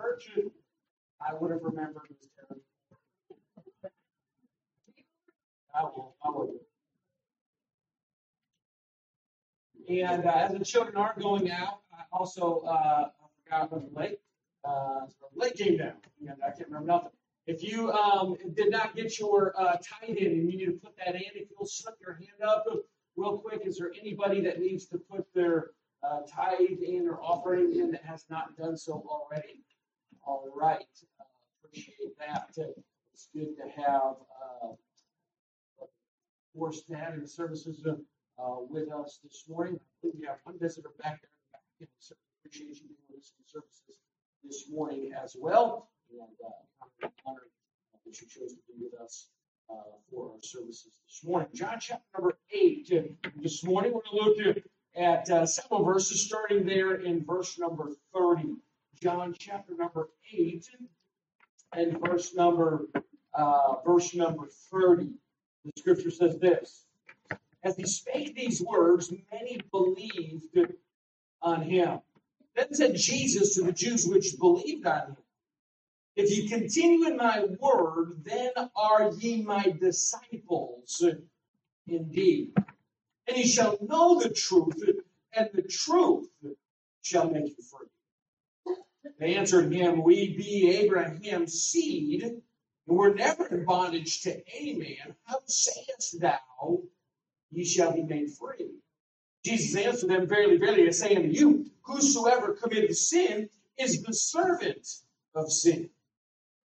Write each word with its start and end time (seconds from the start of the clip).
I 0.00 1.34
would 1.34 1.50
have 1.50 1.62
remembered 1.62 2.02
it 2.10 2.16
was 2.18 2.28
terrible. 2.36 2.62
I 5.74 5.82
will. 5.82 6.16
I 6.22 6.30
will. 6.30 6.54
And 9.88 10.26
uh, 10.26 10.30
as 10.30 10.52
the 10.52 10.64
children 10.64 10.96
are 10.96 11.14
going 11.18 11.50
out, 11.50 11.80
I 11.92 12.02
also 12.12 12.62
uh, 12.66 13.08
I 13.08 13.26
forgot 13.44 13.72
when 13.72 13.90
the 13.92 13.98
lake 13.98 14.18
uh, 14.64 15.06
the 15.06 15.40
lake 15.40 15.56
came 15.56 15.78
down, 15.78 15.94
and 16.20 16.36
I 16.44 16.50
can't 16.50 16.68
remember 16.68 16.86
nothing. 16.86 17.10
If 17.46 17.62
you 17.62 17.90
um, 17.92 18.36
did 18.54 18.70
not 18.70 18.94
get 18.94 19.18
your 19.18 19.54
uh, 19.58 19.76
tithe 19.82 20.16
in 20.16 20.26
and 20.26 20.52
you 20.52 20.58
need 20.58 20.66
to 20.66 20.72
put 20.72 20.96
that 20.98 21.14
in, 21.14 21.22
if 21.34 21.48
you'll 21.50 21.66
slip 21.66 21.94
your 22.00 22.14
hand 22.14 22.42
up 22.46 22.66
real 23.16 23.38
quick, 23.38 23.62
is 23.64 23.78
there 23.78 23.90
anybody 23.98 24.42
that 24.42 24.60
needs 24.60 24.84
to 24.86 24.98
put 24.98 25.26
their 25.34 25.70
uh, 26.02 26.20
tithe 26.30 26.82
in 26.86 27.08
or 27.08 27.18
offering 27.22 27.72
in 27.72 27.90
that 27.92 28.04
has 28.04 28.26
not 28.28 28.54
done 28.58 28.76
so 28.76 29.02
already? 29.08 29.64
All 30.28 30.44
right, 30.54 30.84
uh, 31.18 31.24
appreciate 31.64 32.18
that. 32.18 32.50
It's 33.14 33.28
good 33.34 33.56
to 33.56 33.82
have 33.82 34.16
uh, 34.62 34.74
Force 36.54 36.82
Dad 36.82 37.14
and 37.14 37.22
the 37.22 37.26
services 37.26 37.82
uh, 37.86 38.56
with 38.68 38.92
us 38.92 39.20
this 39.24 39.44
morning. 39.48 39.80
We 40.02 40.26
have 40.26 40.36
one 40.44 40.58
visitor 40.60 40.90
back 41.02 41.22
there. 41.22 41.30
We 41.80 41.86
appreciate 42.44 42.76
you 42.76 42.88
being 42.88 43.00
with 43.08 43.20
us 43.20 43.32
in 43.38 43.44
services 43.46 44.00
this 44.44 44.70
morning 44.70 45.12
as 45.14 45.34
well. 45.40 45.88
And 46.12 46.20
uh, 46.44 47.08
honored 47.24 47.44
that 48.04 48.20
you 48.20 48.26
chose 48.28 48.52
to 48.52 48.60
be 48.68 48.84
with 48.84 49.00
us 49.00 49.28
uh, 49.70 49.76
for 50.10 50.32
our 50.32 50.42
services 50.42 50.92
this 51.06 51.24
morning. 51.24 51.48
John 51.54 51.78
chapter 51.80 52.04
number 52.14 52.36
8. 52.52 52.92
Uh, 52.92 53.28
this 53.40 53.64
morning 53.64 53.94
we're 53.94 54.02
going 54.12 54.34
to 54.36 54.44
look 54.44 54.58
at 54.94 55.30
uh, 55.30 55.46
several 55.46 55.84
verses 55.84 56.20
starting 56.20 56.66
there 56.66 56.96
in 56.96 57.24
verse 57.24 57.58
number 57.58 57.92
30. 58.12 58.56
John 59.00 59.34
chapter 59.38 59.74
number 59.74 60.08
8 60.32 60.68
and 61.72 62.00
verse 62.04 62.34
number 62.34 62.86
uh, 63.34 63.74
verse 63.84 64.14
number 64.14 64.48
30. 64.70 65.10
The 65.64 65.72
scripture 65.78 66.10
says 66.10 66.38
this. 66.38 66.84
As 67.62 67.76
he 67.76 67.86
spake 67.86 68.34
these 68.34 68.62
words, 68.62 69.12
many 69.32 69.60
believed 69.70 70.56
on 71.42 71.62
him. 71.62 72.00
Then 72.56 72.74
said 72.74 72.96
Jesus 72.96 73.54
to 73.54 73.62
the 73.62 73.72
Jews 73.72 74.06
which 74.06 74.38
believed 74.38 74.86
on 74.86 75.08
him, 75.08 75.16
If 76.16 76.30
ye 76.30 76.48
continue 76.48 77.06
in 77.06 77.16
my 77.16 77.44
word, 77.60 78.24
then 78.24 78.50
are 78.74 79.12
ye 79.12 79.42
my 79.42 79.74
disciples 79.80 81.04
indeed. 81.86 82.52
And 83.28 83.36
ye 83.36 83.46
shall 83.46 83.78
know 83.80 84.18
the 84.18 84.30
truth, 84.30 84.82
and 85.32 85.50
the 85.52 85.62
truth 85.62 86.28
shall 87.02 87.30
make 87.30 87.56
you 87.56 87.62
free. 87.62 87.86
They 89.18 89.34
answered 89.34 89.72
him, 89.72 90.02
We 90.02 90.36
be 90.36 90.70
Abraham's 90.70 91.62
seed, 91.62 92.22
and 92.22 92.42
we're 92.86 93.14
never 93.14 93.46
in 93.46 93.64
bondage 93.64 94.22
to 94.22 94.42
any 94.56 94.74
man. 94.74 95.14
How 95.24 95.40
sayest 95.46 96.20
thou, 96.20 96.82
ye 97.50 97.64
shall 97.64 97.92
be 97.92 98.02
made 98.02 98.30
free? 98.30 98.70
Jesus 99.44 99.76
answered 99.76 100.10
them, 100.10 100.26
Verily, 100.26 100.56
verily, 100.56 100.86
I 100.86 100.90
say 100.90 101.14
unto 101.16 101.28
you, 101.28 101.70
whosoever 101.82 102.54
committeth 102.54 102.96
sin 102.96 103.48
is 103.76 104.02
the 104.02 104.12
servant 104.12 104.86
of 105.34 105.52
sin. 105.52 105.90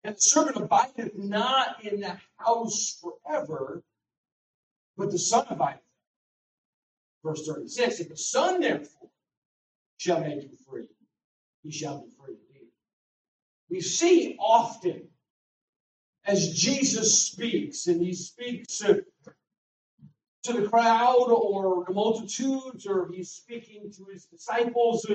And 0.04 0.16
the 0.16 0.22
servant 0.22 0.58
abideth 0.58 1.16
not 1.16 1.84
in 1.84 2.00
the 2.02 2.18
house 2.38 3.02
forever, 3.02 3.84
but 4.98 5.12
the 5.12 5.20
Son 5.20 5.46
abideth. 5.50 5.82
Verse 7.24 7.46
36 7.48 8.00
If 8.02 8.10
the 8.10 8.18
Son 8.18 8.62
therefore 8.62 9.10
shall 9.98 10.22
make 10.22 10.44
you 10.44 10.58
free, 10.70 10.90
he 11.64 11.72
shall 11.72 12.04
be. 12.04 12.15
We 13.70 13.82
see 13.82 14.38
often 14.40 15.10
as 16.26 16.54
Jesus 16.54 17.22
speaks, 17.22 17.88
and 17.88 18.02
he 18.02 18.14
speaks 18.14 18.78
to 18.80 20.54
the 20.54 20.68
crowd 20.68 21.28
or 21.30 21.86
the 21.88 21.94
multitudes, 21.94 22.86
or 22.88 23.10
he's 23.12 23.32
speaking 23.32 23.92
to 23.98 24.06
his 24.12 24.26
disciples. 24.26 25.06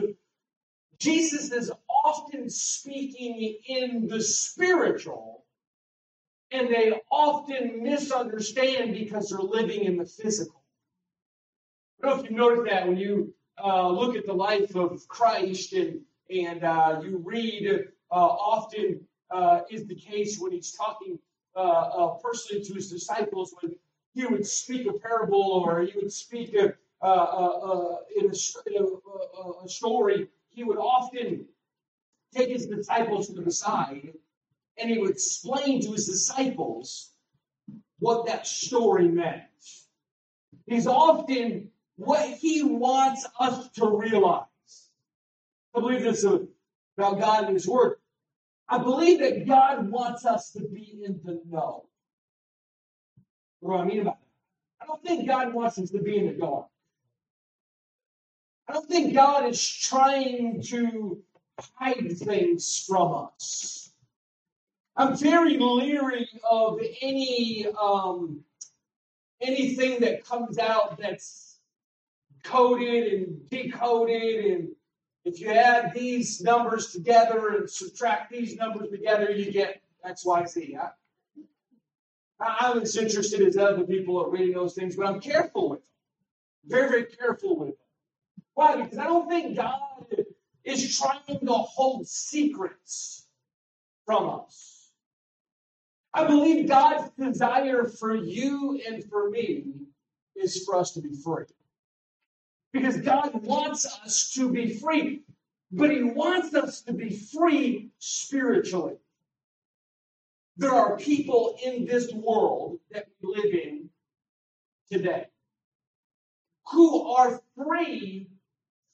Jesus 0.98 1.52
is 1.52 1.72
often 2.04 2.50
speaking 2.50 3.58
in 3.66 4.08
the 4.08 4.20
spiritual, 4.22 5.44
and 6.50 6.68
they 6.68 7.00
often 7.10 7.82
misunderstand 7.82 8.94
because 8.94 9.30
they're 9.30 9.40
living 9.40 9.84
in 9.84 9.96
the 9.96 10.04
physical. 10.06 10.62
I 12.02 12.08
don't 12.08 12.18
know 12.18 12.24
if 12.24 12.30
you 12.30 12.36
noticed 12.36 12.70
that 12.70 12.88
when 12.88 12.96
you 12.96 13.34
uh, 13.62 13.88
look 13.88 14.16
at 14.16 14.26
the 14.26 14.32
life 14.32 14.74
of 14.76 15.06
Christ 15.08 15.72
and 15.72 16.00
and 16.30 16.64
uh, 16.64 17.00
you 17.04 17.20
read, 17.24 17.88
often 18.16 19.00
uh, 19.30 19.60
is 19.70 19.86
the 19.86 19.94
case 19.94 20.38
when 20.38 20.52
he's 20.52 20.72
talking 20.72 21.18
uh, 21.56 21.60
uh, 21.60 22.08
personally 22.22 22.62
to 22.64 22.74
his 22.74 22.90
disciples 22.90 23.54
when 23.60 23.74
he 24.14 24.26
would 24.26 24.46
speak 24.46 24.86
a 24.86 24.92
parable 24.92 25.42
or 25.42 25.82
he 25.82 25.92
would 25.96 26.12
speak 26.12 26.54
a, 26.54 26.74
uh, 27.02 27.06
uh, 27.06 27.96
in, 28.16 28.26
a, 28.26 28.34
in 28.66 28.82
a, 28.84 29.64
a, 29.64 29.68
story, 29.68 30.28
he 30.50 30.64
would 30.64 30.78
often 30.78 31.46
take 32.34 32.50
his 32.50 32.66
disciples 32.66 33.28
to 33.28 33.40
the 33.40 33.50
side 33.50 34.12
and 34.78 34.90
he 34.90 34.98
would 34.98 35.10
explain 35.10 35.80
to 35.80 35.92
his 35.92 36.06
disciples 36.06 37.12
what 37.98 38.26
that 38.26 38.46
story 38.46 39.08
meant. 39.08 39.42
He's 40.66 40.86
often 40.86 41.70
what 41.96 42.28
he 42.28 42.62
wants 42.62 43.26
us 43.38 43.68
to 43.72 43.88
realize. 43.88 44.46
I 45.74 45.80
believe 45.80 46.02
this 46.02 46.24
about 47.00 47.18
God 47.18 47.44
and 47.44 47.54
His 47.54 47.66
Word. 47.66 47.96
I 48.70 48.78
believe 48.78 49.18
that 49.18 49.48
God 49.48 49.90
wants 49.90 50.24
us 50.24 50.52
to 50.52 50.60
be 50.60 51.02
in 51.04 51.20
the 51.24 51.42
know. 51.50 51.86
What 53.58 53.76
do 53.76 53.82
I 53.82 53.84
mean 53.84 54.00
about 54.00 54.18
that? 54.20 54.84
I 54.84 54.86
don't 54.86 55.02
think 55.02 55.28
God 55.28 55.52
wants 55.52 55.76
us 55.78 55.90
to 55.90 55.98
be 56.00 56.18
in 56.18 56.26
the 56.26 56.32
dark. 56.34 56.66
I 58.68 58.72
don't 58.72 58.88
think 58.88 59.12
God 59.12 59.46
is 59.46 59.60
trying 59.60 60.62
to 60.62 61.20
hide 61.74 62.16
things 62.16 62.84
from 62.88 63.12
us. 63.12 63.92
I'm 64.96 65.16
very 65.16 65.58
leery 65.58 66.28
of 66.48 66.78
any 67.02 67.66
um, 67.80 68.40
anything 69.40 70.00
that 70.00 70.24
comes 70.24 70.58
out 70.58 70.98
that's 70.98 71.58
coded 72.44 73.12
and 73.12 73.50
decoded 73.50 74.44
and 74.44 74.68
if 75.24 75.40
you 75.40 75.50
add 75.50 75.92
these 75.94 76.40
numbers 76.40 76.92
together 76.92 77.48
and 77.48 77.70
subtract 77.70 78.30
these 78.30 78.56
numbers 78.56 78.90
together, 78.90 79.30
you 79.30 79.52
get 79.52 79.82
X, 80.04 80.24
Y, 80.24 80.46
Z. 80.46 80.78
I'm 82.40 82.78
as 82.78 82.96
interested 82.96 83.42
as 83.42 83.56
other 83.56 83.84
people 83.84 84.22
at 84.22 84.30
reading 84.30 84.54
those 84.54 84.74
things, 84.74 84.96
but 84.96 85.06
I'm 85.06 85.20
careful 85.20 85.70
with 85.70 85.80
them. 85.80 85.88
Very, 86.66 86.88
very 86.88 87.04
careful 87.04 87.58
with 87.58 87.68
them. 87.70 87.76
Why? 88.54 88.82
Because 88.82 88.98
I 88.98 89.04
don't 89.04 89.28
think 89.28 89.56
God 89.56 90.06
is 90.64 90.98
trying 90.98 91.38
to 91.38 91.52
hold 91.52 92.06
secrets 92.06 93.26
from 94.06 94.40
us. 94.40 94.90
I 96.12 96.26
believe 96.26 96.68
God's 96.68 97.10
desire 97.18 97.84
for 97.84 98.14
you 98.14 98.80
and 98.86 99.04
for 99.04 99.30
me 99.30 99.64
is 100.34 100.64
for 100.64 100.76
us 100.76 100.92
to 100.92 101.00
be 101.00 101.12
free. 101.12 101.44
Because 102.72 102.98
God 102.98 103.44
wants 103.44 103.86
us 104.04 104.32
to 104.34 104.50
be 104.50 104.74
free, 104.74 105.22
but 105.72 105.90
He 105.90 106.02
wants 106.02 106.54
us 106.54 106.82
to 106.82 106.92
be 106.92 107.10
free 107.10 107.90
spiritually. 107.98 108.96
There 110.56 110.72
are 110.72 110.96
people 110.96 111.56
in 111.64 111.86
this 111.86 112.12
world 112.12 112.78
that 112.92 113.08
we 113.22 113.34
live 113.34 113.54
in 113.54 113.90
today 114.90 115.26
who 116.70 117.12
are 117.12 117.40
free 117.56 118.28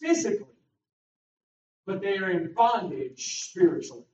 physically, 0.01 0.47
but 1.85 2.01
they 2.01 2.17
are 2.19 2.31
in 2.31 2.53
bondage 2.55 3.49
spiritually. 3.49 4.05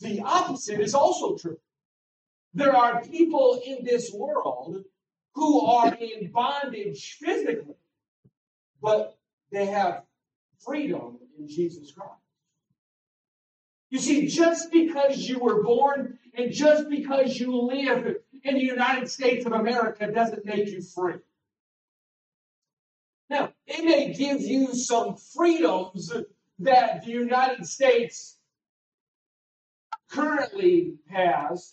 The 0.00 0.20
opposite 0.22 0.80
is 0.80 0.94
also 0.94 1.36
true. 1.36 1.58
There 2.54 2.74
are 2.74 3.02
people 3.02 3.60
in 3.64 3.84
this 3.84 4.12
world 4.12 4.84
who 5.34 5.60
are 5.66 5.94
in 5.94 6.30
bondage 6.30 7.18
physically, 7.20 7.74
but 8.82 9.18
they 9.52 9.66
have 9.66 10.02
freedom 10.64 11.18
in 11.38 11.48
Jesus 11.48 11.92
Christ. 11.92 12.12
You 13.90 13.98
see, 13.98 14.28
just 14.28 14.70
because 14.70 15.18
you 15.28 15.40
were 15.40 15.62
born 15.62 16.18
and 16.34 16.52
just 16.52 16.88
because 16.88 17.38
you 17.38 17.60
live 17.60 18.16
in 18.44 18.54
the 18.54 18.60
United 18.60 19.10
States 19.10 19.46
of 19.46 19.52
America 19.52 20.10
doesn't 20.12 20.44
make 20.44 20.68
you 20.68 20.80
free. 20.80 21.16
Now, 23.28 23.52
it 23.66 23.84
may 23.84 24.12
give 24.12 24.40
you 24.40 24.74
some 24.74 25.16
freedoms 25.16 26.12
that 26.60 27.04
the 27.04 27.10
United 27.10 27.66
States 27.66 28.36
currently 30.10 30.94
has 31.08 31.72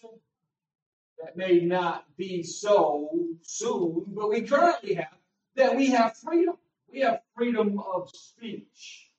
that 1.24 1.38
may 1.38 1.60
not 1.62 2.06
be 2.18 2.44
so 2.44 3.10
soon, 3.44 4.06
but 4.08 4.30
we 4.30 4.42
currently 4.42 4.96
have 4.96 5.08
that 5.56 5.76
we 5.76 5.88
have 5.92 6.18
freedom. 6.18 6.56
We 6.92 7.02
have 7.02 7.22
freedom 7.36 7.80
of 7.80 8.10
speech. 8.14 9.10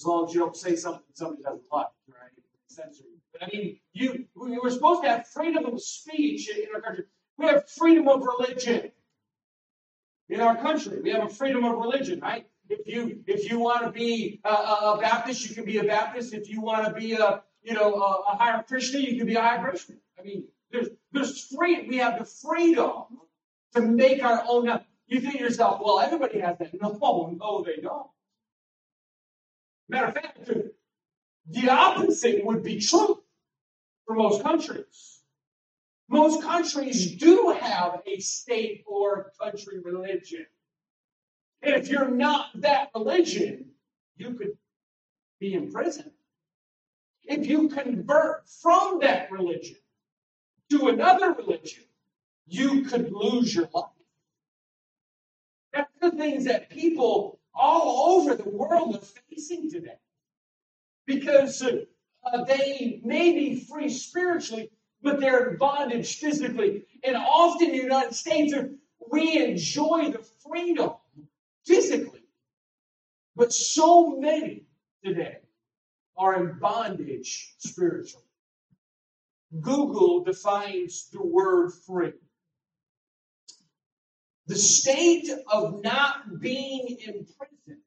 as 0.00 0.06
long 0.06 0.28
as 0.28 0.34
you 0.34 0.40
don't 0.40 0.56
say 0.56 0.76
something 0.76 1.02
somebody 1.14 1.42
doesn't 1.42 1.62
like, 1.72 1.86
right? 2.08 2.30
Censor 2.68 3.04
you. 3.04 3.18
But 3.32 3.44
I 3.44 3.48
mean, 3.52 3.80
you 3.92 4.26
we 4.36 4.58
were 4.58 4.70
supposed 4.70 5.02
to 5.04 5.08
have 5.08 5.26
freedom 5.28 5.66
of 5.66 5.82
speech 5.82 6.50
in 6.50 6.66
our 6.74 6.80
country. 6.82 7.04
We 7.38 7.46
have 7.46 7.68
freedom 7.70 8.08
of 8.08 8.22
religion 8.22 8.92
in 10.28 10.40
our 10.40 10.56
country. 10.56 11.00
We 11.02 11.10
have 11.12 11.24
a 11.24 11.28
freedom 11.28 11.64
of 11.64 11.78
religion, 11.78 12.20
right? 12.20 12.46
If 12.68 12.86
you 12.86 13.22
if 13.26 13.50
you 13.50 13.58
want 13.60 13.84
to 13.84 13.90
be 13.92 14.40
a, 14.44 14.50
a 14.50 14.98
Baptist, 15.00 15.48
you 15.48 15.54
can 15.54 15.64
be 15.64 15.78
a 15.78 15.84
Baptist. 15.84 16.34
If 16.34 16.50
you 16.50 16.60
want 16.60 16.86
to 16.86 16.92
be 16.92 17.14
a 17.14 17.42
you 17.62 17.74
know 17.74 17.94
a, 17.94 18.32
a 18.32 18.36
higher 18.36 18.62
Christian, 18.62 19.02
you 19.02 19.16
can 19.18 19.26
be 19.26 19.36
a 19.36 19.42
higher 19.42 19.62
Christian. 19.62 19.98
I 20.18 20.22
mean, 20.22 20.44
there's 20.70 20.88
there's 21.12 21.46
free. 21.46 21.86
We 21.88 21.98
have 21.98 22.18
the 22.18 22.24
freedom 22.24 23.04
to 23.74 23.80
make 23.80 24.22
our 24.22 24.44
own. 24.48 24.80
You 25.06 25.20
think 25.20 25.34
to 25.34 25.40
yourself, 25.40 25.80
well, 25.82 26.00
everybody 26.00 26.40
has 26.40 26.58
that. 26.58 26.80
No, 26.80 26.90
no, 27.40 27.64
they 27.64 27.80
don't. 27.80 28.06
Matter 29.88 30.08
of 30.08 30.14
fact, 30.14 30.50
the 31.50 31.70
opposite 31.70 32.44
would 32.44 32.62
be 32.62 32.78
true 32.80 33.22
for 34.06 34.14
most 34.14 34.42
countries. 34.42 35.22
Most 36.10 36.42
countries 36.42 37.16
do 37.16 37.56
have 37.58 38.02
a 38.06 38.18
state 38.20 38.84
or 38.86 39.32
country 39.40 39.78
religion. 39.82 40.46
And 41.62 41.74
if 41.74 41.88
you're 41.88 42.10
not 42.10 42.46
that 42.56 42.90
religion, 42.94 43.70
you 44.16 44.34
could 44.34 44.56
be 45.40 45.54
in 45.54 45.70
prison. 45.70 46.10
If 47.24 47.46
you 47.46 47.68
convert 47.68 48.48
from 48.48 49.00
that 49.00 49.30
religion 49.30 49.76
to 50.70 50.88
another 50.88 51.32
religion, 51.32 51.84
you 52.46 52.82
could 52.84 53.12
lose 53.12 53.54
your 53.54 53.68
life. 53.74 53.84
That's 55.72 55.92
the 56.00 56.10
things 56.10 56.44
that 56.46 56.70
people 56.70 57.38
all 57.54 58.16
over 58.16 58.34
the 58.34 58.48
world 58.48 58.96
are 58.96 59.20
facing 59.30 59.70
today. 59.70 59.98
Because 61.06 61.62
uh, 61.62 62.44
they 62.44 63.00
may 63.04 63.32
be 63.32 63.60
free 63.60 63.88
spiritually, 63.88 64.70
but 65.02 65.20
they're 65.20 65.50
in 65.50 65.56
bondage 65.56 66.16
physically. 66.16 66.84
And 67.02 67.16
often 67.16 67.68
in 67.68 67.76
the 67.76 67.82
United 67.82 68.14
States, 68.14 68.54
we 69.10 69.42
enjoy 69.42 70.10
the 70.12 70.24
freedom 70.46 70.92
physically. 71.64 72.22
But 73.36 73.52
so 73.52 74.16
many 74.18 74.64
today 75.04 75.38
are 76.16 76.42
in 76.42 76.58
bondage 76.58 77.54
spiritually. 77.58 78.24
Google 79.60 80.24
defines 80.24 81.08
the 81.10 81.22
word 81.22 81.72
free. 81.86 82.12
The 84.46 84.56
state 84.56 85.28
of 85.52 85.82
not 85.82 86.40
being 86.40 86.98
imprisoned 87.00 87.82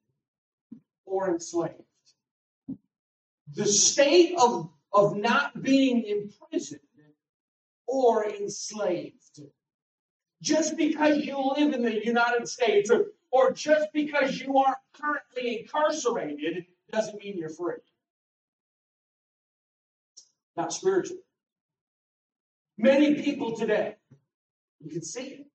or 1.05 1.29
enslaved. 1.29 1.73
The 3.53 3.65
state 3.65 4.35
of, 4.39 4.69
of 4.93 5.17
not 5.17 5.61
being 5.61 6.03
imprisoned 6.03 6.81
or 7.87 8.25
enslaved. 8.25 9.41
Just 10.41 10.77
because 10.77 11.17
you 11.17 11.37
live 11.57 11.73
in 11.73 11.83
the 11.83 12.05
United 12.05 12.47
States 12.47 12.89
or, 12.89 13.07
or 13.31 13.51
just 13.51 13.91
because 13.93 14.39
you 14.39 14.57
aren't 14.57 14.77
currently 14.93 15.61
incarcerated 15.61 16.65
doesn't 16.91 17.23
mean 17.23 17.37
you're 17.37 17.49
free. 17.49 17.75
Not 20.57 20.73
spiritually. 20.73 21.21
Many 22.81 23.21
people 23.21 23.55
today, 23.55 23.95
you 24.79 24.89
can 24.89 25.03
see 25.03 25.21
it. 25.21 25.45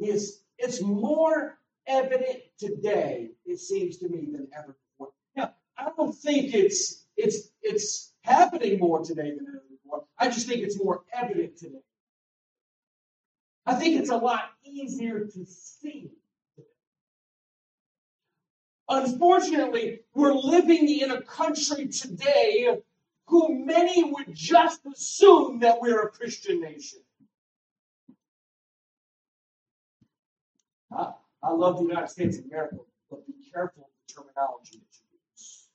It's, 0.00 0.42
it's 0.58 0.82
more 0.82 1.56
evident 1.86 2.40
today, 2.58 3.30
it 3.46 3.60
seems 3.60 3.98
to 3.98 4.08
me, 4.08 4.28
than 4.32 4.48
ever 4.52 4.76
before. 4.90 5.12
Now, 5.36 5.54
I 5.78 5.90
don't 5.96 6.12
think 6.12 6.52
it's 6.52 7.06
it's 7.16 7.50
it's 7.62 8.12
happening 8.22 8.80
more 8.80 9.04
today 9.04 9.30
than 9.30 9.46
ever 9.48 9.62
before. 9.70 10.04
I 10.18 10.28
just 10.28 10.48
think 10.48 10.62
it's 10.62 10.82
more 10.82 11.04
evident 11.12 11.58
today. 11.58 11.84
I 13.64 13.74
think 13.74 14.00
it's 14.00 14.10
a 14.10 14.16
lot 14.16 14.50
easier 14.64 15.20
to 15.20 15.46
see. 15.46 16.10
Unfortunately, 18.88 20.00
we're 20.12 20.34
living 20.34 20.88
in 20.88 21.12
a 21.12 21.22
country 21.22 21.86
today 21.86 22.78
who 23.26 23.64
many 23.64 24.04
would 24.04 24.34
just 24.34 24.80
assume 24.86 25.60
that 25.60 25.80
we're 25.80 26.02
a 26.02 26.10
Christian 26.10 26.60
nation. 26.60 27.00
I, 30.90 31.12
I 31.42 31.52
love 31.52 31.78
the 31.78 31.84
United 31.84 32.08
States 32.08 32.38
of 32.38 32.44
America, 32.44 32.76
but 33.10 33.26
be 33.26 33.32
careful 33.52 33.84
of 33.84 33.90
the 34.06 34.14
terminology 34.14 34.78
that 34.78 34.96
you 34.98 35.18
use. 35.32 35.68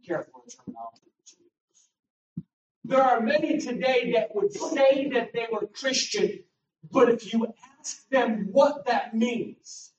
Be 0.00 0.06
careful 0.06 0.40
of 0.40 0.44
the 0.46 0.56
terminology 0.56 1.02
that 1.04 1.32
you 1.32 1.44
use. 1.44 2.44
There 2.84 3.02
are 3.02 3.20
many 3.20 3.58
today 3.58 4.12
that 4.16 4.34
would 4.34 4.52
say 4.52 5.10
that 5.10 5.32
they 5.32 5.46
were 5.52 5.66
Christian, 5.66 6.44
but 6.90 7.10
if 7.10 7.32
you 7.32 7.52
ask 7.78 8.08
them 8.08 8.48
what 8.50 8.86
that 8.86 9.14
means, 9.14 9.92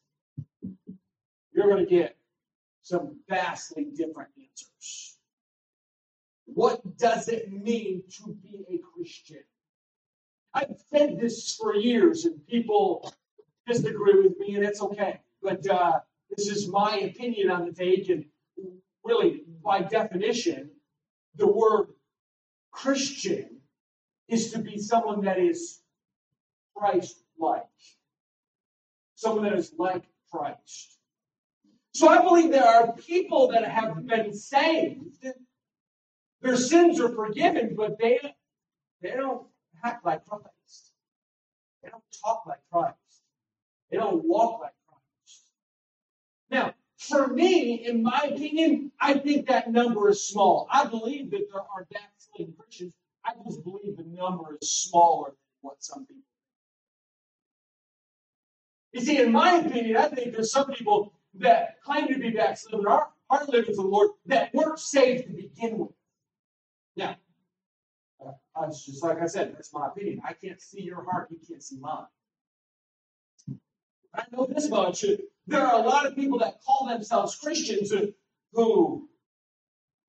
you're 1.53 1.69
going 1.69 1.85
to 1.85 1.89
get 1.89 2.18
some 2.81 3.19
vastly 3.30 3.85
different. 3.95 4.30
What 6.53 6.97
does 6.97 7.27
it 7.29 7.51
mean 7.51 8.03
to 8.17 8.38
be 8.44 8.65
a 8.69 8.77
Christian? 8.77 9.44
I've 10.53 10.75
said 10.89 11.19
this 11.19 11.55
for 11.55 11.75
years, 11.75 12.25
and 12.25 12.45
people 12.45 13.11
disagree 13.65 14.21
with 14.21 14.38
me, 14.38 14.55
and 14.55 14.63
it's 14.63 14.81
okay. 14.81 15.21
But 15.41 15.67
uh, 15.67 16.00
this 16.29 16.47
is 16.47 16.67
my 16.67 16.97
opinion 16.97 17.50
on 17.50 17.65
the 17.65 17.71
take, 17.71 18.09
and 18.09 18.25
really, 19.03 19.41
by 19.63 19.81
definition, 19.81 20.69
the 21.35 21.47
word 21.47 21.88
Christian 22.71 23.61
is 24.27 24.51
to 24.51 24.59
be 24.59 24.77
someone 24.77 25.25
that 25.25 25.39
is 25.39 25.79
Christ 26.75 27.23
like, 27.39 27.63
someone 29.15 29.45
that 29.45 29.53
is 29.53 29.73
like 29.77 30.03
Christ. 30.31 30.97
So 31.94 32.07
I 32.09 32.21
believe 32.21 32.51
there 32.51 32.67
are 32.67 32.94
people 32.94 33.49
that 33.49 33.67
have 33.67 34.06
been 34.06 34.33
saved. 34.33 35.25
Their 36.44 36.57
sins 36.57 37.00
are 37.00 37.10
forgiven, 37.10 37.74
but 37.75 37.98
they, 38.00 38.19
they 39.01 39.12
don't 39.12 39.48
act 39.84 40.06
like 40.06 40.25
Christ. 40.25 40.92
They 41.81 41.90
don't 41.90 42.04
talk 42.24 42.44
like 42.45 42.60
Christ. 42.72 42.98
They 43.90 43.98
don't 43.98 44.24
walk 44.24 44.62
like 44.62 44.74
Christ. 44.88 45.42
Now, 46.51 46.74
for 46.98 47.28
me, 47.28 47.86
in 47.86 48.04
my 48.04 48.30
opinion, 48.31 48.92
I 49.00 49.16
think 49.16 49.48
that 49.48 49.72
number 49.72 50.10
is 50.10 50.28
small. 50.28 50.68
I 50.71 50.85
believe 50.85 51.31
that 51.31 51.47
there 51.52 51.62
are 51.62 51.88
backsliding 51.92 52.54
Christians. 52.59 52.94
I 53.26 53.31
just 53.45 53.64
believe 53.64 53.97
the 53.97 54.04
number 54.04 54.57
is 54.62 54.69
smaller 54.69 55.30
than 55.30 55.35
what 55.62 55.83
some 55.83 56.06
people 56.06 56.23
you 58.94 59.02
see, 59.02 59.18
in 59.18 59.31
my 59.31 59.56
opinion, 59.56 59.97
I 59.97 60.07
think 60.07 60.33
there's 60.33 60.52
some 60.52 60.71
people 60.71 61.14
that 61.40 61.81
claim 61.83 62.07
to 62.07 62.19
be 62.19 62.30
backslidden 62.30 62.85
are, 62.85 63.09
are 63.30 63.45
living 63.45 63.73
for 63.73 63.81
the 63.81 63.88
Lord 63.88 64.12
that 64.28 64.54
weren't 64.54 64.78
saved 64.78 65.26
to 65.26 65.33
begin 65.33 65.80
with. 65.80 65.90
Now, 66.95 67.16
uh, 68.56 68.68
just 68.68 69.04
like 69.04 69.21
I 69.21 69.28
said, 69.28 69.54
that's 69.54 69.73
my 69.73 69.88
opinion. 69.88 70.21
I 70.26 70.33
can't 70.33 70.62
see 70.62 70.81
your 70.81 71.04
heart, 71.04 71.30
you 71.31 71.38
can't 71.47 71.64
see 71.64 71.78
mine. 71.80 72.06
I 74.16 74.23
know 74.31 74.45
this 74.45 74.69
much. 74.69 75.04
There 75.47 75.62
are 75.62 75.80
a 75.80 75.85
lot 75.85 76.06
of 76.06 76.16
people 76.16 76.40
that 76.40 76.62
call 76.64 76.88
themselves 76.88 77.35
Christians 77.35 77.92
who 78.54 79.09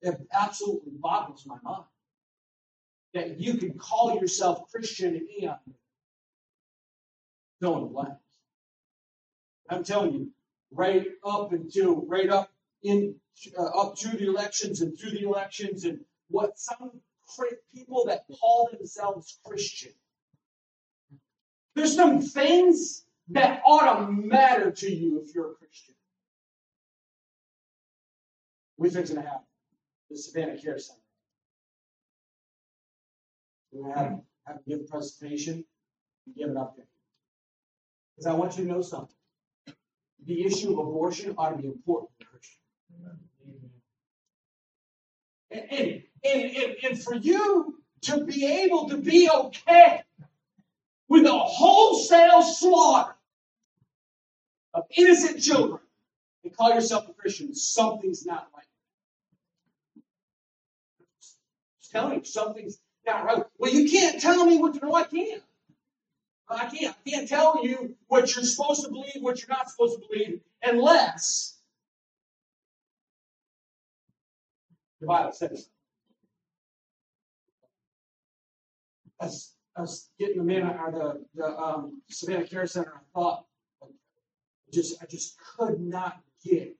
it 0.01 0.27
absolutely 0.31 0.93
boggles 0.93 1.45
my 1.47 1.57
mind 1.63 1.85
that 3.15 3.39
you 3.39 3.55
can 3.55 3.73
call 3.73 4.19
yourself 4.19 4.69
Christian 4.69 5.15
and 5.41 5.55
going 7.61 7.83
away. 7.83 8.09
I'm 9.69 9.83
telling 9.83 10.13
you, 10.13 10.31
right 10.71 11.07
up 11.25 11.51
until 11.53 12.05
right 12.05 12.29
up 12.29 12.51
in 12.83 13.15
uh, 13.57 13.63
up 13.63 13.95
to 13.97 14.09
the 14.09 14.27
elections 14.27 14.81
and 14.81 14.99
through 14.99 15.11
the 15.11 15.23
elections 15.23 15.85
and 15.85 16.01
what 16.29 16.57
some 16.57 16.91
people 17.73 18.05
that 18.05 18.25
call 18.39 18.69
themselves 18.71 19.39
Christian. 19.45 19.91
There's 21.75 21.95
some 21.95 22.21
things 22.21 23.05
that 23.29 23.61
ought 23.65 23.95
to 23.95 24.11
matter 24.11 24.71
to 24.71 24.89
you 24.91 25.21
if 25.21 25.33
you're 25.33 25.51
a 25.51 25.55
Christian. 25.55 25.95
We're 28.77 28.91
going 28.91 29.05
to 29.05 29.21
have 29.21 29.41
the 30.09 30.17
Savannah 30.17 30.57
Care 30.57 30.77
Center. 30.77 30.99
We're 33.71 33.83
going 33.83 33.93
to 33.93 33.99
have, 33.99 34.19
have 34.45 34.57
to 34.57 34.69
give 34.69 34.79
a 34.81 34.83
presentation 34.83 35.65
and 36.25 36.35
give 36.35 36.49
an 36.49 36.55
update. 36.55 36.87
Because 38.15 38.27
I 38.27 38.33
want 38.33 38.57
you 38.57 38.65
to 38.65 38.69
know 38.69 38.81
something. 38.81 39.15
The 40.25 40.45
issue 40.45 40.71
of 40.71 40.79
abortion 40.79 41.35
ought 41.37 41.49
to 41.49 41.57
be 41.57 41.67
important 41.67 42.11
to 42.19 42.25
Christian. 42.25 42.59
And, 45.51 45.71
and, 45.71 46.03
and, 46.25 46.55
and, 46.55 46.75
and 46.83 47.01
for 47.01 47.15
you 47.15 47.75
to 48.01 48.25
be 48.25 48.63
able 48.63 48.89
to 48.89 48.97
be 48.97 49.29
okay 49.29 50.01
with 51.07 51.25
a 51.25 51.31
wholesale 51.31 52.41
slaughter 52.41 53.15
of 54.73 54.83
innocent 54.97 55.41
children 55.41 55.79
and 56.43 56.55
call 56.55 56.73
yourself 56.73 57.07
a 57.09 57.13
Christian, 57.13 57.53
something's 57.55 58.25
not 58.25 58.47
right. 58.55 58.65
Just 61.79 61.91
telling 61.91 62.19
you, 62.19 62.25
something's 62.25 62.79
not 63.05 63.25
right. 63.25 63.43
Well, 63.57 63.71
you 63.71 63.89
can't 63.89 64.19
tell 64.19 64.45
me 64.45 64.57
what 64.57 64.73
to 64.73 64.79
do. 64.79 64.93
I 64.93 65.03
can't. 65.03 65.43
I 66.47 66.65
can't. 66.67 66.95
I 66.95 67.09
can't 67.09 67.27
tell 67.27 67.65
you 67.65 67.95
what 68.07 68.35
you're 68.35 68.45
supposed 68.45 68.83
to 68.83 68.89
believe, 68.89 69.21
what 69.21 69.39
you're 69.39 69.55
not 69.55 69.69
supposed 69.69 69.99
to 69.99 70.07
believe, 70.07 70.41
unless 70.61 71.57
the 75.01 75.07
Bible 75.07 75.31
says. 75.31 75.69
As 79.21 79.53
I 79.77 79.81
was 79.81 80.09
getting 80.19 80.37
the 80.37 80.43
man 80.43 80.63
or 80.63 80.91
the, 80.91 81.25
the 81.35 81.57
um, 81.57 82.01
Savannah 82.09 82.47
Care 82.47 82.67
Center, 82.67 82.93
I 82.95 82.99
thought, 83.13 83.45
just 84.73 85.01
I 85.01 85.05
just 85.05 85.37
could 85.39 85.79
not 85.79 86.19
get 86.43 86.75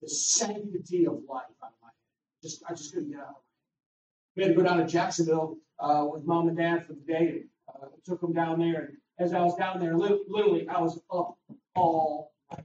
the 0.00 0.08
sanctity 0.08 1.06
of 1.06 1.20
life 1.28 1.44
out 1.62 1.70
of 1.70 1.80
my 1.82 1.88
head. 1.88 2.42
Just 2.42 2.62
I 2.68 2.74
just 2.74 2.92
couldn't 2.92 3.10
get 3.10 3.20
out 3.20 3.26
of 3.26 3.34
my 3.34 3.34
head. 3.34 3.46
We 4.36 4.42
had 4.42 4.48
to 4.48 4.54
go 4.54 4.62
down 4.62 4.78
to 4.78 4.86
Jacksonville 4.86 5.58
uh, 5.78 6.06
with 6.10 6.24
mom 6.24 6.48
and 6.48 6.56
dad 6.56 6.86
for 6.86 6.94
the 6.94 7.00
day. 7.00 7.42
Uh, 7.68 7.86
took 8.04 8.20
them 8.20 8.32
down 8.32 8.58
there, 8.58 8.86
and 8.86 8.96
as 9.18 9.32
I 9.32 9.40
was 9.40 9.54
down 9.56 9.78
there, 9.78 9.96
literally 9.96 10.66
I 10.68 10.80
was 10.80 11.00
up 11.12 11.36
all 11.74 12.32
night. 12.50 12.64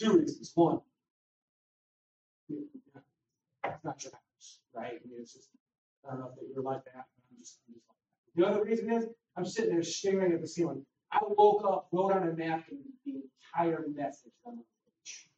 Two 0.00 0.18
reasons. 0.18 0.52
One, 0.54 0.80
it's 2.48 3.84
not 3.84 4.02
your 4.02 4.12
house, 4.12 4.58
right? 4.74 5.00
I 5.04 5.08
mean, 5.08 5.20
it's 5.20 5.34
just 5.34 5.48
I 6.06 6.12
don't 6.12 6.20
know 6.20 6.30
if 6.40 6.54
you're 6.54 6.62
like 6.62 6.84
that. 6.84 7.06
I'm 7.30 7.38
just, 7.38 7.58
I'm 7.68 7.74
just 7.74 7.84
like 7.88 7.98
that. 7.98 8.40
The 8.40 8.46
other 8.46 8.64
reason 8.64 8.90
is 8.92 9.06
I'm 9.36 9.44
sitting 9.44 9.70
there 9.70 9.82
staring 9.82 10.32
at 10.32 10.40
the 10.40 10.48
ceiling. 10.48 10.84
I 11.10 11.18
woke 11.22 11.64
up, 11.64 11.88
wrote 11.92 12.12
on 12.12 12.28
a 12.28 12.32
napkin 12.32 12.78
the 13.04 13.22
entire 13.56 13.84
message 13.94 14.32
on 14.44 14.56
the 14.56 14.62
page. 14.62 15.28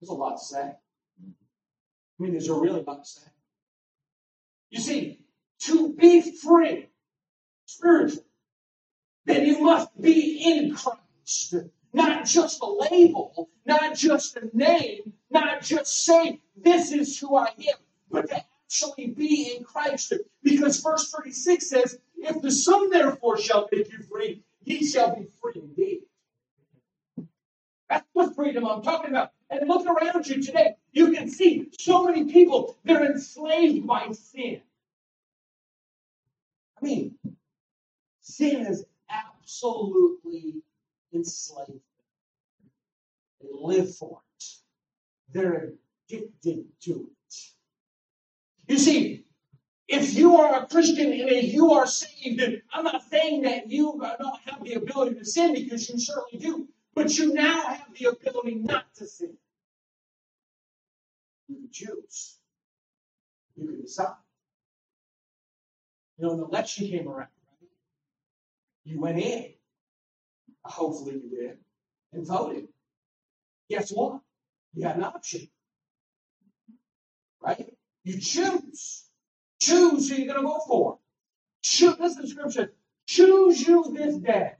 There's 0.00 0.10
a 0.10 0.14
lot 0.14 0.36
to 0.36 0.44
say. 0.44 0.60
I 0.60 2.22
mean, 2.22 2.32
there's 2.32 2.48
a 2.48 2.54
really 2.54 2.82
lot 2.82 3.02
to 3.02 3.08
say. 3.08 3.26
You 4.70 4.80
see, 4.80 5.20
to 5.60 5.94
be 5.94 6.32
free 6.32 6.88
spiritually, 7.64 8.24
then 9.24 9.46
you 9.46 9.60
must 9.60 10.00
be 10.00 10.42
in 10.44 10.74
Christ. 10.74 11.54
Not 11.92 12.26
just 12.26 12.60
a 12.60 12.66
label, 12.66 13.48
not 13.64 13.96
just 13.96 14.36
a 14.36 14.50
name, 14.52 15.14
not 15.40 15.62
just 15.62 16.04
say, 16.04 16.40
this 16.56 16.92
is 16.92 17.18
who 17.18 17.36
I 17.36 17.48
am, 17.58 17.78
but 18.10 18.28
to 18.28 18.42
actually 18.64 19.08
be 19.08 19.54
in 19.56 19.64
Christ. 19.64 20.14
Because 20.42 20.80
verse 20.80 21.10
36 21.10 21.68
says, 21.68 21.98
if 22.16 22.40
the 22.40 22.50
Son 22.50 22.90
therefore 22.90 23.38
shall 23.38 23.68
make 23.70 23.92
you 23.92 23.98
free, 23.98 24.42
ye 24.64 24.86
shall 24.86 25.14
be 25.14 25.26
free 25.40 25.52
indeed. 25.56 26.02
That's 27.88 28.06
what 28.12 28.34
freedom 28.34 28.66
I'm 28.66 28.82
talking 28.82 29.10
about. 29.10 29.30
And 29.50 29.68
look 29.68 29.86
around 29.86 30.26
you 30.26 30.42
today. 30.42 30.76
You 30.92 31.12
can 31.12 31.28
see 31.28 31.68
so 31.78 32.04
many 32.04 32.32
people, 32.32 32.76
they're 32.84 33.04
enslaved 33.04 33.86
by 33.86 34.10
sin. 34.12 34.62
I 36.80 36.84
mean, 36.84 37.14
sin 38.22 38.66
is 38.66 38.84
absolutely 39.08 40.62
enslaved. 41.12 41.80
They 43.40 43.48
live 43.52 43.94
for 43.94 44.18
it. 44.22 44.25
They're 45.36 45.74
addicted 46.08 46.64
to 46.84 47.10
it. 47.10 47.34
You 48.68 48.78
see, 48.78 49.26
if 49.86 50.14
you 50.14 50.36
are 50.38 50.62
a 50.62 50.66
Christian 50.66 51.12
and 51.12 51.46
you 51.46 51.72
are 51.72 51.86
saved, 51.86 52.42
I'm 52.72 52.84
not 52.84 53.02
saying 53.10 53.42
that 53.42 53.70
you 53.70 54.00
don't 54.18 54.40
have 54.46 54.64
the 54.64 54.74
ability 54.74 55.16
to 55.18 55.24
sin 55.26 55.52
because 55.52 55.90
you 55.90 56.00
certainly 56.00 56.42
do, 56.42 56.68
but 56.94 57.18
you 57.18 57.34
now 57.34 57.60
have 57.66 57.86
the 57.98 58.06
ability 58.06 58.54
not 58.54 58.86
to 58.94 59.06
sin. 59.06 59.36
You 61.48 61.56
can 61.56 61.68
choose. 61.70 62.38
You 63.56 63.66
can 63.66 63.82
decide. 63.82 64.14
You 66.16 66.24
know, 66.24 66.30
when 66.30 66.40
the 66.40 66.46
election 66.46 66.88
came 66.88 67.08
around, 67.08 67.18
right? 67.18 67.28
You 68.84 69.00
went 69.00 69.18
in. 69.18 69.52
Hopefully 70.64 71.20
you 71.22 71.28
did. 71.28 71.58
And 72.14 72.26
voted. 72.26 72.68
Guess 73.68 73.90
what? 73.90 74.22
You 74.76 74.86
had 74.86 74.96
an 74.96 75.04
option. 75.04 75.48
Right? 77.42 77.74
You 78.04 78.20
choose. 78.20 79.04
Choose 79.60 80.10
who 80.10 80.16
you're 80.16 80.34
going 80.34 80.42
to 80.42 80.46
vote 80.46 80.64
for. 80.68 80.98
Choose, 81.62 81.98
listen 81.98 82.22
to 82.22 82.28
scripture. 82.28 82.72
Choose 83.06 83.66
you 83.66 83.92
this 83.96 84.16
day 84.16 84.52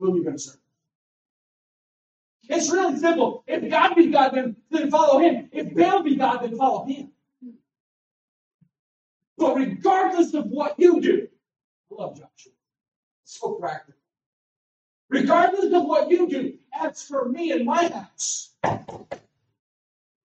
whom 0.00 0.16
you're 0.16 0.24
going 0.24 0.36
to 0.36 0.42
serve. 0.42 0.56
It's 2.48 2.70
really 2.70 2.98
simple. 2.98 3.44
If 3.46 3.70
God 3.70 3.94
be 3.94 4.08
God, 4.08 4.30
then, 4.34 4.56
then 4.70 4.90
follow 4.90 5.18
him. 5.20 5.48
If 5.52 5.74
Baal 5.74 6.02
be 6.02 6.16
God, 6.16 6.38
then 6.42 6.56
follow 6.56 6.84
him. 6.84 7.10
But 9.38 9.56
regardless 9.56 10.34
of 10.34 10.46
what 10.46 10.78
you 10.78 11.00
do, 11.00 11.28
I 11.90 12.02
love 12.02 12.14
Joshua. 12.14 12.52
So 13.24 13.54
practical. 13.54 14.00
Regardless 15.10 15.72
of 15.72 15.84
what 15.84 16.10
you 16.10 16.28
do, 16.28 16.54
as 16.72 17.02
for 17.02 17.28
me 17.28 17.52
and 17.52 17.64
my 17.64 17.88
house, 17.88 18.55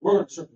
we're 0.01 0.13
going 0.13 0.27
to 0.27 0.33
serve. 0.33 0.49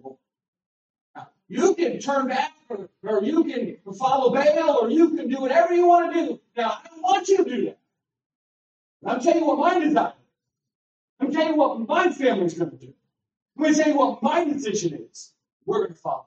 You 1.48 1.74
can 1.74 1.98
turn 2.00 2.28
back, 2.28 2.52
or, 2.70 2.88
or 3.02 3.22
you 3.22 3.44
can 3.44 3.76
follow 3.98 4.32
Baal, 4.32 4.78
or 4.80 4.90
you 4.90 5.10
can 5.10 5.28
do 5.28 5.38
whatever 5.40 5.74
you 5.74 5.86
want 5.86 6.14
to 6.14 6.26
do. 6.26 6.40
Now, 6.56 6.78
I 6.82 6.88
don't 6.88 7.02
want 7.02 7.28
you 7.28 7.38
to 7.38 7.44
do 7.44 7.64
that. 7.66 7.78
I'm 9.04 9.20
telling 9.20 9.40
you 9.40 9.46
what 9.46 9.58
my 9.58 9.78
desire 9.78 10.08
is. 10.08 10.14
I'm 11.20 11.32
telling 11.32 11.48
you 11.48 11.56
what 11.56 11.86
my 11.86 12.10
family's 12.10 12.54
going 12.54 12.70
to 12.70 12.76
do. 12.76 12.94
I'm 13.56 13.64
going 13.64 13.74
to 13.74 13.82
tell 13.82 13.92
you 13.92 13.98
what 13.98 14.22
my 14.22 14.44
decision 14.44 15.06
is. 15.10 15.32
We're 15.66 15.80
going 15.80 15.92
to 15.92 15.98
follow. 15.98 16.26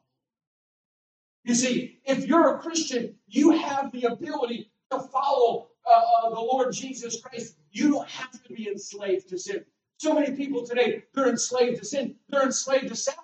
You 1.44 1.56
see, 1.56 2.00
if 2.06 2.28
you're 2.28 2.56
a 2.56 2.60
Christian, 2.60 3.16
you 3.28 3.52
have 3.52 3.92
the 3.92 4.04
ability 4.04 4.72
to 4.92 5.00
follow 5.00 5.70
uh, 5.86 6.28
uh, 6.28 6.30
the 6.30 6.40
Lord 6.40 6.74
Jesus 6.74 7.20
Christ. 7.22 7.56
You 7.72 7.92
don't 7.92 8.08
have 8.10 8.32
to 8.44 8.54
be 8.54 8.68
enslaved 8.68 9.30
to 9.30 9.38
sin. 9.38 9.66
So 9.98 10.14
many 10.14 10.36
people 10.36 10.66
today, 10.66 11.04
they're 11.14 11.30
enslaved 11.30 11.80
to 11.80 11.86
sin. 11.86 12.16
They're 12.30 12.44
enslaved 12.44 12.90
to 12.90 12.96
self. 12.96 13.18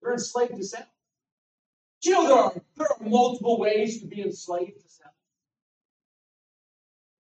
They're 0.00 0.12
enslaved 0.12 0.56
to 0.56 0.64
self. 0.64 0.86
Do 2.00 2.10
you 2.10 2.14
know 2.14 2.28
there 2.28 2.36
are, 2.36 2.52
there 2.76 2.86
are 2.86 3.08
multiple 3.08 3.58
ways 3.58 4.00
to 4.00 4.06
be 4.06 4.22
enslaved 4.22 4.80
to 4.80 4.88
self? 4.88 5.12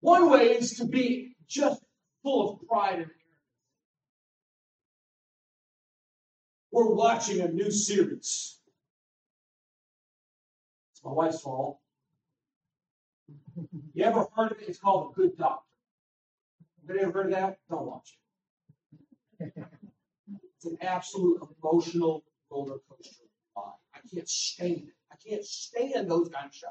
One 0.00 0.30
way 0.30 0.52
is 0.52 0.76
to 0.78 0.84
be 0.84 1.36
just 1.48 1.82
full 2.22 2.50
of 2.50 2.68
pride 2.68 2.94
and 2.94 3.02
arrogance. 3.02 3.18
We're 6.70 6.94
watching 6.94 7.40
a 7.40 7.48
new 7.48 7.70
series. 7.70 8.58
It's 10.92 11.04
my 11.04 11.12
wife's 11.12 11.40
fault. 11.40 11.78
You 13.94 14.04
ever 14.04 14.26
heard 14.34 14.52
of 14.52 14.58
it? 14.60 14.68
It's 14.68 14.78
called 14.78 15.12
A 15.12 15.14
Good 15.14 15.36
Doctor. 15.36 15.71
Anybody 16.88 17.04
ever 17.04 17.12
heard 17.12 17.26
of 17.26 17.32
that? 17.32 17.58
Don't 17.70 17.86
watch 17.86 18.18
it. 19.40 19.52
It's 20.56 20.66
an 20.66 20.78
absolute 20.80 21.40
emotional 21.62 22.24
roller 22.50 22.78
coaster 22.88 23.24
ride. 23.56 23.72
I 23.94 23.98
can't 24.12 24.28
stand 24.28 24.88
it. 24.88 24.94
I 25.10 25.16
can't 25.28 25.44
stand 25.44 26.10
those 26.10 26.28
kind 26.28 26.46
of 26.46 26.54
shows. 26.54 26.70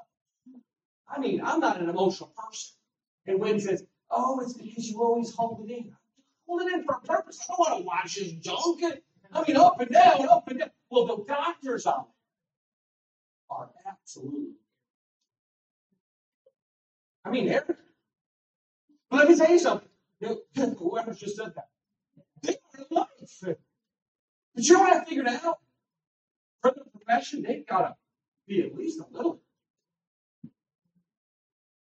I 1.07 1.19
mean, 1.19 1.41
I'm 1.43 1.59
not 1.59 1.81
an 1.81 1.89
emotional 1.89 2.33
person. 2.37 2.75
And 3.27 3.39
when 3.39 3.59
says, 3.59 3.85
"Oh, 4.09 4.39
it's 4.41 4.53
because 4.53 4.89
you 4.89 5.01
always 5.01 5.33
hold 5.35 5.69
it 5.69 5.73
in," 5.73 5.95
hold 6.47 6.61
it 6.61 6.73
in 6.73 6.83
for 6.83 6.95
a 6.95 7.01
purpose. 7.01 7.39
I 7.41 7.45
don't 7.53 7.59
want 7.59 7.79
to 7.79 7.85
watch 7.85 8.15
this 8.15 8.31
junk. 8.33 8.83
I 9.33 9.43
mean, 9.47 9.57
up 9.57 9.79
and 9.79 9.91
down, 9.91 10.27
up 10.29 10.47
and 10.47 10.59
down. 10.59 10.71
Well, 10.89 11.05
the 11.07 11.23
doctors 11.25 11.85
on 11.85 12.05
it 12.05 12.15
are 13.49 13.69
absolutely. 13.85 14.55
I 17.23 17.29
mean, 17.29 17.49
everything. 17.49 17.85
But 19.09 19.19
let 19.19 19.29
me 19.29 19.37
tell 19.37 19.51
you 19.51 19.59
something. 19.59 19.90
Whoever 20.21 21.13
just 21.13 21.35
said 21.37 21.53
that, 21.55 21.69
they 22.43 22.55
are 22.77 22.85
life. 22.91 23.07
But 23.41 23.57
you 24.55 24.73
know 24.73 24.79
what 24.81 24.93
I 24.93 25.05
figured 25.05 25.27
out? 25.27 25.59
For 26.61 26.71
the 26.71 26.83
profession, 26.91 27.41
they've 27.41 27.65
got 27.65 27.81
to 27.81 27.95
be 28.47 28.61
at 28.61 28.75
least 28.75 28.99
a 28.99 29.05
little. 29.11 29.41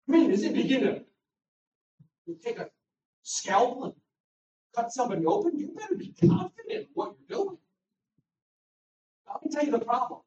I 0.08 0.12
mean, 0.12 0.30
does 0.30 0.44
it 0.44 0.54
begin 0.54 0.82
to 0.82 1.04
you 2.26 2.38
take 2.42 2.60
a 2.60 2.70
scalpel 3.22 3.84
and 3.86 3.94
cut 4.76 4.92
somebody 4.92 5.26
open? 5.26 5.58
You 5.58 5.74
better 5.76 5.96
be 5.96 6.14
confident 6.20 6.54
in 6.70 6.88
what 6.94 7.16
you're 7.28 7.38
doing. 7.38 7.58
Me 9.44 9.52
tell 9.52 9.66
you 9.66 9.72
the 9.72 9.80
problem. 9.80 10.22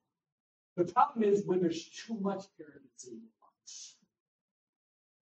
The 0.77 0.85
problem 0.85 1.25
is 1.25 1.45
when 1.47 1.61
there's 1.61 1.89
too 1.89 2.19
much 2.21 2.45
arrogance 2.61 3.07
in 3.11 3.15
life. 3.15 3.36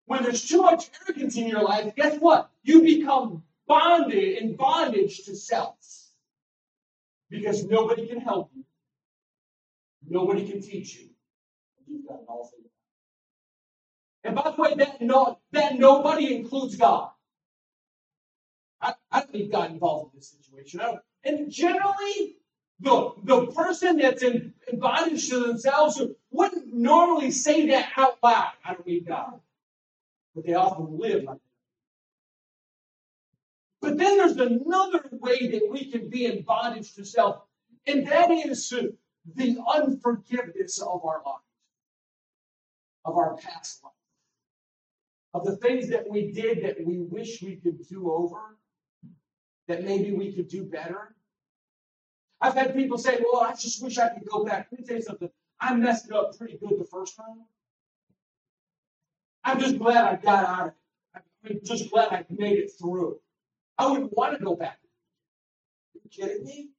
When 0.08 0.22
there's 0.22 0.48
too 0.48 0.62
much 0.62 0.88
arrogance 1.06 1.36
in 1.36 1.48
your 1.48 1.62
life, 1.62 1.94
guess 1.94 2.18
what? 2.18 2.50
You 2.62 2.80
become 2.80 3.42
bonded 3.66 4.38
in 4.38 4.56
bondage 4.56 5.24
to 5.26 5.36
self. 5.36 5.76
Because 7.28 7.64
nobody 7.64 8.06
can 8.06 8.18
help 8.18 8.50
you. 8.56 8.64
Nobody 10.08 10.50
can 10.50 10.62
teach 10.62 10.96
you. 10.96 11.10
You've 11.86 12.08
got 12.08 12.20
it 12.20 12.24
all 12.26 12.46
figured 12.46 12.70
out. 14.24 14.24
And 14.24 14.34
by 14.34 14.50
the 14.50 14.62
way, 14.62 14.74
that 14.82 15.02
no, 15.02 15.38
that 15.52 15.78
nobody 15.78 16.34
includes 16.34 16.76
God. 16.76 17.10
I, 18.80 18.94
I 19.12 19.20
don't 19.20 19.34
need 19.34 19.52
God 19.52 19.70
involved 19.72 20.14
in 20.14 20.20
this 20.20 20.30
situation. 20.30 20.80
And 21.22 21.50
generally, 21.50 22.36
the, 22.80 23.12
the 23.24 23.46
person 23.48 23.98
that's 23.98 24.22
in, 24.22 24.54
in 24.72 24.78
bondage 24.78 25.28
to 25.28 25.40
themselves 25.40 26.00
wouldn't 26.30 26.72
normally 26.72 27.30
say 27.30 27.66
that 27.66 27.90
out 27.98 28.16
loud. 28.22 28.52
I 28.64 28.72
don't 28.72 28.86
need 28.86 29.06
God. 29.06 29.40
But 30.38 30.46
they 30.46 30.54
often 30.54 30.96
live 30.96 31.24
like 31.24 31.34
that. 31.34 31.40
But 33.80 33.98
then 33.98 34.18
there's 34.18 34.36
another 34.36 35.02
way 35.10 35.48
that 35.48 35.68
we 35.68 35.90
can 35.90 36.08
be 36.08 36.26
in 36.26 36.42
bondage 36.42 36.94
to 36.94 37.04
self, 37.04 37.42
and 37.88 38.06
that 38.06 38.30
is 38.30 38.72
the 39.34 39.58
unforgiveness 39.74 40.80
of 40.80 41.04
our 41.04 41.22
lives, 41.26 41.42
of 43.04 43.16
our 43.16 43.36
past 43.36 43.82
life, 43.82 43.92
of 45.34 45.44
the 45.44 45.56
things 45.56 45.88
that 45.88 46.08
we 46.08 46.30
did 46.30 46.62
that 46.62 46.86
we 46.86 47.00
wish 47.00 47.42
we 47.42 47.56
could 47.56 47.84
do 47.88 48.12
over, 48.12 48.56
that 49.66 49.82
maybe 49.82 50.12
we 50.12 50.32
could 50.32 50.46
do 50.46 50.62
better. 50.62 51.16
I've 52.40 52.54
had 52.54 52.76
people 52.76 52.96
say, 52.96 53.18
well, 53.24 53.42
I 53.42 53.54
just 53.54 53.82
wish 53.82 53.98
I 53.98 54.10
could 54.10 54.28
go 54.28 54.44
back. 54.44 54.68
Let 54.70 54.80
me 54.80 54.86
tell 54.86 54.98
you 54.98 55.02
something. 55.02 55.30
I 55.60 55.74
messed 55.74 56.12
up 56.12 56.38
pretty 56.38 56.58
good 56.58 56.78
the 56.78 56.86
first 56.88 57.16
time. 57.16 57.42
I'm 59.44 59.60
just 59.60 59.78
glad 59.78 60.04
I 60.04 60.16
got 60.16 60.44
out 60.44 60.60
of 60.60 60.66
it. 60.68 60.74
I'm 61.50 61.60
just 61.64 61.90
glad 61.90 62.12
I 62.12 62.24
made 62.30 62.58
it 62.58 62.72
through. 62.78 63.18
I 63.78 63.86
wouldn't 63.86 64.16
want 64.16 64.38
to 64.38 64.44
go 64.44 64.56
back. 64.56 64.78
Are 65.94 66.00
you 66.02 66.10
kidding 66.10 66.44
me? 66.44 66.70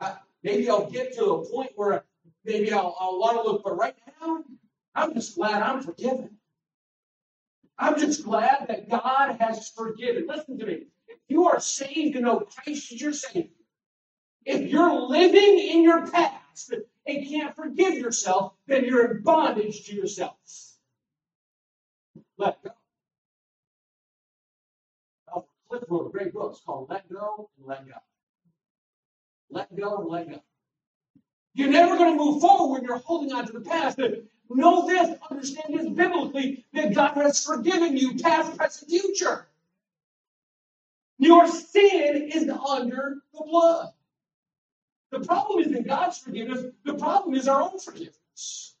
Uh, 0.00 0.14
maybe 0.42 0.70
I'll 0.70 0.90
get 0.90 1.14
to 1.16 1.24
a 1.24 1.50
point 1.50 1.72
where 1.74 2.04
maybe 2.44 2.72
I'll, 2.72 2.96
I'll 2.98 3.18
want 3.18 3.36
to 3.36 3.42
look, 3.42 3.64
but 3.64 3.76
right 3.76 3.96
now, 4.20 4.44
I'm 4.94 5.14
just 5.14 5.36
glad 5.36 5.62
I'm 5.62 5.82
forgiven. 5.82 6.30
I'm 7.78 7.98
just 7.98 8.24
glad 8.24 8.66
that 8.68 8.88
God 8.88 9.36
has 9.40 9.70
forgiven. 9.70 10.26
Listen 10.26 10.58
to 10.58 10.66
me. 10.66 10.86
If 11.08 11.18
you 11.28 11.48
are 11.48 11.60
saved 11.60 12.14
to 12.14 12.20
know 12.20 12.40
Christ 12.40 12.92
is 12.92 13.00
your 13.00 13.12
Savior, 13.12 13.50
if 14.44 14.70
you're 14.70 14.92
living 14.92 15.58
in 15.58 15.82
your 15.82 16.06
past 16.06 16.72
and 17.06 17.28
can't 17.28 17.54
forgive 17.54 17.94
yourself, 17.94 18.54
then 18.66 18.84
you're 18.84 19.16
in 19.16 19.22
bondage 19.22 19.84
to 19.86 19.94
yourself. 19.94 20.36
Let 22.38 22.62
go. 22.62 22.70
Cliff 25.68 25.82
wrote 25.88 26.06
a 26.06 26.10
great 26.10 26.32
book. 26.32 26.52
It's 26.52 26.60
called 26.60 26.88
Let 26.88 27.10
Go 27.12 27.50
and 27.58 27.66
Let 27.66 27.86
Go. 27.86 27.94
Let 29.50 29.76
go 29.76 29.98
and 29.98 30.08
let 30.08 30.30
go. 30.30 30.40
You're 31.54 31.70
never 31.70 31.96
going 31.96 32.16
to 32.16 32.24
move 32.24 32.40
forward 32.40 32.72
when 32.72 32.84
you're 32.84 32.98
holding 32.98 33.32
on 33.32 33.46
to 33.46 33.52
the 33.52 33.60
past. 33.60 33.98
Know 34.48 34.86
this, 34.86 35.18
understand 35.30 35.74
this 35.74 35.88
biblically, 35.88 36.64
that 36.72 36.94
God 36.94 37.14
has 37.14 37.44
forgiven 37.44 37.96
you, 37.96 38.16
past, 38.16 38.56
present, 38.56 38.90
future. 38.90 39.46
Your 41.18 41.48
sin 41.48 42.30
is 42.32 42.48
under 42.48 43.16
the 43.32 43.44
blood. 43.44 43.88
The 45.10 45.20
problem 45.20 45.64
isn't 45.64 45.86
God's 45.86 46.18
forgiveness, 46.18 46.66
the 46.84 46.94
problem 46.94 47.34
is 47.34 47.48
our 47.48 47.62
own 47.62 47.78
forgiveness. 47.78 48.75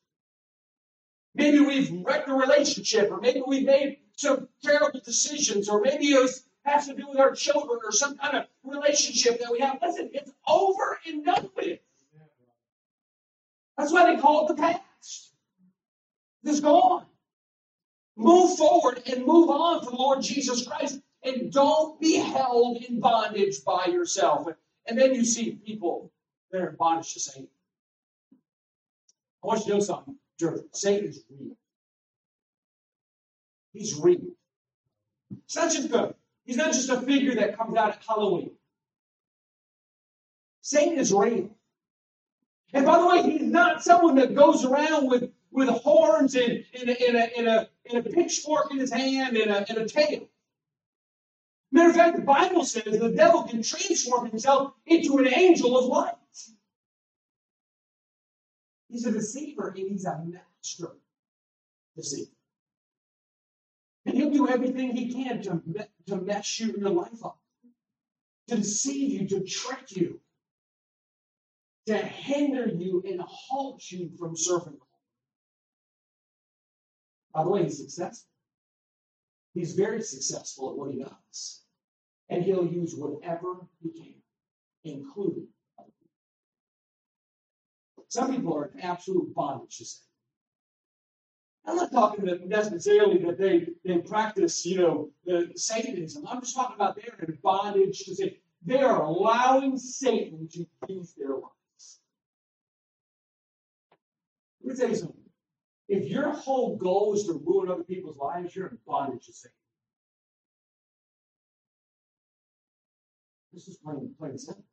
Maybe 1.36 1.60
we've 1.60 1.92
wrecked 2.02 2.28
a 2.28 2.34
relationship, 2.34 3.10
or 3.10 3.20
maybe 3.20 3.42
we've 3.46 3.66
made 3.66 3.98
some 4.16 4.48
terrible 4.64 5.00
decisions, 5.04 5.68
or 5.68 5.82
maybe 5.82 6.06
it 6.06 6.30
has 6.64 6.86
to 6.86 6.94
do 6.94 7.08
with 7.08 7.18
our 7.18 7.32
children 7.32 7.78
or 7.84 7.92
some 7.92 8.16
kind 8.16 8.38
of 8.38 8.46
relationship 8.64 9.38
that 9.40 9.52
we 9.52 9.60
have. 9.60 9.78
Listen, 9.82 10.10
it's 10.14 10.32
over 10.48 10.98
and 11.06 11.26
done 11.26 11.50
with. 11.54 11.78
That's 13.76 13.92
why 13.92 14.14
they 14.14 14.20
call 14.20 14.46
it 14.46 14.56
the 14.56 14.62
past. 14.62 15.32
It's 16.42 16.60
gone. 16.60 17.04
Move 18.16 18.56
forward 18.56 19.02
and 19.06 19.26
move 19.26 19.50
on 19.50 19.84
for 19.84 19.90
the 19.90 19.96
Lord 19.96 20.22
Jesus 20.22 20.66
Christ 20.66 21.00
and 21.22 21.52
don't 21.52 22.00
be 22.00 22.14
held 22.14 22.78
in 22.78 22.98
bondage 22.98 23.62
by 23.62 23.86
yourself. 23.86 24.48
And 24.86 24.98
then 24.98 25.14
you 25.14 25.24
see 25.24 25.50
people 25.50 26.10
that 26.50 26.62
are 26.62 26.70
in 26.70 26.76
bondage 26.76 27.12
to 27.12 27.20
Satan. 27.20 27.48
I 29.44 29.46
want 29.48 29.60
you 29.60 29.66
to 29.66 29.72
know 29.74 29.80
something. 29.80 30.16
Satan 30.72 31.08
is 31.08 31.22
real. 31.30 31.56
He's 33.72 33.94
real. 33.94 34.20
It's 35.44 35.56
not 35.56 35.72
just 35.72 35.90
good. 35.90 36.14
He's 36.44 36.56
not 36.56 36.72
just 36.72 36.88
a 36.88 37.00
figure 37.00 37.34
that 37.36 37.56
comes 37.58 37.76
out 37.76 37.90
at 37.90 38.02
Halloween. 38.06 38.52
Satan 40.60 40.98
is 40.98 41.12
real. 41.12 41.50
And 42.72 42.84
by 42.84 42.98
the 42.98 43.06
way, 43.06 43.22
he's 43.22 43.42
not 43.42 43.82
someone 43.82 44.16
that 44.16 44.34
goes 44.34 44.64
around 44.64 45.08
with, 45.08 45.30
with 45.50 45.68
horns 45.68 46.34
and, 46.34 46.64
and, 46.78 46.90
a, 46.90 47.06
and, 47.08 47.16
a, 47.16 47.38
and, 47.38 47.48
a, 47.48 47.68
and 47.90 48.06
a 48.06 48.10
pitchfork 48.10 48.70
in 48.70 48.78
his 48.78 48.92
hand 48.92 49.36
and 49.36 49.50
a, 49.50 49.68
and 49.68 49.78
a 49.78 49.88
tail. 49.88 50.28
Matter 51.72 51.90
of 51.90 51.96
fact, 51.96 52.16
the 52.16 52.22
Bible 52.22 52.64
says 52.64 52.84
the 52.84 53.10
devil 53.10 53.44
can 53.44 53.62
transform 53.62 54.28
himself 54.28 54.72
into 54.86 55.18
an 55.18 55.28
angel 55.28 55.78
of 55.78 55.86
light. 55.86 56.14
He's 58.88 59.06
a 59.06 59.12
deceiver 59.12 59.68
and 59.68 59.90
he's 59.90 60.04
a 60.04 60.22
master 60.24 60.96
deceiver. 61.96 62.30
And 64.04 64.14
he'll 64.16 64.30
do 64.30 64.48
everything 64.48 64.94
he 64.94 65.12
can 65.12 65.42
to, 65.42 65.60
to 66.06 66.16
mess 66.16 66.60
you, 66.60 66.72
in 66.72 66.80
your 66.80 66.90
life 66.90 67.24
up, 67.24 67.38
to 68.48 68.56
deceive 68.56 69.20
you, 69.20 69.28
to 69.28 69.44
trick 69.44 69.96
you, 69.96 70.20
to 71.86 71.96
hinder 71.96 72.68
you 72.68 73.02
and 73.04 73.20
halt 73.20 73.82
you 73.90 74.10
from 74.18 74.36
serving 74.36 74.74
God. 74.74 74.86
By 77.34 77.44
the 77.44 77.50
way, 77.50 77.64
he's 77.64 77.78
successful. 77.78 78.30
He's 79.54 79.74
very 79.74 80.02
successful 80.02 80.70
at 80.70 80.76
what 80.76 80.92
he 80.92 81.00
does. 81.00 81.62
And 82.28 82.44
he'll 82.44 82.66
use 82.66 82.94
whatever 82.94 83.66
he 83.82 83.90
can, 83.90 84.14
including 84.84 85.48
Some 88.08 88.30
people 88.34 88.56
are 88.56 88.70
in 88.74 88.80
absolute 88.80 89.34
bondage 89.34 89.78
to 89.78 89.84
Satan. 89.84 90.06
I'm 91.66 91.76
not 91.76 91.90
talking 91.90 92.24
that 92.26 92.46
necessarily 92.46 93.18
that 93.24 93.38
they, 93.38 93.66
they 93.84 93.98
practice, 93.98 94.64
you 94.64 94.78
know, 94.78 95.10
the 95.24 95.50
Satanism. 95.56 96.24
I'm 96.28 96.40
just 96.40 96.54
talking 96.54 96.76
about 96.76 96.96
they're 96.96 97.26
in 97.26 97.38
bondage 97.42 98.04
to 98.04 98.14
Satan. 98.14 98.36
They 98.64 98.80
are 98.80 99.02
allowing 99.02 99.76
Satan 99.76 100.48
to 100.52 100.66
use 100.88 101.14
their 101.14 101.30
lives. 101.30 102.00
Let 104.62 104.74
me 104.74 104.80
tell 104.80 104.88
you 104.90 104.96
something. 104.96 105.16
If 105.88 106.08
your 106.08 106.30
whole 106.30 106.76
goal 106.76 107.14
is 107.14 107.24
to 107.24 107.32
ruin 107.44 107.70
other 107.70 107.84
people's 107.84 108.16
lives, 108.16 108.54
you're 108.54 108.68
in 108.68 108.78
bondage 108.86 109.26
to 109.26 109.32
Satan. 109.32 109.54
This 113.52 113.68
is 113.68 113.76
plain, 113.78 114.14
plain 114.18 114.38
simple. 114.38 114.64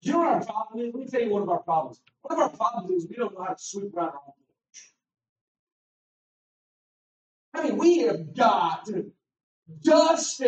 You 0.00 0.12
know 0.12 0.18
what 0.18 0.28
our 0.28 0.44
problem 0.44 0.86
is? 0.86 0.94
Let 0.94 1.00
me 1.04 1.08
tell 1.08 1.20
you 1.20 1.30
one 1.30 1.42
of 1.42 1.48
our 1.48 1.58
problems. 1.60 2.00
One 2.22 2.38
of 2.38 2.42
our 2.42 2.56
problems 2.56 2.90
is 2.90 3.08
we 3.08 3.16
don't 3.16 3.34
know 3.34 3.44
how 3.44 3.54
to 3.54 3.62
sweep 3.62 3.94
around 3.94 4.10
our 4.10 4.20
own 4.26 4.34
I 7.54 7.62
mean, 7.64 7.78
we 7.78 7.98
have 8.00 8.36
got 8.36 8.88
dust 9.82 10.42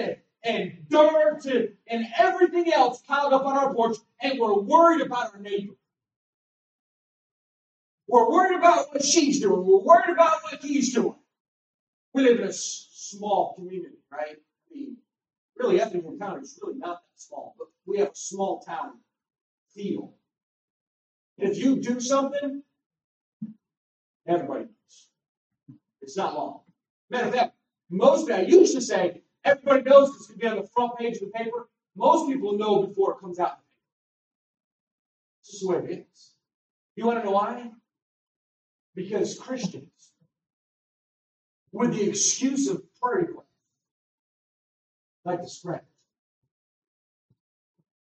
and 0.45 0.73
dirt 0.89 1.45
and 1.89 2.07
everything 2.17 2.73
else 2.73 3.03
piled 3.03 3.33
up 3.33 3.45
on 3.45 3.57
our 3.57 3.75
porch, 3.75 3.97
and 4.23 4.39
we're 4.39 4.61
worried 4.61 5.01
about 5.01 5.35
our 5.35 5.41
neighbor. 5.41 5.75
We're 8.07 8.31
worried 8.31 8.59
about 8.59 8.93
what 8.93 9.05
she's 9.05 9.41
doing. 9.41 9.65
We're 9.65 9.83
worried 9.83 10.11
about 10.11 10.43
what 10.43 10.63
he's 10.63 10.95
doing. 10.95 11.17
We 12.13 12.23
live 12.23 12.41
in 12.41 12.49
a 12.49 12.53
small 12.53 13.55
community, 13.55 13.99
right? 14.13 14.37
I 14.37 14.75
mean, 14.75 14.97
really, 15.57 15.81
Effingham 15.81 16.19
County 16.19 16.43
is 16.43 16.59
really 16.63 16.79
not 16.79 17.03
that 17.03 17.21
small, 17.21 17.55
but 17.59 17.69
we 17.87 17.99
have 17.99 18.09
a 18.09 18.17
small 18.17 18.61
town 18.61 18.99
feel. 19.75 20.15
If 21.39 21.59
you 21.59 21.81
do 21.81 22.01
something, 22.01 22.63
everybody 24.27 24.65
knows. 24.65 25.09
It's 26.03 26.17
not 26.17 26.35
long. 26.35 26.61
Matter 27.11 27.29
of 27.29 27.35
fact, 27.35 27.55
most 27.89 28.31
I 28.31 28.43
used 28.43 28.75
to 28.75 28.81
say 28.81 29.23
everybody 29.45 29.83
knows 29.83 30.13
this 30.13 30.27
could 30.27 30.39
be 30.39 30.47
on 30.47 30.57
the 30.57 30.69
front 30.75 30.99
page 30.99 31.15
of 31.17 31.21
the 31.21 31.27
paper. 31.39 31.69
Most 31.97 32.31
people 32.31 32.57
know 32.57 32.87
before 32.87 33.15
it 33.15 33.21
comes 33.21 33.39
out. 33.39 33.59
This 35.45 35.55
is 35.55 35.61
the 35.61 35.69
way 35.69 35.79
it 35.79 36.07
is. 36.13 36.33
You 36.97 37.07
want 37.07 37.19
to 37.21 37.25
know 37.25 37.33
why? 37.33 37.71
Because 38.95 39.39
Christians, 39.39 40.13
with 41.73 41.95
the 41.95 42.09
excuse 42.09 42.69
of 42.69 42.83
prayer 43.01 43.27
request, 43.27 43.47
like 45.25 45.43
to 45.43 45.49
spread. 45.49 45.83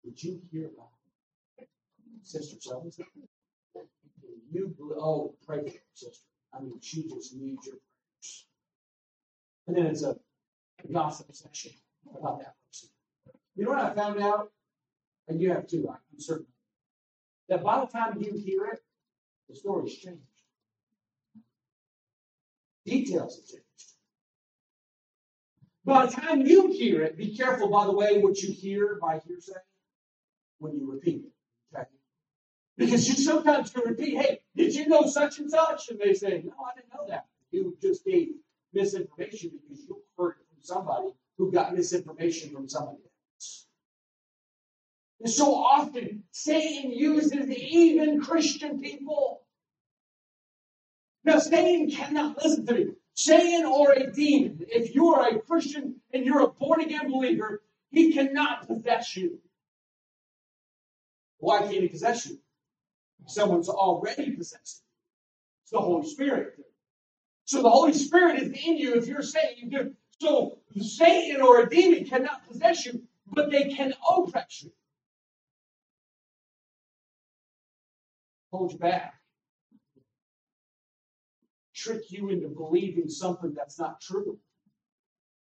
Did 0.04 0.22
you 0.22 0.40
hear 0.50 0.66
about 0.66 0.89
Sister 2.22 2.56
so 2.60 2.90
You 4.50 4.74
oh 4.98 5.34
pray 5.46 5.62
for 5.68 5.78
sister. 5.94 6.24
I 6.52 6.60
mean, 6.60 6.80
she 6.80 7.02
just 7.04 7.34
needs 7.34 7.66
your 7.66 7.76
prayers. 7.76 8.46
And 9.66 9.76
then 9.76 9.86
it's 9.86 10.02
a 10.02 10.16
gossip 10.92 11.34
session 11.34 11.72
about 12.18 12.40
that 12.40 12.54
person. 12.66 12.88
You 13.54 13.64
know 13.64 13.70
what 13.70 13.80
I 13.80 13.94
found 13.94 14.20
out? 14.20 14.50
And 15.28 15.40
you 15.40 15.50
have 15.50 15.66
too, 15.66 15.88
I'm 15.88 16.18
certain. 16.18 16.46
That 17.48 17.62
by 17.62 17.80
the 17.80 17.86
time 17.86 18.20
you 18.20 18.32
hear 18.32 18.66
it, 18.66 18.80
the 19.48 19.56
story's 19.56 19.94
changed. 19.96 20.20
Details 22.84 23.36
have 23.36 23.46
changed. 23.46 23.64
By 25.84 26.06
the 26.06 26.12
time 26.12 26.46
you 26.46 26.72
hear 26.72 27.02
it, 27.02 27.16
be 27.16 27.36
careful, 27.36 27.68
by 27.68 27.86
the 27.86 27.92
way, 27.92 28.18
what 28.18 28.38
you 28.38 28.52
hear 28.52 28.98
by 29.00 29.20
hearsay 29.26 29.54
when 30.58 30.74
you 30.74 30.90
repeat 30.90 31.24
it. 31.24 31.32
Because 32.80 33.06
you 33.06 33.14
sometimes 33.14 33.68
can 33.72 33.82
repeat, 33.84 34.16
hey, 34.16 34.40
did 34.56 34.74
you 34.74 34.88
know 34.88 35.02
such 35.02 35.38
and 35.38 35.50
such? 35.50 35.90
And 35.90 36.00
they 36.00 36.14
say, 36.14 36.42
no, 36.42 36.54
I 36.64 36.74
didn't 36.74 36.88
know 36.94 37.06
that. 37.08 37.26
You 37.50 37.76
just 37.78 38.06
gave 38.06 38.28
misinformation 38.72 39.50
because 39.50 39.84
you 39.86 40.00
heard 40.16 40.36
it 40.40 40.46
from 40.48 40.62
somebody 40.62 41.08
who 41.36 41.52
got 41.52 41.74
misinformation 41.74 42.54
from 42.54 42.70
somebody 42.70 42.96
else. 43.36 43.66
And 45.20 45.30
so 45.30 45.54
often, 45.54 46.22
Satan 46.30 46.92
uses 46.92 47.50
even 47.50 48.22
Christian 48.22 48.80
people. 48.80 49.42
Now, 51.22 51.38
Satan 51.38 51.90
cannot 51.90 52.42
listen 52.42 52.64
to 52.64 52.72
me. 52.72 52.86
Satan 53.12 53.66
or 53.66 53.92
a 53.92 54.10
demon, 54.10 54.64
if 54.68 54.94
you 54.94 55.12
are 55.12 55.28
a 55.28 55.38
Christian 55.40 55.96
and 56.14 56.24
you're 56.24 56.44
a 56.44 56.48
born 56.48 56.80
again 56.80 57.10
believer, 57.10 57.60
he 57.90 58.14
cannot 58.14 58.66
possess 58.66 59.18
you. 59.18 59.38
Why 61.40 61.58
can't 61.58 61.72
he 61.72 61.88
possess 61.88 62.26
you? 62.26 62.38
Someone's 63.26 63.68
already 63.68 64.32
possessed 64.32 64.82
you. 64.82 64.90
It's 65.62 65.70
the 65.72 65.80
Holy 65.80 66.08
Spirit. 66.08 66.54
So 67.44 67.62
the 67.62 67.70
Holy 67.70 67.92
Spirit 67.92 68.42
is 68.42 68.52
in 68.52 68.76
you 68.76 68.94
if 68.94 69.06
you're 69.06 69.22
saved. 69.22 69.74
So 70.20 70.58
Satan 70.80 71.40
or 71.40 71.62
a 71.62 71.68
demon 71.68 72.04
cannot 72.04 72.46
possess 72.46 72.84
you, 72.86 73.02
but 73.26 73.50
they 73.50 73.70
can 73.70 73.94
oppress 74.08 74.62
you. 74.62 74.72
Hold 78.52 78.72
you 78.72 78.78
back. 78.78 79.14
Trick 81.74 82.10
you 82.10 82.28
into 82.28 82.48
believing 82.48 83.08
something 83.08 83.54
that's 83.54 83.78
not 83.78 84.00
true. 84.00 84.38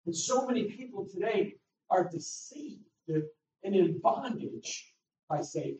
And 0.06 0.16
so 0.16 0.46
many 0.46 0.64
people 0.64 1.06
today 1.06 1.56
are 1.90 2.08
deceived 2.08 2.84
and 3.08 3.24
in 3.62 3.98
bondage 3.98 4.94
by 5.28 5.42
Satan. 5.42 5.78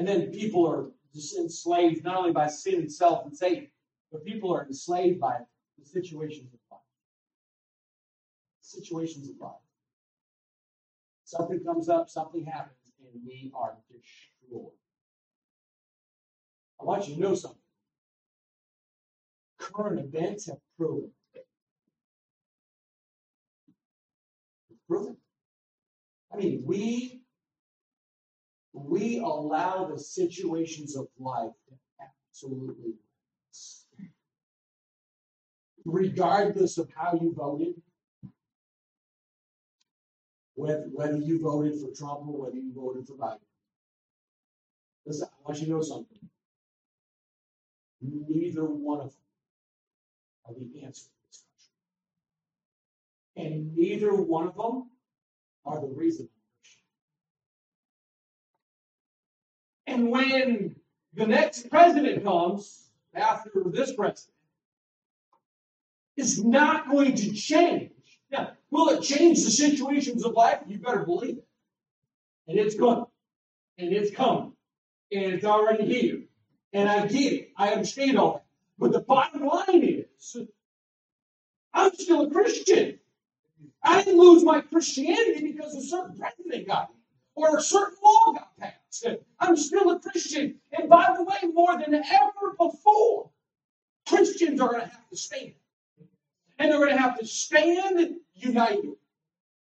And 0.00 0.08
then 0.08 0.30
people 0.30 0.66
are 0.66 0.86
just 1.14 1.36
enslaved 1.36 2.04
not 2.04 2.16
only 2.16 2.32
by 2.32 2.46
sin 2.46 2.80
itself 2.80 3.26
and 3.26 3.36
Satan, 3.36 3.68
but 4.10 4.24
people 4.24 4.50
are 4.50 4.64
enslaved 4.64 5.20
by 5.20 5.40
the 5.78 5.84
situations 5.84 6.54
of 6.54 6.60
life. 6.70 6.80
Situations 8.62 9.28
of 9.28 9.36
life. 9.38 9.52
Something 11.24 11.62
comes 11.62 11.90
up, 11.90 12.08
something 12.08 12.46
happens, 12.46 12.78
and 12.98 13.22
we 13.26 13.52
are 13.54 13.76
destroyed. 13.92 14.72
I 16.80 16.84
want 16.84 17.06
you 17.06 17.16
to 17.16 17.20
know 17.20 17.34
something. 17.34 17.60
Current 19.58 20.00
events 20.00 20.46
have 20.46 20.60
proven. 20.78 21.10
Proven. 24.88 25.18
I 26.32 26.38
mean, 26.38 26.62
we 26.64 27.19
we 28.84 29.18
allow 29.18 29.86
the 29.86 29.98
situations 29.98 30.96
of 30.96 31.08
life 31.18 31.52
to 31.68 31.74
absolutely 32.00 32.94
regardless 35.84 36.78
of 36.78 36.88
how 36.94 37.18
you 37.20 37.32
voted, 37.34 37.74
whether, 40.54 40.88
whether 40.92 41.16
you 41.16 41.40
voted 41.40 41.80
for 41.80 41.88
Trump 41.94 42.20
or 42.28 42.44
whether 42.44 42.56
you 42.56 42.72
voted 42.74 43.06
for 43.06 43.14
Biden. 43.14 43.38
Listen, 45.06 45.28
I 45.32 45.48
want 45.48 45.60
you 45.60 45.66
to 45.66 45.72
know 45.72 45.82
something. 45.82 46.18
Neither 48.02 48.64
one 48.64 49.00
of 49.00 49.12
them 49.12 49.22
are 50.46 50.54
the 50.54 50.84
answer 50.84 51.04
to 51.04 51.10
this 51.28 51.44
country. 53.36 53.52
And 53.52 53.76
neither 53.76 54.14
one 54.14 54.48
of 54.48 54.56
them 54.56 54.90
are 55.64 55.80
the 55.80 55.88
reason. 55.88 56.28
And 59.90 60.08
when 60.08 60.76
the 61.14 61.26
next 61.26 61.68
president 61.68 62.22
comes 62.22 62.88
after 63.12 63.50
this 63.66 63.92
president, 63.92 64.36
is 66.16 66.44
not 66.44 66.88
going 66.88 67.16
to 67.16 67.32
change. 67.32 67.90
Now, 68.30 68.52
will 68.70 68.90
it 68.90 69.02
change 69.02 69.42
the 69.42 69.50
situations 69.50 70.24
of 70.24 70.34
life? 70.34 70.60
You 70.68 70.78
better 70.78 71.04
believe 71.04 71.38
it. 71.38 71.46
And 72.46 72.56
it's 72.56 72.76
going. 72.76 73.04
And 73.78 73.92
it's 73.92 74.14
coming. 74.14 74.52
And 75.10 75.24
it's 75.32 75.44
already 75.44 75.86
here. 75.86 76.20
And 76.72 76.88
I 76.88 77.08
get 77.08 77.32
it. 77.32 77.50
I 77.56 77.70
understand 77.70 78.16
all 78.16 78.34
that. 78.34 78.44
But 78.78 78.92
the 78.92 79.00
bottom 79.00 79.44
line 79.44 79.82
is, 79.82 80.36
I'm 81.74 81.92
still 81.94 82.26
a 82.26 82.30
Christian. 82.30 83.00
I 83.82 84.04
didn't 84.04 84.20
lose 84.20 84.44
my 84.44 84.60
Christianity 84.60 85.52
because 85.52 85.74
a 85.74 85.82
certain 85.82 86.16
president 86.16 86.68
got 86.68 86.90
me 86.90 86.96
or 87.34 87.56
a 87.56 87.62
certain 87.62 87.96
law 88.02 88.32
got 88.34 88.56
passed. 88.56 88.79
I'm 89.38 89.56
still 89.56 89.90
a 89.90 90.00
Christian. 90.00 90.56
And 90.72 90.88
by 90.88 91.14
the 91.16 91.22
way, 91.22 91.52
more 91.52 91.78
than 91.78 91.94
ever 91.94 92.54
before, 92.58 93.30
Christians 94.06 94.60
are 94.60 94.68
going 94.68 94.80
to 94.82 94.88
have 94.88 95.08
to 95.10 95.16
stand. 95.16 95.52
And 96.58 96.70
they're 96.70 96.78
going 96.78 96.90
to 96.90 97.00
have 97.00 97.18
to 97.18 97.26
stand 97.26 98.16
united. 98.34 98.94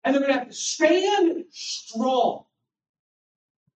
And 0.04 0.14
they're 0.14 0.22
going 0.22 0.32
to 0.32 0.38
have 0.38 0.48
to 0.48 0.54
stand 0.54 1.44
strong. 1.50 2.44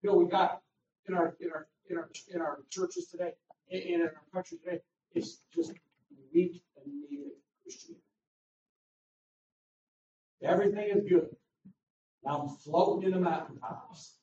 You 0.03 0.11
know, 0.11 0.17
we 0.17 0.27
got 0.27 0.63
in 1.09 1.15
our 1.15 1.35
in 1.41 1.51
our 1.51 1.69
in 1.89 1.97
our 1.97 2.09
in 2.33 2.41
our 2.41 2.59
churches 2.71 3.07
today, 3.07 3.33
and 3.71 3.83
in 3.83 4.03
our 4.03 4.23
country 4.33 4.59
today, 4.65 4.81
is 5.15 5.41
just 5.55 5.73
weak 6.33 6.63
and 6.77 6.95
needed 7.11 7.33
Christianity. 7.63 8.03
Everything 10.43 10.91
is 10.95 11.09
good. 11.09 11.35
I'm 12.27 12.49
floating 12.49 13.05
in 13.05 13.13
the 13.13 13.21
mountaintops. 13.21 14.18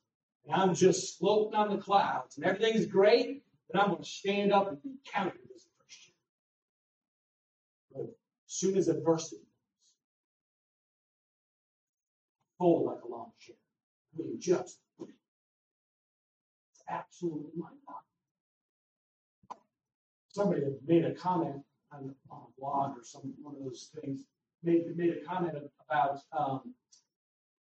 And 0.46 0.56
I'm 0.62 0.76
just 0.76 1.18
floating 1.18 1.56
on 1.56 1.70
the 1.70 1.78
clouds. 1.78 2.38
And 2.38 2.46
everything 2.46 2.76
is 2.76 2.86
great, 2.86 3.44
but 3.72 3.82
I'm 3.82 3.90
going 3.90 4.04
to 4.04 4.10
stand 4.10 4.54
up 4.54 4.68
and 4.68 4.82
be 4.82 4.96
counted 5.12 5.34
as 5.56 5.66
a 5.66 5.84
Christian. 5.84 6.14
But 7.92 8.02
as 8.02 8.10
soon 8.48 8.78
as 8.78 8.88
adversity 8.88 9.38
comes, 9.38 9.48
fold 12.60 12.86
like 12.86 13.04
a 13.04 13.08
long 13.08 13.32
chair. 13.40 13.56
I 14.14 14.22
mean, 14.22 14.40
just 14.40 14.80
it's 15.00 16.84
absolutely 16.90 17.52
mind 17.56 17.76
boggling. 17.88 19.64
Somebody 20.30 20.62
made 20.86 21.06
a 21.06 21.14
comment 21.14 21.64
on, 21.92 22.14
on 22.30 22.42
a 22.42 22.60
blog 22.60 22.98
or 22.98 23.04
some 23.04 23.34
one 23.42 23.56
of 23.56 23.64
those 23.64 23.90
things, 24.02 24.22
made, 24.64 24.96
made 24.96 25.18
a 25.18 25.26
comment 25.26 25.56
about 25.88 26.20
um, 26.38 26.74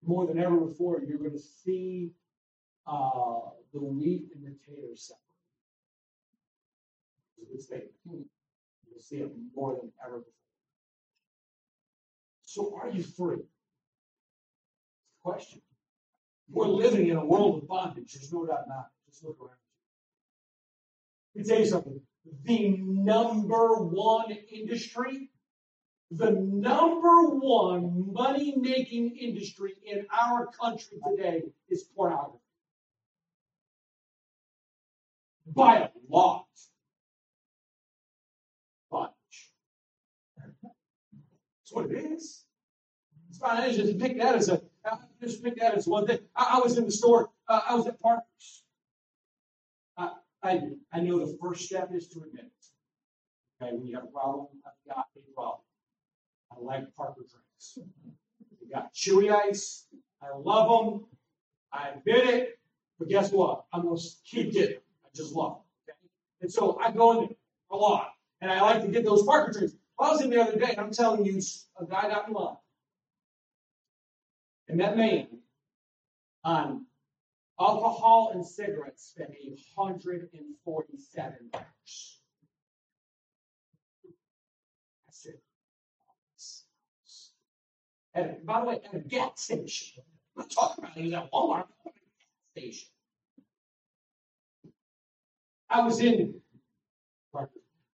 more 0.04 0.26
than 0.26 0.38
ever 0.38 0.56
before, 0.56 1.02
you're 1.06 1.18
going 1.18 1.32
to 1.32 1.38
see 1.38 2.12
uh, 2.88 3.50
the 3.72 3.80
wheat 3.80 4.28
and 4.34 4.44
the 4.44 4.56
taters 4.66 5.08
separate. 5.08 5.20
It's 7.36 7.48
a 7.48 7.52
good 7.52 7.62
statement. 7.62 8.26
You'll 8.90 9.00
see 9.00 9.16
it 9.16 9.30
more 9.54 9.76
than 9.76 9.92
ever 10.04 10.18
before. 10.18 10.32
So, 12.44 12.78
are 12.80 12.90
you 12.90 13.02
free? 13.02 13.42
Question. 15.22 15.60
We're 16.50 16.66
living 16.66 17.08
in 17.08 17.16
a 17.16 17.24
world 17.24 17.62
of 17.62 17.68
bondage. 17.68 18.14
There's 18.14 18.32
no 18.32 18.46
doubt 18.46 18.64
about 18.66 18.86
it. 18.86 19.10
Just 19.10 19.22
look 19.22 19.36
around. 19.40 19.50
Let 21.34 21.44
me 21.44 21.48
tell 21.50 21.60
you 21.60 21.66
something. 21.66 22.00
The 22.44 22.78
number 22.78 23.74
one 23.74 24.30
industry 24.50 25.30
the 26.10 26.30
number 26.30 27.28
one 27.28 28.12
money 28.12 28.54
making 28.56 29.16
industry 29.16 29.74
in 29.84 30.06
our 30.10 30.46
country 30.46 30.98
today 31.06 31.42
is 31.68 31.82
pornography. 31.82 32.37
By 35.54 35.78
a 35.78 35.88
lot. 36.08 36.46
Bunch. 38.90 39.10
That's 40.36 41.72
what 41.72 41.90
it 41.90 41.94
is. 42.12 42.44
It's 43.28 43.38
fine. 43.38 43.60
I 43.60 43.72
just 43.72 43.98
pick 43.98 44.18
that 44.18 44.34
as 44.34 44.48
a 44.48 44.60
I 44.84 44.96
just 45.22 45.42
pick 45.42 45.58
that 45.60 45.74
as 45.74 45.86
one 45.86 46.06
thing. 46.06 46.18
I, 46.34 46.56
I 46.56 46.60
was 46.60 46.78
in 46.78 46.84
the 46.84 46.90
store. 46.90 47.30
Uh, 47.48 47.60
I 47.68 47.74
was 47.74 47.86
at 47.86 48.00
Parker's. 48.00 48.64
I, 49.96 50.12
I 50.42 50.60
I 50.92 51.00
know 51.00 51.18
the 51.18 51.36
first 51.42 51.66
step 51.66 51.90
is 51.94 52.08
to 52.08 52.20
admit 52.20 52.46
it. 52.46 53.62
Okay, 53.64 53.72
when 53.74 53.86
you 53.86 53.94
have 53.96 54.04
a 54.04 54.08
problem, 54.08 54.46
I've 54.64 54.94
got 54.94 55.06
a 55.16 55.34
problem. 55.34 55.60
I 56.52 56.60
like 56.60 56.94
Parker 56.94 57.22
drinks. 57.28 57.78
We 58.60 58.68
got 58.70 58.94
chewy 58.94 59.32
ice. 59.32 59.86
I 60.22 60.36
love 60.36 60.90
them. 60.92 61.06
I 61.72 61.90
admit 61.90 62.26
it. 62.34 62.58
But 62.98 63.08
guess 63.08 63.30
what? 63.30 63.64
I'm 63.72 63.82
going 63.82 63.98
to 63.98 64.04
keep 64.24 64.52
them. 64.52 64.74
I 65.08 65.16
just 65.16 65.34
love 65.34 65.54
them. 65.54 65.62
Okay? 65.88 65.98
And 66.42 66.52
so 66.52 66.78
I 66.78 66.90
go 66.92 67.12
in 67.12 67.18
there 67.18 67.36
a 67.70 67.76
lot, 67.76 68.12
and 68.40 68.50
I 68.50 68.60
like 68.60 68.82
to 68.82 68.88
get 68.88 69.04
those 69.04 69.22
parker 69.24 69.52
drinks. 69.52 69.74
I 69.98 70.10
was 70.10 70.20
in 70.20 70.30
the 70.30 70.40
other 70.40 70.58
day, 70.58 70.70
and 70.70 70.80
I'm 70.80 70.92
telling 70.92 71.24
you, 71.24 71.40
a 71.80 71.86
guy 71.86 72.02
got 72.02 72.28
in 72.28 72.34
line. 72.34 72.56
And 74.68 74.80
that 74.80 74.96
man 74.96 75.26
on 76.44 76.86
alcohol 77.58 78.30
and 78.34 78.46
cigarettes 78.46 79.14
spent 79.14 79.30
$147. 79.76 80.04
I 88.14 88.28
by 88.44 88.60
the 88.60 88.66
way, 88.66 88.80
at 88.84 88.94
a 88.94 88.98
gas 88.98 89.40
station. 89.40 90.02
I'm 90.36 90.42
not 90.42 90.50
talking 90.50 90.84
about 90.84 90.96
it. 90.96 91.00
He 91.00 91.06
was 91.06 91.14
at 91.14 91.32
Walmart. 91.32 91.66
Gas 91.84 91.94
station. 92.52 92.88
I 95.70 95.82
was 95.82 96.00
in 96.00 96.40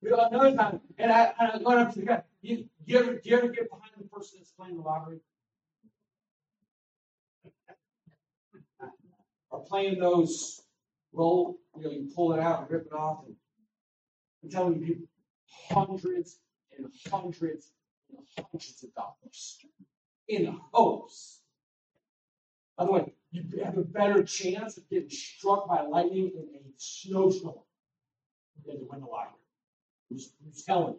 another 0.03 0.57
time, 0.57 0.81
and 0.99 1.13
I, 1.13 1.33
and 1.39 1.67
I 1.67 1.83
up 1.83 1.93
to 1.95 2.01
the 2.01 2.07
guy. 2.07 2.23
You, 2.43 2.67
you 2.85 2.99
ever, 2.99 3.15
do 3.15 3.29
you 3.29 3.39
ever 3.39 3.49
get 3.49 3.71
behind 3.71 3.91
the 3.97 4.05
person 4.05 4.39
that's 4.39 4.53
playing 4.53 4.77
the 4.77 4.83
lottery? 4.83 5.21
or 9.55 9.65
playing 9.65 10.01
those 10.01 10.61
roll, 11.13 11.59
you 11.77 11.85
know, 11.85 11.91
you 11.91 12.11
pull 12.15 12.33
it 12.33 12.41
out 12.41 12.63
and 12.63 12.71
rip 12.71 12.87
it 12.87 12.93
off. 12.93 13.25
And 13.27 13.37
I'm 14.43 14.51
telling 14.51 14.81
you, 14.81 14.87
people, 14.87 15.07
hundreds 15.71 16.39
and 16.77 16.89
hundreds 17.11 17.71
and 18.11 18.19
hundreds 18.37 18.83
of 18.83 18.95
dollars 18.95 19.59
in 20.29 20.59
hopes. 20.73 21.41
By 22.77 22.85
the 22.85 22.93
way, 22.93 23.15
you 23.35 23.65
have 23.65 23.77
a 23.77 23.83
better 23.83 24.23
chance 24.23 24.77
of 24.77 24.89
getting 24.89 25.11
struck 25.11 25.69
by 25.69 25.83
lightning 25.83 26.31
in 26.37 26.61
a 26.61 26.73
snowstorm 26.77 27.57
than 28.65 28.79
to 28.79 28.87
win 28.89 29.01
the 29.01 29.07
lottery. 29.07 29.33
Who's, 30.09 30.33
who's 30.45 30.63
telling 30.63 30.95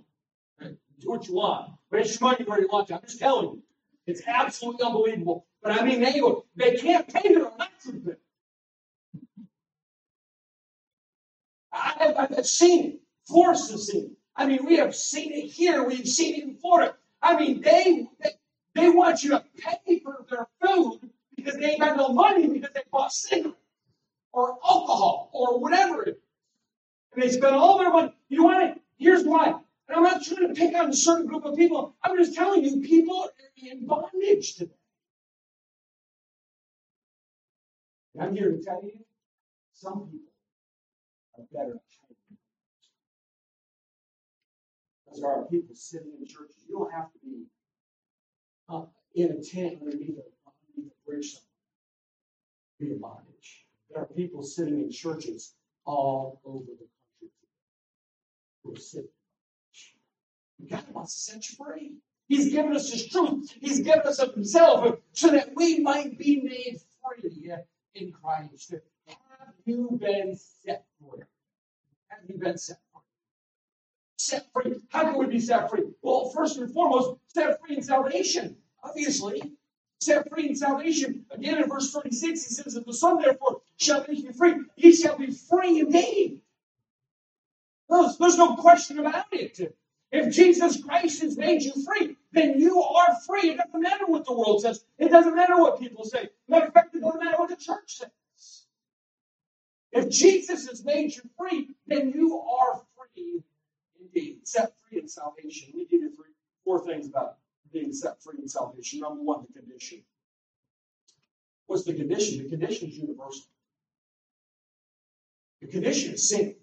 you? 0.62 0.78
Do 1.00 1.10
what 1.10 1.28
you 1.28 1.36
want. 1.36 1.72
Waste 1.92 2.20
your 2.20 2.32
money 2.32 2.46
where 2.46 2.60
you 2.60 2.68
want 2.72 2.88
to. 2.90 2.96
I'm 2.96 3.02
just 3.02 3.20
telling 3.20 3.46
you. 3.46 3.64
It's 4.08 4.22
absolutely 4.28 4.86
unbelievable. 4.86 5.46
But 5.62 5.82
I 5.82 5.86
mean, 5.86 6.02
they, 6.02 6.22
they 6.56 6.78
can't 6.78 7.12
pay 7.12 7.34
their 7.34 7.48
electric 7.48 8.06
bill. 8.06 8.16
I, 11.74 12.28
have 12.36 12.46
seen 12.46 12.86
it. 12.86 13.00
Force 13.28 13.72
has 13.72 13.88
seen 13.88 14.06
it. 14.06 14.12
I 14.36 14.46
mean, 14.46 14.66
we 14.66 14.78
have 14.78 14.96
seen 14.96 15.34
it 15.34 15.48
here. 15.48 15.84
We've 15.84 16.08
seen 16.08 16.36
it 16.36 16.44
in 16.44 16.56
Florida. 16.56 16.96
I 17.22 17.38
mean, 17.38 17.62
they, 17.62 18.08
they, 18.24 18.30
they 18.76 18.90
want 18.90 19.24
you 19.24 19.32
to 19.32 19.44
pay 19.58 20.00
for 20.00 20.26
their 20.30 20.48
food 20.62 21.00
because 21.46 21.60
they 21.60 21.72
ain't 21.72 21.80
got 21.80 21.96
no 21.96 22.10
money 22.10 22.48
because 22.48 22.72
they 22.74 22.82
bought 22.92 23.14
cigarettes 23.14 23.56
or 24.34 24.58
alcohol 24.66 25.30
or 25.32 25.60
whatever 25.60 26.04
it 26.04 26.10
is. 26.10 26.16
And 27.14 27.24
they 27.24 27.30
spend 27.30 27.56
all 27.56 27.78
their 27.78 27.92
money. 27.92 28.14
You 28.30 28.40
know 28.40 28.44
what? 28.46 28.78
Here's 28.98 29.24
why. 29.24 29.54
And 29.88 29.98
I'm 29.98 30.04
not 30.04 30.24
trying 30.24 30.48
to 30.48 30.54
pick 30.56 30.76
on 30.76 30.90
a 30.90 30.94
certain 30.94 31.28
group 31.28 31.46
of 31.46 31.56
people. 31.56 31.96
I'm 32.04 32.18
just 32.18 32.34
telling 32.34 32.66
you, 32.66 32.82
people 32.82 33.24
are 33.24 33.30
in 33.58 33.86
bondage 33.86 34.56
today. 34.56 34.72
And 38.16 38.24
I'm 38.24 38.36
here 38.36 38.52
to 38.52 38.62
tell 38.64 38.82
you, 38.84 38.94
some 39.74 40.10
people 40.12 40.32
are 41.38 41.46
better 41.54 41.80
Because 45.06 45.22
there 45.22 45.30
are 45.30 45.46
people 45.46 45.76
sitting 45.76 46.12
in 46.20 46.26
churches. 46.26 46.56
You 46.68 46.80
don't 46.80 46.92
have 46.92 47.12
to 47.12 47.20
be 47.24 47.46
uh, 48.68 48.86
in 49.14 49.32
a 49.32 49.44
tent 49.44 49.80
underneath 49.82 50.18
a, 50.18 50.35
a 51.08 51.24
somewhere. 51.24 51.42
Be 52.80 52.92
in 52.92 53.00
bondage. 53.00 53.66
There 53.90 54.02
are 54.02 54.06
people 54.06 54.44
sitting 54.44 54.80
in 54.82 54.92
churches 54.92 55.54
all 55.86 56.42
over 56.46 56.66
the 56.66 56.88
country 56.88 57.32
who 58.64 58.74
are 58.74 58.78
sitting 58.78 59.10
God 60.70 60.84
wants 60.92 61.14
to 61.14 61.32
set 61.32 61.50
you 61.50 61.56
free. 61.58 61.94
He's 62.28 62.52
given 62.52 62.76
us 62.76 62.92
His 62.92 63.08
truth. 63.08 63.54
He's 63.60 63.80
given 63.80 64.02
us 64.02 64.20
of 64.20 64.34
Himself 64.34 64.98
so 65.14 65.30
that 65.32 65.56
we 65.56 65.80
might 65.80 66.18
be 66.18 66.42
made 66.42 66.80
free 67.04 67.54
in 67.94 68.12
Christ. 68.12 68.74
Have 69.08 69.54
you 69.66 69.98
been 70.02 70.36
set 70.36 70.86
free? 71.00 71.20
Have 72.08 72.20
you 72.28 72.38
been 72.38 72.58
set 72.58 72.80
free? 72.92 73.02
Set 74.18 74.48
free. 74.54 74.76
How 74.90 75.04
can 75.04 75.18
we 75.18 75.28
be 75.28 75.40
set 75.40 75.70
free? 75.70 75.84
Well, 76.02 76.30
first 76.30 76.58
and 76.58 76.74
foremost, 76.74 77.20
set 77.28 77.60
free 77.62 77.78
in 77.78 77.84
salvation. 77.84 78.58
Obviously, 78.84 79.54
set 80.06 80.30
free 80.30 80.50
in 80.50 80.56
salvation. 80.56 81.26
Again, 81.32 81.62
in 81.62 81.70
verse 81.70 81.92
36, 81.92 82.48
he 82.48 82.54
says, 82.54 82.74
that 82.74 82.86
the 82.86 82.94
Son 82.94 83.22
therefore 83.22 83.62
shall 83.78 84.06
make 84.08 84.24
you 84.24 84.34
free, 84.34 84.56
ye 84.76 84.96
shall 84.96 85.18
be 85.18 85.32
free 85.32 85.80
indeed. 85.80 86.42
There's, 87.90 88.18
there's 88.18 88.38
no 88.38 88.56
question 88.56 89.00
about 89.00 89.26
it. 89.32 89.76
If 90.12 90.34
Jesus 90.34 90.82
Christ 90.84 91.22
has 91.22 91.38
made 91.38 91.62
you 91.62 91.74
free, 91.84 92.16
then 92.32 92.60
you 92.60 92.82
are 92.82 93.16
free. 93.28 93.52
It 93.52 93.58
doesn't 93.58 93.82
matter 93.82 94.06
what 94.06 94.26
the 94.26 94.34
world 94.34 94.62
says. 94.62 94.84
It 94.98 95.10
doesn't 95.10 95.36
matter 95.36 95.58
what 95.58 95.80
people 95.80 96.06
say. 96.06 96.30
Matter 96.48 96.68
of 96.68 96.74
fact, 96.74 96.96
it 96.96 97.02
doesn't 97.02 97.24
matter 97.24 97.38
what 97.38 97.50
the 97.50 97.58
church 97.58 97.98
says. 97.98 98.10
If 99.92 100.10
Jesus 100.10 100.68
has 100.68 100.84
made 100.84 101.16
you 101.16 101.22
free, 101.38 101.70
then 101.88 102.12
you 102.12 102.40
are 102.40 102.82
free 102.96 103.44
indeed. 104.00 104.48
Set 104.48 104.74
free 104.90 105.00
in 105.00 105.08
salvation. 105.08 105.72
We 105.74 105.86
give 105.86 106.02
you 106.02 106.16
three, 106.16 106.34
four 106.64 106.86
things 106.86 107.08
about 107.08 107.38
being 107.76 107.92
set 107.92 108.24
free 108.24 108.40
in 108.42 108.48
salvation. 108.48 109.02
Number 109.02 109.22
one, 109.22 109.46
the 109.46 109.60
condition. 109.60 110.02
What's 111.68 111.84
the 111.84 111.94
condition? 111.94 112.44
The 112.44 112.50
condition 112.50 112.88
is 112.88 112.98
universal. 112.98 113.44
The 115.62 115.68
condition 115.68 116.14
is 116.14 116.30
sin. 116.30 116.56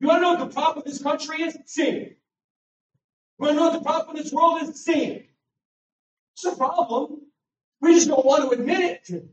You 0.00 0.08
want 0.08 0.18
to 0.18 0.22
know 0.22 0.34
what 0.34 0.48
the 0.48 0.54
problem 0.54 0.78
of 0.78 0.84
this 0.84 1.02
country 1.02 1.42
is? 1.42 1.58
Sin. 1.66 1.94
You 1.94 2.16
want 3.38 3.52
to 3.52 3.56
know 3.56 3.68
what 3.68 3.72
the 3.74 3.84
problem 3.84 4.16
of 4.16 4.22
this 4.22 4.32
world 4.32 4.62
is? 4.62 4.82
Sin. 4.82 5.24
It's 6.34 6.44
a 6.44 6.56
problem. 6.56 7.20
We 7.82 7.94
just 7.94 8.08
don't 8.08 8.24
want 8.24 8.44
to 8.44 8.58
admit 8.58 9.00
it. 9.08 9.28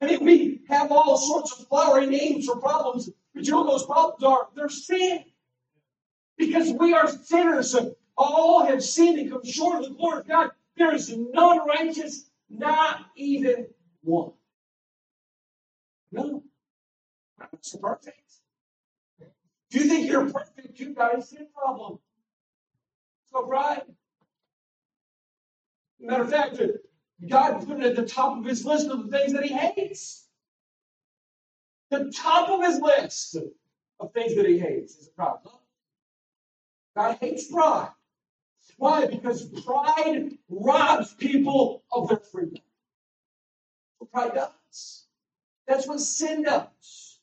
I 0.00 0.06
mean, 0.06 0.24
we 0.24 0.60
have 0.68 0.92
all 0.92 1.16
sorts 1.16 1.58
of 1.58 1.66
flowery 1.66 2.06
names 2.06 2.46
for 2.46 2.60
problems, 2.60 3.10
but 3.34 3.44
you 3.44 3.52
know 3.52 3.62
what 3.62 3.70
those 3.70 3.86
problems 3.86 4.22
are? 4.22 4.48
They're 4.54 4.68
sin. 4.68 5.24
Because 6.36 6.72
we 6.72 6.94
are 6.94 7.08
sinners. 7.08 7.74
All 8.16 8.64
have 8.64 8.82
sinned 8.82 9.18
and 9.18 9.30
come 9.30 9.44
short 9.44 9.82
of 9.82 9.90
the 9.90 9.94
glory 9.94 10.20
of 10.20 10.28
God. 10.28 10.50
There 10.76 10.94
is 10.94 11.16
none 11.16 11.66
righteous, 11.66 12.28
not 12.48 13.06
even 13.16 13.66
one. 14.02 14.32
No. 16.12 16.42
That's 17.38 17.76
perfect. 17.76 18.32
If 19.20 19.82
you 19.82 19.84
think 19.84 20.08
you're 20.08 20.30
perfect, 20.30 20.78
you've 20.78 20.96
got 20.96 21.18
a 21.18 21.22
sin 21.22 21.48
problem. 21.54 21.98
So 23.32 23.42
pride. 23.42 23.82
Matter 25.98 26.22
of 26.22 26.30
fact, 26.30 26.60
God 27.28 27.66
put 27.66 27.80
it 27.80 27.86
at 27.86 27.96
the 27.96 28.06
top 28.06 28.38
of 28.38 28.44
his 28.44 28.64
list 28.64 28.88
of 28.88 29.04
the 29.04 29.16
things 29.16 29.32
that 29.32 29.44
he 29.44 29.52
hates. 29.52 30.26
The 31.90 32.12
top 32.14 32.48
of 32.48 32.64
his 32.64 32.80
list 32.80 33.36
of 33.98 34.12
things 34.12 34.36
that 34.36 34.46
he 34.46 34.58
hates 34.58 34.96
is 34.96 35.08
pride. 35.08 35.38
God 36.96 37.18
hates 37.20 37.50
pride. 37.50 37.90
Why? 38.76 39.06
Because 39.06 39.44
pride 39.62 40.32
robs 40.48 41.14
people 41.14 41.82
of 41.92 42.08
their 42.08 42.18
freedom. 42.18 42.62
Pride 44.12 44.34
does. 44.34 45.06
That's 45.66 45.88
what 45.88 46.00
sin 46.00 46.42
does. 46.42 47.18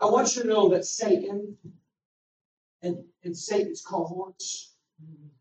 I 0.00 0.06
want 0.06 0.34
you 0.36 0.42
to 0.42 0.48
know 0.48 0.68
that 0.70 0.84
Satan 0.84 1.56
and, 2.82 3.04
and 3.24 3.36
Satan's 3.36 3.82
cohorts 3.82 4.74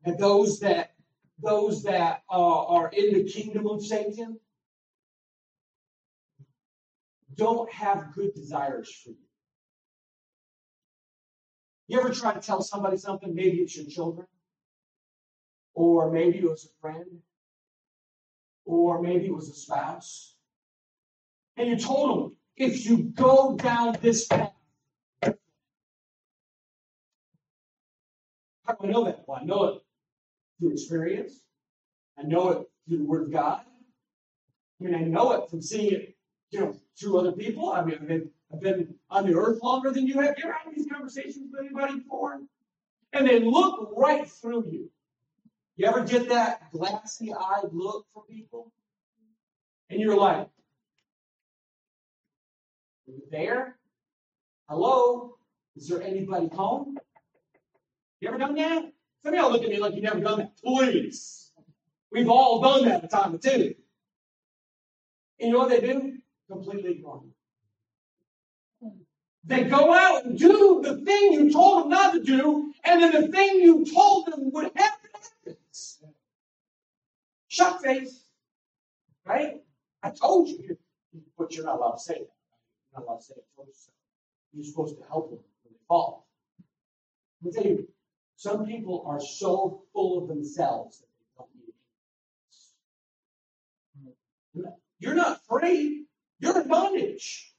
and 0.04 0.18
those 0.18 0.60
that 0.60 0.94
those 1.42 1.84
that 1.84 2.24
uh, 2.30 2.66
are 2.66 2.90
in 2.90 3.14
the 3.14 3.24
kingdom 3.24 3.68
of 3.68 3.84
Satan 3.84 4.40
don't 7.36 7.72
have 7.72 8.14
good 8.14 8.34
desires 8.34 8.94
for 9.04 9.12
you. 9.12 9.29
You 11.90 12.00
ever 12.00 12.12
try 12.12 12.34
to 12.34 12.40
tell 12.40 12.62
somebody 12.62 12.98
something? 12.98 13.34
Maybe 13.34 13.58
it's 13.58 13.76
your 13.76 13.88
children, 13.88 14.28
or 15.74 16.12
maybe 16.12 16.38
it 16.38 16.44
was 16.44 16.66
a 16.66 16.80
friend, 16.80 17.24
or 18.64 19.02
maybe 19.02 19.26
it 19.26 19.34
was 19.34 19.50
a 19.50 19.54
spouse, 19.54 20.36
and 21.58 21.68
you 21.68 21.78
told 21.78 22.10
them, 22.12 22.38
if 22.56 22.86
you 22.86 22.98
go 22.98 23.56
down 23.56 23.98
this 24.02 24.28
path. 24.28 24.54
How 25.24 25.34
do 28.74 28.88
I 28.88 28.92
know 28.92 29.06
that? 29.06 29.24
Well, 29.28 29.40
I 29.42 29.46
know 29.46 29.64
it 29.64 29.82
through 30.60 30.74
experience. 30.74 31.42
I 32.20 32.22
know 32.22 32.50
it 32.50 32.70
through 32.88 33.00
the 33.00 33.06
Word 33.06 33.24
of 33.24 33.32
God. 33.32 33.62
I 34.80 34.84
mean, 34.84 34.94
I 34.94 35.00
know 35.00 35.32
it 35.32 35.50
from 35.50 35.64
seeing 35.64 35.94
it, 35.94 36.16
you 36.52 36.60
know, 36.60 36.78
through 37.00 37.18
other 37.18 37.32
people. 37.32 37.72
I 37.72 37.84
mean, 37.84 38.30
I've 38.52 38.62
been, 38.62 38.96
on 39.10 39.28
the 39.28 39.36
earth 39.36 39.62
longer 39.62 39.92
than 39.92 40.08
you 40.08 40.16
have. 40.16 40.36
You 40.38 40.46
ever 40.46 40.54
had 40.54 40.76
these 40.76 40.88
conversations 40.92 41.50
with 41.52 41.62
anybody 41.62 42.00
before? 42.00 42.40
And 43.14 43.28
they 43.28 43.40
look 43.40 43.94
right 43.96 44.28
through 44.28 44.66
you. 44.70 44.90
You 45.78 45.88
ever 45.88 46.04
get 46.04 46.30
that 46.30 46.72
glassy 46.72 47.34
eyed 47.34 47.70
look 47.72 48.06
from 48.14 48.24
people? 48.30 48.72
And 49.90 50.00
you're 50.00 50.18
like, 50.18 50.50
are 53.08 53.12
you 53.12 53.24
there? 53.32 53.78
Hello? 54.68 55.38
Is 55.76 55.88
there 55.88 56.02
anybody 56.02 56.50
home? 56.50 56.98
You 58.20 58.28
ever 58.28 58.38
done 58.38 58.56
that? 58.56 58.92
Some 59.24 59.34
of 59.34 59.40
y'all 59.40 59.52
look 59.52 59.64
at 59.64 59.70
me 59.70 59.80
like 59.80 59.96
you 59.96 60.02
never 60.02 60.20
done 60.20 60.40
that. 60.40 60.58
Please. 60.64 61.52
We've 62.12 62.30
all 62.30 62.62
done 62.62 62.86
that 62.86 63.04
a 63.04 63.08
time 63.08 63.36
or 63.36 63.38
two. 63.38 63.76
And 65.40 65.48
you 65.48 65.52
know 65.52 65.60
what 65.60 65.70
they 65.70 65.80
do? 65.80 66.18
Completely 66.50 66.92
ignore 66.92 67.22
you. 67.24 67.32
They 69.46 69.64
go 69.64 69.94
out 69.94 70.26
and 70.26 70.38
do 70.38 70.82
the 70.84 70.98
thing 70.98 71.34
you 71.34 71.52
told 71.52 71.84
them 71.84 71.90
not 71.90 72.14
to 72.14 72.22
do, 72.22 72.74
and 72.84 73.02
then 73.02 73.22
the 73.22 73.28
thing 73.30 73.62
you 73.62 73.86
told 73.86 74.28
them 74.28 74.52
would 74.52 74.72
happen 74.76 75.10
happens. 75.50 76.04
shock 77.48 77.82
face, 77.82 78.24
right? 79.26 79.62
I 80.04 80.12
told 80.12 80.48
you, 80.50 80.78
but 81.38 81.54
you're 81.54 81.66
not 81.66 81.78
allowed 81.78 81.94
to 81.94 82.00
say 82.00 82.14
that. 82.14 82.20
You're 82.20 83.02
not 83.02 83.06
allowed 83.08 83.18
to 83.18 83.24
say 83.24 83.34
it. 83.38 83.46
You're 84.54 84.66
supposed 84.66 84.98
to 84.98 85.04
help 85.08 85.30
them 85.30 85.40
when 85.64 85.74
they 85.74 85.80
fall. 85.88 86.28
Let 87.44 87.54
me 87.54 87.62
tell 87.62 87.72
you, 87.72 87.88
some 88.36 88.66
people 88.66 89.04
are 89.06 89.22
so 89.22 89.84
full 89.94 90.24
of 90.24 90.28
themselves 90.28 91.00
that 91.00 91.08
they 91.20 91.26
don't 91.38 91.50
need. 94.66 94.74
You're 95.00 95.16
not 95.16 95.40
free. 95.48 96.06
You're 96.40 96.62
in 96.62 96.68
bondage. 96.68 97.54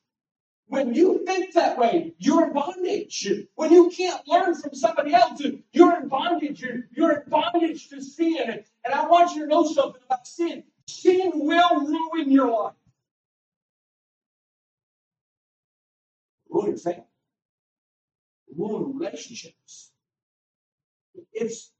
When 0.70 0.94
you 0.94 1.24
think 1.26 1.54
that 1.54 1.78
way, 1.78 2.14
you're 2.18 2.46
in 2.46 2.52
bondage. 2.52 3.28
When 3.56 3.72
you 3.72 3.90
can't 3.90 4.22
learn 4.28 4.54
from 4.54 4.72
somebody 4.72 5.12
else, 5.12 5.42
you're 5.72 6.00
in 6.00 6.06
bondage. 6.06 6.62
You're, 6.62 6.84
you're 6.92 7.10
in 7.10 7.28
bondage 7.28 7.88
to 7.88 8.00
sin. 8.00 8.64
And 8.84 8.94
I 8.94 9.08
want 9.08 9.34
you 9.34 9.42
to 9.42 9.46
know 9.48 9.66
something 9.66 10.00
about 10.06 10.28
sin. 10.28 10.62
Sin 10.86 11.32
will 11.34 11.80
ruin 11.80 12.30
your 12.30 12.52
life. 12.52 12.74
Ruin 16.48 16.68
your 16.68 16.78
family. 16.78 17.02
Ruin 18.56 18.96
relationships. 18.96 19.90
It's 21.32 21.72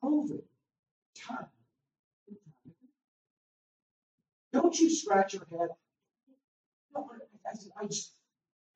proven 0.00 0.42
time. 1.26 1.46
Don't 4.52 4.78
you 4.78 4.90
scratch 4.90 5.34
your 5.34 5.46
head 5.50 5.70
I, 7.48 7.86
just, 7.86 8.12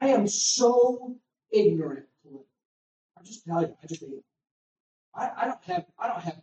I 0.01 0.09
am 0.09 0.27
so 0.27 1.17
ignorant. 1.53 2.07
I'm 3.19 3.25
just 3.25 3.45
telling 3.45 3.69
you, 3.69 3.77
I 3.83 3.87
just 3.87 4.03
am. 4.03 4.23
I, 5.15 5.31
I 5.37 5.45
don't 5.47 5.65
have, 5.65 5.85
I 5.99 6.09
don't 6.09 6.23
have 6.23 6.41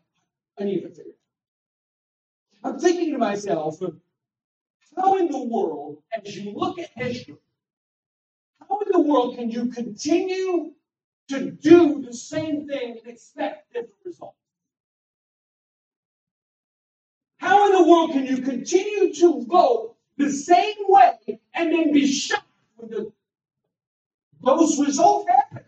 any 0.59 0.77
of 0.77 0.83
it 0.85 0.95
figured. 0.95 1.15
I'm 2.63 2.79
thinking 2.79 3.11
to 3.13 3.17
myself, 3.17 3.79
how 4.95 5.17
in 5.17 5.31
the 5.31 5.43
world, 5.43 6.01
as 6.13 6.35
you 6.35 6.53
look 6.53 6.79
at 6.79 6.89
history, 6.95 7.37
how 8.67 8.79
in 8.79 8.91
the 8.91 8.99
world 8.99 9.35
can 9.35 9.49
you 9.49 9.67
continue 9.67 10.73
to 11.29 11.51
do 11.51 12.01
the 12.01 12.13
same 12.13 12.67
thing 12.67 12.97
and 12.99 13.07
expect 13.07 13.73
different 13.73 13.93
results? 14.05 14.37
How 17.37 17.67
in 17.67 17.83
the 17.83 17.89
world 17.89 18.11
can 18.11 18.25
you 18.25 18.37
continue 18.41 19.13
to 19.13 19.45
vote 19.45 19.96
the 20.17 20.31
same 20.31 20.75
way 20.87 21.39
and 21.53 21.71
then 21.71 21.91
be 21.93 22.07
shocked 22.07 22.43
when 22.75 22.89
the, 22.89 23.11
those 24.43 24.79
results 24.79 25.29
happen. 25.29 25.63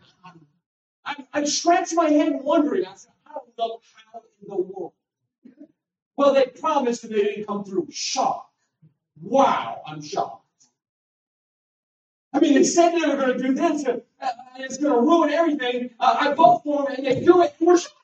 I, 1.05 1.15
I 1.33 1.43
scratch 1.45 1.93
my 1.93 2.09
head 2.09 2.39
wondering. 2.41 2.85
I 2.85 2.95
said, 2.95 3.11
I 3.25 3.33
don't 3.33 3.57
know 3.57 3.79
how 4.13 4.21
in 4.41 4.47
the 4.47 4.55
world. 4.55 4.93
Well, 6.17 6.33
they 6.33 6.45
promised 6.45 7.03
and 7.03 7.13
they 7.13 7.23
didn't 7.23 7.47
come 7.47 7.63
through. 7.63 7.87
Shock. 7.91 8.49
Wow, 9.21 9.81
I'm 9.85 10.01
shocked. 10.01 10.45
I 12.33 12.39
mean, 12.39 12.53
they 12.53 12.63
said 12.63 12.91
they 12.91 13.07
were 13.07 13.15
going 13.15 13.37
to 13.37 13.47
do 13.47 13.53
this, 13.53 13.83
and 13.85 14.01
uh, 14.21 14.27
it's 14.57 14.77
going 14.77 14.93
to 14.93 14.99
ruin 14.99 15.31
everything. 15.31 15.89
Uh, 15.99 16.15
I 16.19 16.33
vote 16.33 16.61
for 16.63 16.85
them, 16.85 16.95
and 16.97 17.05
they 17.05 17.21
do 17.23 17.41
it, 17.41 17.55
and 17.59 17.67
we're 17.67 17.77
shocked. 17.77 17.95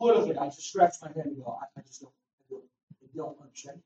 Literally, 0.00 0.36
I 0.36 0.46
just 0.46 0.68
scratch 0.68 0.94
my 1.00 1.08
head 1.08 1.26
and 1.26 1.36
go, 1.36 1.58
I, 1.76 1.80
just 1.82 2.02
don't, 2.02 2.12
don't, 2.50 2.64
I 3.02 3.16
don't 3.16 3.40
understand. 3.40 3.80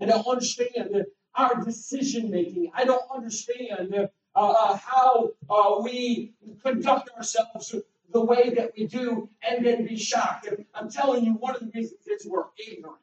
I 0.00 0.06
don't 0.06 0.26
understand 0.26 1.06
our 1.34 1.64
decision 1.64 2.30
making. 2.30 2.70
I 2.74 2.84
don't 2.84 3.04
understand 3.14 3.94
uh, 3.94 4.06
uh, 4.34 4.76
how 4.76 5.30
uh, 5.48 5.80
we 5.82 6.34
conduct 6.62 7.10
ourselves 7.16 7.74
the 8.12 8.20
way 8.20 8.50
that 8.50 8.72
we 8.76 8.86
do 8.86 9.28
and 9.42 9.64
then 9.64 9.86
be 9.86 9.96
shocked. 9.96 10.46
And 10.46 10.64
I'm 10.74 10.90
telling 10.90 11.24
you, 11.24 11.32
one 11.32 11.54
of 11.54 11.60
the 11.60 11.70
reasons 11.74 12.06
is 12.06 12.26
we're 12.26 12.44
ignorant 12.68 12.98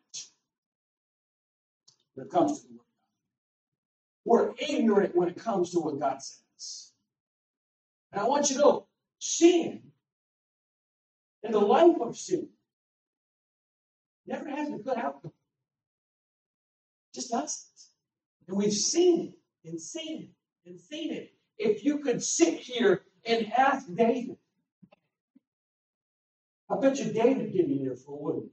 when 2.15 2.27
it 2.27 2.31
comes 2.31 2.61
to 2.61 2.67
the 2.67 2.73
word 2.73 2.85
We're 4.25 4.53
ignorant 4.57 5.15
when 5.15 5.29
it 5.29 5.37
comes 5.37 5.71
to 5.71 5.79
what 5.79 5.99
God 5.99 6.21
says. 6.21 6.91
And 8.11 8.21
I 8.21 8.25
want 8.25 8.49
you 8.49 8.57
to 8.57 8.61
know 8.61 8.87
sin 9.19 9.81
and 11.43 11.53
the 11.53 11.59
life 11.59 11.99
of 12.01 12.17
sin 12.17 12.49
never 14.27 14.49
has 14.49 14.69
a 14.69 14.77
good 14.77 14.97
outcome. 14.97 15.31
Just 17.13 17.33
us. 17.33 17.89
And 18.47 18.57
we've 18.57 18.73
seen 18.73 19.33
it 19.63 19.69
and 19.69 19.79
seen 19.79 20.23
it 20.23 20.69
and 20.69 20.79
seen 20.79 21.11
it. 21.11 21.33
If 21.57 21.83
you 21.83 21.99
could 21.99 22.23
sit 22.23 22.59
here 22.59 23.03
and 23.25 23.51
ask 23.53 23.85
David, 23.93 24.37
I 26.69 26.79
bet 26.79 26.97
you 26.99 27.11
David 27.11 27.51
didn't 27.51 27.77
hear 27.77 27.95
for 27.95 28.17
wouldn't 28.17 28.51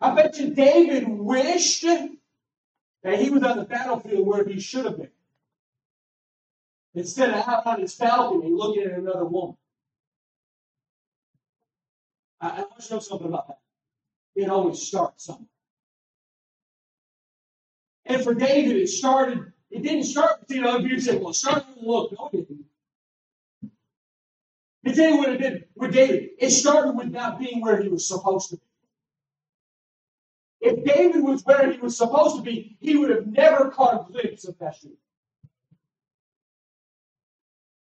I 0.00 0.14
bet 0.14 0.38
you 0.38 0.54
David 0.54 1.08
wished 1.08 1.82
that 1.82 3.20
he 3.20 3.30
was 3.30 3.42
on 3.42 3.56
the 3.56 3.64
battlefield 3.64 4.26
where 4.26 4.44
he 4.46 4.60
should 4.60 4.84
have 4.84 4.96
been. 4.96 5.10
Instead 6.94 7.30
of 7.30 7.46
out 7.46 7.66
on 7.66 7.80
his 7.80 7.94
balcony 7.94 8.50
looking 8.50 8.84
at 8.84 8.98
another 8.98 9.24
woman. 9.24 9.56
I, 12.40 12.60
want 12.60 12.80
to 12.80 12.94
know 12.94 13.00
something 13.00 13.26
about 13.26 13.48
that. 13.48 13.58
It 14.36 14.48
always 14.48 14.80
starts 14.80 15.24
somewhere. 15.24 15.48
And 18.08 18.24
for 18.24 18.34
David, 18.34 18.76
it 18.76 18.88
started, 18.88 19.52
it 19.70 19.82
didn't 19.82 20.04
start 20.04 20.40
with 20.40 20.48
seeing 20.48 20.64
other 20.64 20.82
people 20.82 21.00
say, 21.00 21.18
well, 21.18 21.30
it 21.30 21.34
started 21.34 21.66
with 21.76 21.84
look. 21.84 22.12
No, 22.12 22.30
it 22.32 22.48
didn't. 22.48 22.64
I 24.86 24.92
tell 24.92 25.10
you 25.10 25.18
what 25.18 25.28
it 25.28 25.36
did 25.38 25.64
with 25.76 25.92
David. 25.92 26.30
It 26.38 26.50
started 26.50 26.92
with 26.92 27.08
not 27.08 27.38
being 27.38 27.60
where 27.60 27.80
he 27.82 27.88
was 27.88 28.08
supposed 28.08 28.48
to 28.50 28.56
be. 28.56 28.62
If 30.60 30.84
David 30.84 31.22
was 31.22 31.42
where 31.44 31.70
he 31.70 31.78
was 31.78 31.96
supposed 31.96 32.36
to 32.36 32.42
be, 32.42 32.78
he 32.80 32.96
would 32.96 33.10
have 33.10 33.26
never 33.26 33.70
caught 33.70 34.08
a 34.08 34.10
glimpse 34.10 34.48
of 34.48 34.58
Bathsheba. 34.58 34.94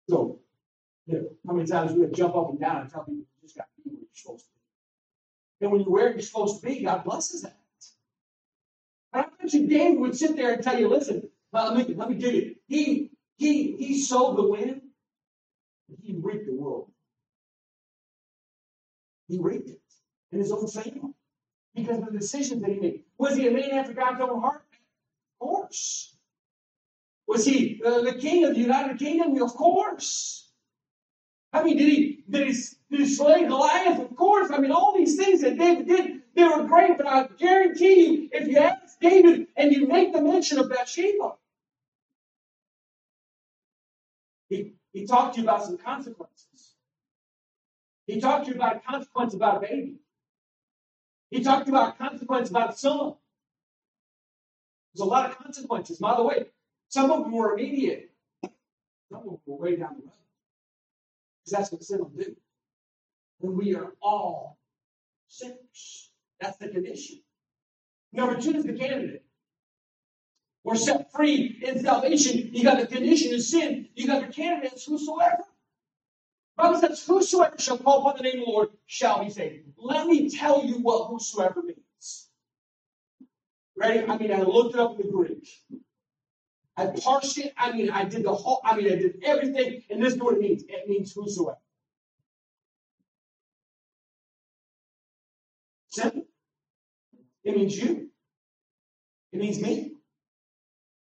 So, 0.10 0.40
you 1.06 1.13
know, 1.16 1.30
how 1.48 1.54
many 1.54 1.68
times 1.68 1.94
we 1.94 2.00
would 2.00 2.13
jump 2.13 2.36
up 2.36 2.50
and 2.50 2.60
down 2.60 2.82
and 2.82 2.90
tell 2.90 3.02
people 3.02 3.16
you 3.16 3.26
just 3.42 3.58
got 3.58 3.68
to 3.78 3.84
be 3.84 3.90
where 3.96 4.02
you're 4.02 4.10
supposed 4.13 4.46
to 4.46 4.52
be. 4.52 5.66
And 5.66 5.72
when 5.72 5.82
you're 5.82 5.90
where 5.90 6.12
you're 6.12 6.20
supposed 6.20 6.62
to 6.62 6.68
be, 6.68 6.84
God 6.84 7.04
blesses 7.06 7.44
that. 7.44 7.58
I 9.18 9.26
bet 9.42 9.54
you 9.54 9.68
David 9.68 10.00
would 10.00 10.16
sit 10.16 10.36
there 10.36 10.54
and 10.54 10.64
tell 10.64 10.80
you, 10.80 10.88
listen, 10.90 11.30
let, 11.52 11.76
me, 11.76 11.96
let 11.96 12.10
me 12.10 12.16
give 12.16 12.34
you. 12.34 12.56
He, 12.68 13.12
he, 13.38 13.76
he 13.78 14.02
sowed 14.02 14.38
the 14.38 14.48
wind, 14.48 14.82
he 16.02 16.16
reaped 16.22 16.46
the 16.48 16.54
world. 16.54 16.92
He 19.28 19.40
reaped 19.40 19.70
it 19.70 19.82
in 20.32 20.40
his 20.40 20.52
own 20.52 20.68
family 20.68 21.14
because 21.76 22.00
of 22.00 22.06
the 22.06 22.20
decisions 22.20 22.62
that 22.62 22.72
he 22.72 22.80
made. 22.80 23.04
Was 23.18 23.36
he 23.36 23.48
a 23.48 23.52
man 23.52 23.72
after 23.72 23.94
God's 23.94 24.22
own 24.22 24.42
heart? 24.42 24.64
Of 25.40 25.48
course. 25.48 26.16
Was 27.28 27.46
he 27.46 27.82
uh, 27.86 28.02
the 28.02 28.14
king 28.14 28.46
of 28.46 28.56
the 28.56 28.62
United 28.62 28.98
Kingdom? 29.00 29.42
Of 29.42 29.54
course. 29.54 30.50
I 31.52 31.64
mean, 31.64 31.78
did 31.78 31.90
he 31.90 32.24
did 32.30 32.48
he, 32.48 32.54
he 32.89 33.06
slay 33.06 33.45
Goliath? 33.45 34.00
Of 34.00 34.15
course. 34.15 34.50
I 34.52 34.60
mean, 34.60 34.71
all 34.71 34.93
these 34.95 35.17
things 35.17 35.41
that 35.41 35.58
David 35.58 35.88
did, 35.88 36.21
they 36.36 36.43
were 36.43 36.63
great. 36.63 36.97
But 36.97 37.08
I 37.08 37.28
guarantee 37.38 38.06
you, 38.06 38.30
if 38.32 38.47
you 38.47 38.58
ask 38.58 39.00
David 39.00 39.47
and 39.56 39.73
you 39.73 39.88
make 39.88 40.13
the 40.13 40.21
mention 40.21 40.60
of 40.60 40.69
Bathsheba. 40.69 41.34
He, 44.50 44.73
he 44.93 45.06
talked 45.06 45.36
to 45.36 45.41
you 45.41 45.47
about 45.47 45.65
some 45.65 45.78
consequences. 45.78 46.73
He 48.06 48.21
talked 48.21 48.45
to 48.45 48.52
you 48.52 48.58
about 48.58 48.78
a 48.78 48.80
consequence 48.80 49.34
about 49.34 49.58
a 49.58 49.67
baby. 49.67 49.97
He 51.30 51.43
talked 51.43 51.65
to 51.65 51.73
about 51.73 51.95
a 51.95 51.97
consequence 51.97 52.50
about 52.50 52.73
a 52.73 52.78
son. 52.78 53.15
There's 54.93 55.06
a 55.06 55.10
lot 55.10 55.30
of 55.30 55.38
consequences. 55.38 55.97
By 55.97 56.15
the 56.15 56.23
way, 56.23 56.45
some 56.88 57.12
of 57.12 57.23
them 57.23 57.33
were 57.33 57.54
immediate. 57.58 58.10
Some 58.44 59.19
of 59.19 59.23
them 59.25 59.40
were 59.46 59.58
way 59.58 59.75
down 59.75 59.96
the 59.98 60.04
road. 60.04 60.12
Because 61.44 61.52
that's 61.52 61.71
what 61.71 61.83
sin 61.83 62.00
will 62.00 62.10
do. 62.10 62.35
And 63.42 63.58
we 63.58 63.75
are 63.75 63.94
all 64.02 64.58
sinners. 65.27 66.12
That's 66.40 66.58
the 66.58 66.69
condition. 66.69 67.21
Number 68.12 68.40
two 68.40 68.56
is 68.56 68.63
the 68.63 68.73
candidate. 68.73 69.23
We're 70.63 70.75
set 70.75 71.12
free 71.12 71.60
in 71.65 71.83
salvation. 71.83 72.50
You 72.54 72.63
got 72.63 72.79
the 72.79 72.88
condition 72.88 73.33
of 73.33 73.42
sin. 73.42 73.88
You 73.96 74.08
got 74.08 74.27
the 74.27 74.33
candidates, 74.33 74.85
whosoever. 74.85 75.44
Bible 76.58 76.79
says, 76.79 77.06
Whosoever 77.06 77.58
shall 77.60 77.77
call 77.77 78.00
upon 78.00 78.17
the 78.17 78.23
name 78.23 78.40
of 78.40 78.46
the 78.46 78.52
Lord 78.52 78.69
shall 78.88 79.23
be 79.23 79.29
saved. 79.29 79.65
Let 79.77 80.08
me 80.08 80.29
tell 80.29 80.65
you 80.65 80.75
what 80.79 81.08
whosoever 81.08 81.62
means. 81.62 82.29
Ready? 83.77 84.06
I 84.08 84.17
mean, 84.17 84.33
I 84.33 84.42
looked 84.42 84.73
it 84.73 84.81
up 84.81 85.00
in 85.00 85.06
the 85.06 85.12
Greek. 85.12 85.48
I 86.75 86.88
parsed 86.88 87.38
it. 87.38 87.54
I 87.58 87.71
mean, 87.71 87.90
I 87.90 88.06
did 88.06 88.23
the 88.23 88.33
whole, 88.33 88.60
I 88.63 88.75
mean, 88.75 88.88
I 88.88 88.96
did 88.96 89.23
everything. 89.23 89.83
And 89.90 90.04
this 90.04 90.13
is 90.13 90.19
what 90.19 90.35
it 90.35 90.42
means 90.42 90.63
it 90.67 90.90
means 90.90 91.13
whosoever. 91.13 91.58
Simple. 95.98 96.27
It 97.43 97.58
means 97.58 97.75
you. 97.75 98.12
It 99.31 99.39
means 99.39 99.60
me. 99.60 99.93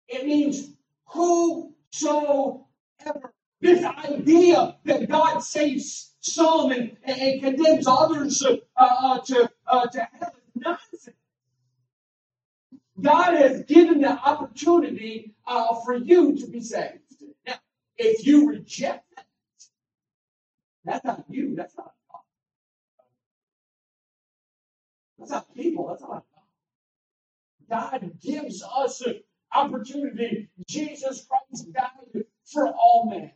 It 0.08 0.26
means 0.26 0.72
whosoever. 1.06 2.64
This 3.60 3.84
idea 3.84 4.76
that 4.84 5.08
God 5.08 5.38
saves 5.38 6.14
some 6.18 6.72
and, 6.72 6.96
and 7.04 7.40
condemns 7.40 7.86
others 7.86 8.42
uh, 8.44 8.56
uh, 8.76 9.20
to, 9.20 9.48
uh, 9.68 9.86
to 9.86 10.08
hell 10.18 10.32
is 10.34 10.62
nonsense. 10.62 11.16
God 13.00 13.34
has 13.34 13.62
given 13.66 14.00
the 14.00 14.10
opportunity 14.10 15.32
uh, 15.46 15.76
for 15.84 15.94
you 15.94 16.36
to 16.38 16.48
be 16.48 16.60
saved. 16.60 16.98
Now, 17.46 17.54
if 17.96 18.26
you 18.26 18.48
reject 18.48 19.04
that, 19.14 19.26
that's 20.84 21.04
not 21.04 21.24
you. 21.28 21.54
That's 21.54 21.76
not 21.76 21.94
That's 25.22 25.30
not 25.30 25.54
people. 25.54 25.86
That's 25.86 26.02
not 26.02 26.24
God. 27.70 28.00
God 28.00 28.10
gives 28.20 28.64
us 28.64 29.00
an 29.02 29.20
opportunity. 29.54 30.48
Jesus 30.68 31.24
Christ 31.28 31.72
died 31.72 32.24
for 32.44 32.68
all 32.68 33.08
men. 33.08 33.30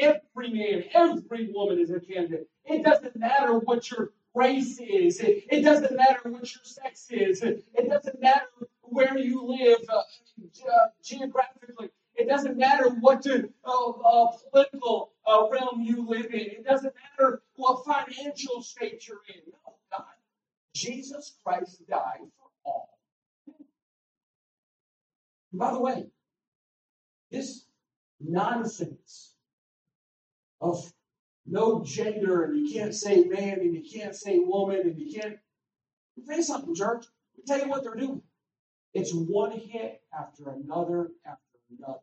Every 0.00 0.52
man, 0.52 0.84
every 0.92 1.52
woman 1.52 1.78
is 1.78 1.90
a 1.90 2.00
candidate. 2.00 2.48
It 2.64 2.82
doesn't 2.82 3.14
matter 3.14 3.56
what 3.60 3.88
your 3.88 4.10
race 4.34 4.80
is. 4.80 5.20
It, 5.20 5.44
it 5.48 5.62
doesn't 5.62 5.94
matter 5.94 6.28
what 6.28 6.52
your 6.52 6.64
sex 6.64 7.06
is. 7.10 7.42
It, 7.42 7.64
it 7.74 7.88
doesn't 7.88 8.20
matter 8.20 8.46
where 8.82 9.16
you 9.16 9.44
live 9.44 9.78
uh, 9.88 9.98
uh, 9.98 10.88
geographically. 11.04 11.90
It 12.16 12.28
doesn't 12.28 12.56
matter 12.56 12.90
what 12.90 13.24
uh, 13.28 13.42
uh, 13.64 14.26
political 14.50 15.12
uh, 15.24 15.48
realm 15.52 15.82
you 15.82 16.04
live 16.08 16.26
in. 16.34 16.40
It 16.40 16.64
doesn't 16.64 16.92
matter 17.18 17.42
what 17.54 17.84
financial 17.84 18.60
state 18.62 19.06
you're 19.06 19.22
in. 19.32 19.52
God. 19.92 20.04
Jesus 20.74 21.36
Christ 21.44 21.86
died 21.88 22.18
for 22.38 22.48
all. 22.64 22.98
And 25.52 25.58
by 25.58 25.72
the 25.72 25.80
way, 25.80 26.06
this 27.30 27.66
nonsense 28.20 29.34
of 30.60 30.92
no 31.46 31.84
gender 31.84 32.44
and 32.44 32.66
you 32.66 32.72
can't 32.72 32.94
say 32.94 33.24
man 33.24 33.60
and 33.60 33.74
you 33.74 33.82
can't 33.82 34.14
say 34.14 34.38
woman 34.38 34.80
and 34.80 34.98
you 34.98 35.20
can't 35.20 35.36
say 36.26 36.42
something, 36.42 36.74
church. 36.74 37.04
I'll 37.38 37.44
tell 37.46 37.64
you 37.64 37.70
what 37.70 37.82
they're 37.82 37.94
doing. 37.94 38.22
It's 38.94 39.12
one 39.12 39.52
hit 39.52 40.00
after 40.16 40.50
another 40.50 41.10
after 41.26 41.58
another 41.78 42.00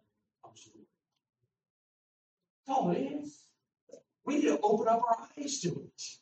through. 0.56 0.82
That's 2.68 2.78
all 2.78 2.92
it 2.92 3.00
is. 3.00 3.40
We 4.26 4.36
need 4.36 4.44
to 4.44 4.60
open 4.62 4.88
up 4.88 5.02
our 5.08 5.28
eyes 5.38 5.60
to 5.62 5.70
it. 5.70 6.21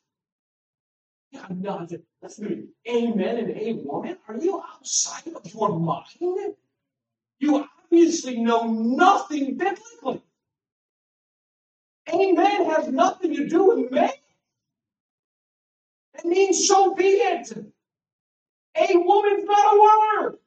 I'm 1.34 1.62
not. 1.62 1.92
Amen 2.88 3.38
and 3.38 3.52
a 3.52 3.74
woman. 3.84 4.18
Are 4.28 4.38
you 4.38 4.62
outside 4.62 5.28
of 5.34 5.46
your 5.54 5.78
mind? 5.80 6.56
You 7.40 7.66
obviously 7.84 8.38
know 8.38 8.64
nothing 8.72 9.58
biblically. 9.58 10.22
Amen 12.14 12.66
has 12.66 12.88
nothing 12.88 13.36
to 13.36 13.48
do 13.48 13.66
with 13.66 13.92
man. 13.92 14.10
It 16.16 16.26
means 16.26 16.68
so 16.68 16.96
be 16.96 17.04
it. 17.04 17.52
A 18.76 18.98
woman's 18.98 19.46
not 19.46 19.76
a 19.76 19.80
word. 19.80 20.38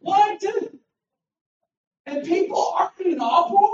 What? 0.00 0.42
And 2.06 2.24
people 2.24 2.74
are 2.78 2.92
in 3.04 3.12
an 3.12 3.20
uproar, 3.20 3.70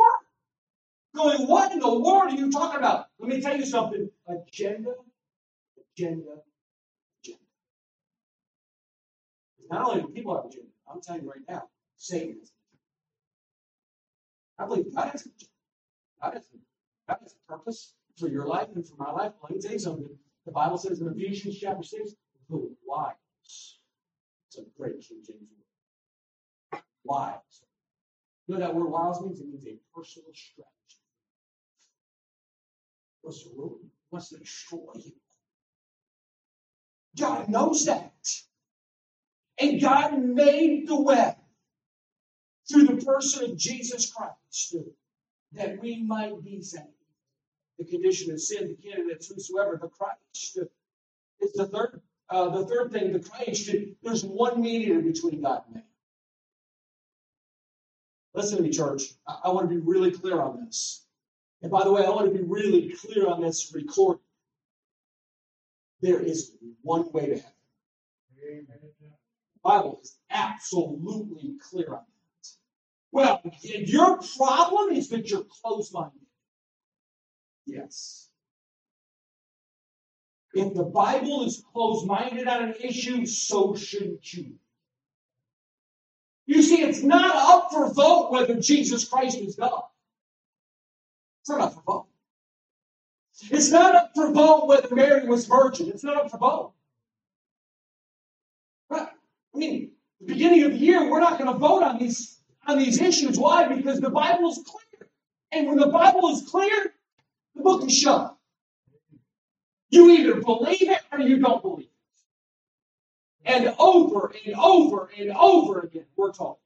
going, 1.15 1.47
What 1.47 1.73
in 1.73 1.79
the 1.79 1.99
world 1.99 2.33
are 2.33 2.37
you 2.37 2.51
talking 2.51 2.79
about? 2.79 3.07
Let 3.19 3.29
me 3.29 3.41
tell 3.41 3.57
you 3.57 3.67
something. 3.67 4.11
Agenda, 4.29 4.95
agenda, 5.97 6.43
agenda. 7.23 7.41
Not 9.71 9.89
only 9.89 10.03
do 10.03 10.09
people 10.09 10.37
have 10.37 10.47
agenda, 10.47 10.69
I'm 10.91 11.01
telling 11.01 11.23
you 11.23 11.31
right 11.31 11.41
now, 11.49 11.69
Satan 11.97 12.37
has 12.41 12.53
I 14.59 14.67
believe 14.67 14.95
God 14.95 15.11
has 15.11 15.27
an 15.27 15.33
agenda. 15.37 15.53
God 16.23 16.35
has, 16.35 16.47
God 17.09 17.19
has 17.23 17.35
a 17.35 17.53
purpose 17.53 17.95
for 18.19 18.29
your 18.29 18.47
life 18.47 18.69
and 18.75 18.87
for 18.87 18.97
my 18.97 19.11
life. 19.11 19.33
Let 19.43 19.53
me 19.53 19.61
tell 19.61 19.73
you 19.73 19.79
something. 19.79 20.09
The 20.47 20.53
Bible 20.53 20.79
says 20.79 21.01
in 21.01 21.09
Ephesians 21.09 21.59
chapter 21.59 21.83
6, 21.83 22.13
the 22.49 22.71
wiles. 22.85 23.17
It's 23.45 24.59
a 24.59 24.63
great 24.79 25.01
King 25.01 25.23
James 25.27 25.51
word. 26.73 26.83
Wiles. 27.05 27.63
You 28.47 28.55
know 28.55 28.61
that 28.61 28.75
word 28.75 28.89
wiles 28.89 29.21
means? 29.21 29.41
It 29.41 29.49
means 29.49 29.67
a 29.67 29.77
personal 29.95 30.31
strategy. 30.33 30.71
What's 33.23 33.43
the 33.43 33.51
root? 33.57 33.81
What's 34.11 34.29
to 34.31 34.39
destroy 34.39 34.79
you? 34.95 35.13
God 37.19 37.49
knows 37.49 37.87
that. 37.87 38.13
And 39.59 39.81
God 39.81 40.19
made 40.19 40.87
the 40.87 41.01
way 41.01 41.35
through 42.69 42.85
the 42.85 43.05
person 43.05 43.51
of 43.51 43.57
Jesus 43.57 44.13
Christ 44.13 44.77
that 45.53 45.81
we 45.81 46.03
might 46.03 46.43
be 46.45 46.61
saved. 46.61 46.85
The 47.79 47.85
condition 47.85 48.33
of 48.33 48.41
sin, 48.41 48.69
the 48.69 48.91
candidates, 48.91 49.29
whosoever, 49.29 49.79
the 49.81 49.89
Christ. 49.89 50.59
It's 51.41 51.57
the 51.57 51.67
third, 51.67 52.01
uh, 52.31 52.49
the 52.51 52.67
third 52.67 52.93
thing, 52.93 53.13
the 53.13 53.21
Christ. 53.21 53.71
There's 54.03 54.25
one 54.25 54.61
mediator 54.61 55.01
between 55.01 55.43
God 55.43 55.63
and 55.67 55.77
man. 55.77 55.85
Listen 58.35 58.59
to 58.59 58.63
me, 58.63 58.71
church. 58.71 59.03
I, 59.27 59.41
I 59.45 59.49
want 59.51 59.69
to 59.69 59.75
be 59.75 59.81
really 59.81 60.11
clear 60.11 60.41
on 60.41 60.65
this. 60.65 61.05
And 61.63 61.71
by 61.71 61.85
the 61.85 61.93
way, 61.93 62.05
I 62.05 62.11
want 62.11 62.33
to 62.33 62.39
be 62.39 62.45
really 62.45 62.95
clear 62.95 63.29
on 63.29 63.41
this 63.41 63.73
recording. 63.75 64.21
There 66.01 66.21
is 66.21 66.53
one 66.83 67.11
way 67.13 67.27
to 67.27 67.37
heaven. 67.37 67.53
The 68.39 69.61
Bible 69.63 70.01
is 70.03 70.17
absolutely 70.31 71.57
clear 71.71 71.89
on 71.89 72.05
that. 72.05 72.49
Well, 73.13 73.41
your 73.63 74.21
problem 74.37 74.95
is 74.95 75.09
that 75.09 75.31
you're 75.31 75.47
closed 75.63 75.93
minded. 75.93 76.21
Yes. 77.67 78.29
If 80.55 80.75
the 80.75 80.85
Bible 80.85 81.45
is 81.45 81.63
closed 81.73 82.07
minded 82.07 82.47
on 82.47 82.65
an 82.65 82.75
issue, 82.81 83.27
so 83.27 83.75
shouldn't 83.75 84.33
you. 84.33 84.55
You 86.47 86.63
see, 86.63 86.83
it's 86.83 87.03
not 87.03 87.35
up 87.35 87.73
for 87.73 87.93
vote 87.93 88.31
whether 88.31 88.55
Jesus 88.61 89.07
Christ 89.07 89.39
is 89.39 89.57
God. 89.57 89.83
It's 91.43 91.51
not 91.51 91.61
up 91.61 91.75
for 91.75 91.83
vote. 91.83 92.07
It's 93.43 93.71
not 93.71 93.95
up 93.95 94.13
for 94.15 94.33
vote 94.33 94.67
whether 94.67 94.95
Mary 94.95 95.27
was 95.27 95.47
virgin. 95.47 95.89
It's 95.89 96.05
not 96.05 96.17
up 96.17 96.31
for 96.31 96.39
vote. 96.39 96.73
Right? 98.89 99.09
I 99.55 99.59
mean, 99.59 99.93
the 100.21 100.27
beginning 100.27 100.63
of 100.65 100.73
the 100.73 100.79
year, 100.79 101.09
we're 101.11 101.21
not 101.21 101.39
going 101.39 101.53
to 101.53 101.59
vote 101.59 101.83
on 101.83 101.99
these 101.99 102.39
on 102.67 102.79
these 102.79 103.01
issues. 103.01 103.39
Why? 103.39 103.69
Because 103.73 104.01
the 104.01 104.11
Bible 104.11 104.51
is 104.51 104.59
clear. 104.67 105.09
And 105.53 105.69
when 105.69 105.79
the 105.79 105.87
Bible 105.87 106.31
is 106.31 106.49
clear, 106.49 106.93
the 107.55 107.63
book 107.63 107.85
is 107.85 107.97
shut. 107.97 108.37
You 109.91 110.11
either 110.11 110.41
believe 110.41 110.91
it 110.91 111.01
or 111.13 111.21
you 111.21 111.39
don't 111.39 111.63
believe 111.63 111.87
it. 111.87 111.93
And 113.45 113.75
over 113.79 114.35
and 114.45 114.57
over 114.57 115.09
and 115.17 115.31
over 115.31 115.81
again, 115.81 116.07
we're 116.17 116.33
taught. 116.33 116.59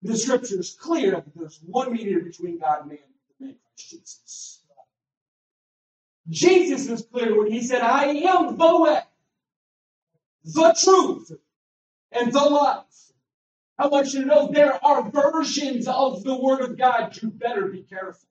The 0.00 0.16
scripture 0.16 0.58
is 0.58 0.72
clear 0.72 1.10
that 1.12 1.24
there's 1.36 1.60
one 1.64 1.92
mediator 1.92 2.20
between 2.20 2.58
God 2.58 2.80
and 2.80 2.88
man, 2.88 2.98
the 3.38 3.46
man 3.46 3.56
Christ 3.62 3.90
Jesus. 3.90 4.61
Jesus 6.28 6.88
is 6.88 7.06
clear 7.12 7.38
when 7.38 7.50
he 7.50 7.62
said, 7.62 7.82
I 7.82 8.04
am 8.06 8.56
the 8.56 8.80
way, 8.80 9.00
the 10.44 10.76
truth, 10.80 11.32
and 12.12 12.32
the 12.32 12.40
life. 12.40 12.84
I 13.78 13.88
want 13.88 14.12
you 14.12 14.20
to 14.20 14.26
know 14.26 14.48
there 14.48 14.84
are 14.84 15.10
versions 15.10 15.88
of 15.88 16.22
the 16.22 16.36
Word 16.36 16.60
of 16.60 16.78
God. 16.78 17.20
You 17.20 17.30
better 17.30 17.66
be 17.66 17.82
careful. 17.82 18.28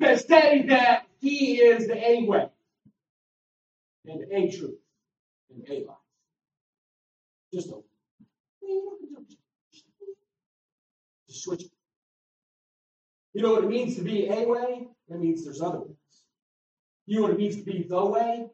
That 0.00 0.26
say 0.26 0.66
that 0.68 1.06
He 1.20 1.58
is 1.58 1.88
a 1.88 2.24
way 2.24 2.48
and 4.06 4.32
a 4.32 4.56
truth 4.56 4.78
and 5.50 5.64
a 5.68 5.86
life. 5.86 5.96
Just 7.52 7.68
a 7.68 7.82
just 11.28 11.44
switch 11.44 11.62
it. 11.62 11.75
You 13.36 13.42
know 13.42 13.52
what 13.52 13.64
it 13.64 13.68
means 13.68 13.96
to 13.96 14.02
be 14.02 14.28
a 14.28 14.48
way? 14.48 14.88
That 15.10 15.20
means 15.20 15.44
there's 15.44 15.60
other 15.60 15.80
ways. 15.80 16.22
You 17.04 17.16
know 17.16 17.22
what 17.24 17.32
it 17.32 17.38
means 17.38 17.56
to 17.56 17.64
be 17.64 17.84
the 17.86 18.06
way? 18.06 18.46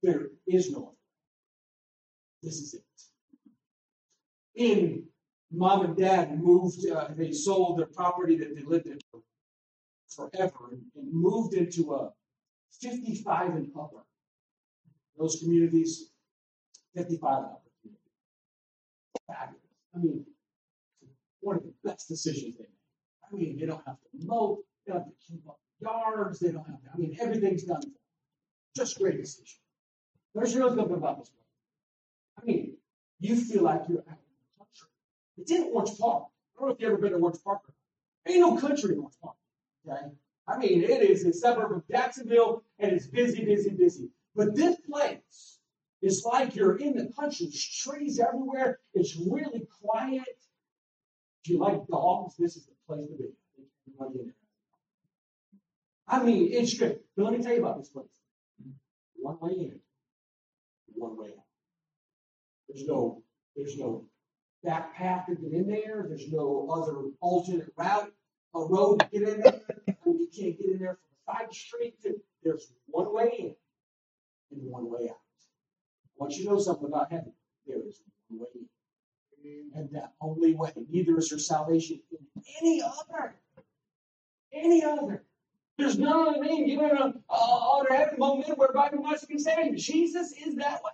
There 0.00 0.28
is 0.46 0.70
no 0.70 0.78
other. 0.78 0.96
This 2.40 2.60
is 2.60 2.74
it. 2.74 2.84
In 4.54 5.06
mom 5.50 5.84
and 5.84 5.96
dad 5.96 6.40
moved, 6.40 6.86
uh, 6.86 7.08
they 7.16 7.32
sold 7.32 7.80
their 7.80 7.86
property 7.86 8.36
that 8.36 8.54
they 8.54 8.62
lived 8.62 8.86
in 8.86 9.00
forever 10.08 10.68
and, 10.70 10.82
and 10.94 11.12
moved 11.12 11.54
into 11.54 11.92
a 11.92 12.12
55 12.80 13.56
and 13.56 13.72
upper 13.76 14.04
those 15.18 15.40
communities, 15.42 16.12
55 16.94 17.26
opportunity. 17.26 17.98
Fabulous. 19.26 19.60
I 19.96 19.98
mean, 19.98 20.24
one 21.40 21.56
of 21.56 21.64
the 21.64 21.72
best 21.82 22.06
decisions 22.06 22.56
they 22.56 22.62
make. 22.62 22.79
I 23.32 23.36
mean, 23.36 23.58
they 23.58 23.66
don't 23.66 23.82
have 23.86 23.96
to 24.00 24.26
mow, 24.26 24.58
they 24.86 24.92
don't 24.92 25.02
have 25.02 25.08
to 25.08 25.14
keep 25.26 25.48
up 25.48 25.58
yards, 25.80 26.40
they 26.40 26.50
don't 26.52 26.66
have 26.66 26.82
to, 26.82 26.90
I 26.94 26.96
mean, 26.98 27.16
everything's 27.20 27.64
done 27.64 27.80
for 27.80 27.86
them. 27.86 27.94
Just 28.76 28.98
great 28.98 29.20
decision. 29.20 29.58
There's 30.34 30.54
really 30.54 30.76
something 30.76 30.96
about 30.96 31.18
this 31.18 31.30
one. 31.30 32.42
I 32.42 32.46
mean, 32.46 32.76
you 33.18 33.36
feel 33.36 33.62
like 33.62 33.82
you're 33.88 34.00
out 34.00 34.18
of 34.18 34.24
the 34.48 34.64
country. 34.64 34.88
It's 35.38 35.50
in 35.50 35.70
Orange 35.72 35.98
Park. 35.98 36.24
I 36.56 36.60
don't 36.60 36.68
know 36.68 36.74
if 36.74 36.80
you've 36.80 36.92
ever 36.92 37.00
been 37.00 37.12
to 37.12 37.18
Orange 37.18 37.42
Park. 37.44 37.60
Ain't 38.26 38.40
no 38.40 38.56
country 38.56 38.92
in 38.94 38.98
Orange 38.98 39.14
Park. 39.22 39.36
Okay? 39.86 40.06
I 40.46 40.58
mean, 40.58 40.82
it 40.82 41.02
is 41.02 41.24
a 41.24 41.32
suburb 41.32 41.72
of 41.72 41.86
Jacksonville, 41.88 42.62
and 42.78 42.92
it's 42.92 43.06
busy, 43.06 43.44
busy, 43.44 43.70
busy. 43.70 44.10
But 44.34 44.54
this 44.54 44.76
place 44.80 45.58
is 46.02 46.24
like 46.24 46.54
you're 46.54 46.76
in 46.76 46.96
the 46.96 47.12
country. 47.18 47.46
There's 47.46 47.64
trees 47.64 48.20
everywhere. 48.20 48.80
It's 48.94 49.16
really 49.16 49.66
quiet. 49.82 50.24
If 51.44 51.50
you 51.50 51.58
like 51.58 51.86
dogs, 51.86 52.36
this 52.38 52.56
is 52.56 52.66
the 52.66 52.72
place 52.90 53.06
to 53.06 53.16
be. 53.16 54.32
I 56.08 56.22
mean, 56.24 56.48
it's 56.52 56.74
good. 56.74 56.98
But 57.16 57.24
let 57.24 57.32
me 57.38 57.42
tell 57.42 57.52
you 57.52 57.60
about 57.60 57.78
this 57.78 57.88
place. 57.88 58.06
One 59.16 59.38
way 59.40 59.52
in, 59.52 59.80
one 60.94 61.16
way 61.16 61.28
out. 61.28 61.44
There's 62.68 62.86
no, 62.86 63.22
there's 63.54 63.78
no 63.78 64.06
back 64.64 64.96
path 64.96 65.26
to 65.26 65.36
get 65.36 65.52
in 65.52 65.68
there. 65.68 66.06
There's 66.08 66.30
no 66.32 66.68
other 66.72 66.96
alternate 67.20 67.72
route, 67.76 68.12
a 68.54 68.60
road 68.60 69.00
to 69.00 69.06
get 69.12 69.28
in 69.28 69.40
there. 69.40 69.60
I 69.86 69.94
you 70.06 70.28
can't 70.36 70.58
get 70.58 70.66
in 70.66 70.78
there 70.80 70.98
from 70.98 71.10
the 71.10 71.32
side 71.32 71.54
street. 71.54 71.94
There's 72.42 72.72
one 72.86 73.14
way 73.14 73.30
in 73.38 73.54
and 74.58 74.70
one 74.70 74.90
way 74.90 75.10
out. 75.10 75.16
Once 76.16 76.36
you 76.36 76.44
to 76.44 76.50
know 76.50 76.58
something 76.58 76.86
about 76.86 77.12
heaven, 77.12 77.32
there 77.66 77.78
is 77.86 78.00
one 78.28 78.40
way 78.40 78.48
in. 78.54 78.79
And 79.74 79.88
that 79.92 80.12
only 80.20 80.54
way. 80.54 80.72
Neither 80.90 81.18
is 81.18 81.30
there 81.30 81.38
salvation 81.38 82.00
in 82.10 82.42
any 82.60 82.82
other. 82.82 83.34
Any 84.52 84.84
other. 84.84 85.24
There's 85.78 85.98
none 85.98 86.28
other 86.28 86.44
name 86.44 86.66
given 86.66 87.22
uh, 87.30 87.78
under 87.78 87.94
heaven 87.94 88.16
among 88.16 88.40
men 88.40 88.50
whereby 88.56 88.90
we 88.92 88.98
must 88.98 89.28
be 89.28 89.38
saved. 89.38 89.78
Jesus 89.78 90.32
is 90.32 90.56
that 90.56 90.82
way. 90.82 90.90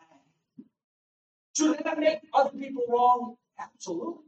Should 1.57 1.79
that 1.85 1.99
make 1.99 2.21
other 2.33 2.51
people 2.51 2.85
wrong? 2.89 3.37
Absolutely. 3.59 4.23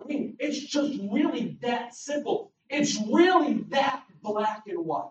I 0.00 0.06
mean, 0.06 0.36
it's 0.38 0.60
just 0.60 1.00
really 1.10 1.58
that 1.62 1.94
simple. 1.94 2.52
It's 2.68 3.00
really 3.00 3.64
that 3.70 4.04
black 4.22 4.64
and 4.68 4.84
white. 4.84 5.10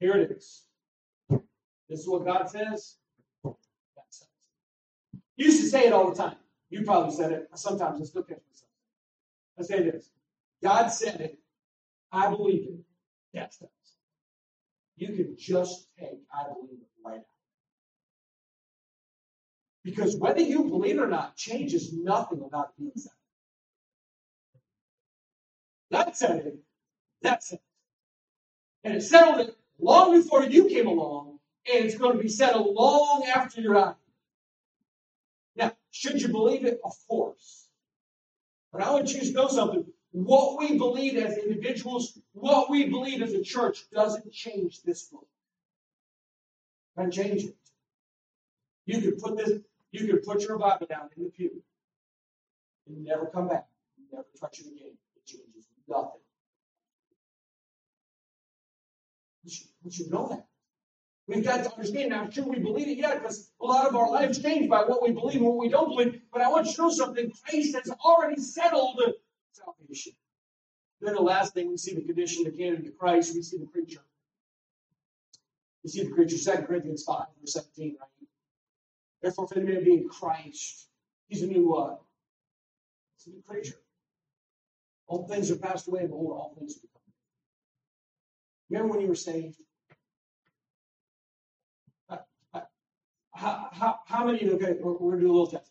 Here 0.00 0.16
it 0.16 0.30
is. 0.32 0.62
This 1.88 2.00
is 2.00 2.08
what 2.08 2.24
God 2.24 2.50
says. 2.50 2.96
You 5.36 5.46
used 5.46 5.62
to 5.62 5.68
say 5.68 5.86
it 5.86 5.92
all 5.92 6.10
the 6.10 6.16
time. 6.16 6.36
You 6.70 6.82
probably 6.82 7.14
said 7.14 7.32
it. 7.32 7.48
Sometimes 7.54 8.00
I 8.00 8.04
still 8.04 8.22
catch 8.22 8.40
myself. 8.48 8.70
I 9.58 9.62
say 9.62 9.90
this. 9.90 10.10
God 10.62 10.88
said 10.88 11.20
it. 11.20 11.38
I 12.10 12.28
believe 12.30 12.68
it. 12.68 12.80
That 13.34 13.54
says. 13.54 13.68
You 14.96 15.08
can 15.08 15.36
just 15.38 15.88
take 15.98 16.20
I 16.32 16.44
believe 16.44 16.80
it 16.80 16.88
right 17.04 17.18
out. 17.18 17.26
Because 19.84 20.16
whether 20.16 20.40
you 20.40 20.64
believe 20.64 20.96
it 20.96 21.02
or 21.02 21.06
not 21.06 21.36
changes 21.36 21.92
nothing 21.92 22.42
about 22.42 22.76
being 22.76 22.92
said. 22.96 23.12
God 25.92 26.16
said 26.16 26.46
it. 26.46 26.58
That's 27.22 27.52
it. 27.52 27.60
And 28.82 28.94
it 28.94 29.02
settled 29.02 29.46
it 29.46 29.56
long 29.78 30.20
before 30.20 30.44
you 30.44 30.68
came 30.68 30.86
along, 30.86 31.38
and 31.72 31.84
it's 31.84 31.96
going 31.96 32.16
to 32.16 32.22
be 32.22 32.28
settled 32.28 32.74
long 32.74 33.24
after 33.34 33.60
you're 33.60 33.76
out. 33.76 33.98
Should 35.98 36.20
you 36.20 36.28
believe 36.28 36.66
it? 36.66 36.78
Of 36.84 36.92
course. 37.08 37.68
But 38.70 38.82
I 38.82 38.90
want 38.90 39.10
you 39.14 39.20
to 39.20 39.32
know 39.32 39.48
something. 39.48 39.86
What 40.12 40.58
we 40.58 40.76
believe 40.76 41.16
as 41.16 41.38
individuals, 41.38 42.18
what 42.34 42.68
we 42.68 42.84
believe 42.90 43.22
as 43.22 43.32
a 43.32 43.42
church, 43.42 43.88
doesn't 43.90 44.30
change 44.30 44.82
this 44.82 45.04
book. 45.04 45.26
Doesn't 46.96 47.12
change 47.12 47.44
it. 47.44 47.56
You 48.84 49.00
could 49.00 49.18
put 49.18 49.38
this, 49.38 49.58
you 49.90 50.06
could 50.06 50.22
put 50.22 50.42
your 50.42 50.58
Bible 50.58 50.86
down 50.86 51.08
in 51.16 51.24
the 51.24 51.30
pew 51.30 51.62
and 52.86 53.02
never 53.02 53.26
come 53.26 53.48
back. 53.48 53.66
never 54.12 54.26
touch 54.38 54.60
it 54.60 54.66
again. 54.66 54.98
It 55.16 55.24
changes 55.24 55.64
nothing. 55.88 56.20
Should, 59.48 59.66
we 59.82 59.90
should 59.90 60.10
know 60.10 60.28
that. 60.28 60.46
We've 61.28 61.44
got 61.44 61.64
to 61.64 61.72
understand 61.72 62.10
now, 62.10 62.30
sure 62.30 62.44
we 62.44 62.60
believe 62.60 62.86
it 62.86 62.98
yet, 62.98 63.20
because 63.20 63.50
a 63.60 63.64
lot 63.64 63.86
of 63.86 63.96
our 63.96 64.10
lives 64.10 64.40
change 64.40 64.70
by 64.70 64.84
what 64.84 65.02
we 65.02 65.10
believe 65.10 65.36
and 65.36 65.46
what 65.46 65.56
we 65.56 65.68
don't 65.68 65.88
believe. 65.88 66.20
But 66.32 66.42
I 66.42 66.48
want 66.48 66.68
to 66.68 66.82
know 66.82 66.90
something. 66.90 67.32
Christ 67.44 67.74
has 67.74 67.90
already 68.04 68.40
settled 68.40 69.00
salvation. 69.52 70.12
Then 71.00 71.14
the 71.14 71.20
last 71.20 71.52
thing, 71.52 71.68
we 71.68 71.76
see 71.76 71.94
the 71.94 72.02
condition, 72.02 72.44
the 72.44 72.52
candidate 72.52 72.96
Christ, 72.96 73.34
we 73.34 73.42
see 73.42 73.58
the 73.58 73.66
creature. 73.66 74.02
We 75.82 75.90
see 75.90 76.04
the 76.04 76.10
creature, 76.10 76.36
2 76.38 76.62
Corinthians 76.62 77.02
5, 77.02 77.24
verse 77.40 77.52
17, 77.54 77.96
right? 78.00 78.08
Therefore, 79.20 79.48
if 79.50 79.56
any 79.56 79.66
man 79.66 79.84
be 79.84 79.94
in 79.94 80.08
Christ, 80.08 80.86
he's 81.28 81.42
a 81.42 81.46
new 81.46 81.68
what? 81.68 81.90
Uh, 81.90 81.96
he's 83.16 83.32
a 83.32 83.36
new 83.36 83.42
creature. 83.42 83.80
All 85.08 85.26
things 85.26 85.50
are 85.50 85.56
passed 85.56 85.88
away, 85.88 86.06
behold, 86.06 86.32
all 86.32 86.54
things 86.58 86.76
are 86.76 86.80
become 86.80 87.02
Remember 88.70 88.92
when 88.92 89.00
you 89.00 89.08
were 89.08 89.14
saved? 89.14 89.58
How, 93.36 93.68
how, 93.72 93.98
how 94.06 94.24
many 94.24 94.40
of 94.40 94.46
you, 94.46 94.54
okay, 94.54 94.76
we're, 94.80 94.96
we're, 94.96 95.10
gonna 95.10 95.22
do 95.22 95.30
a 95.30 95.32
little 95.32 95.46
test. 95.46 95.70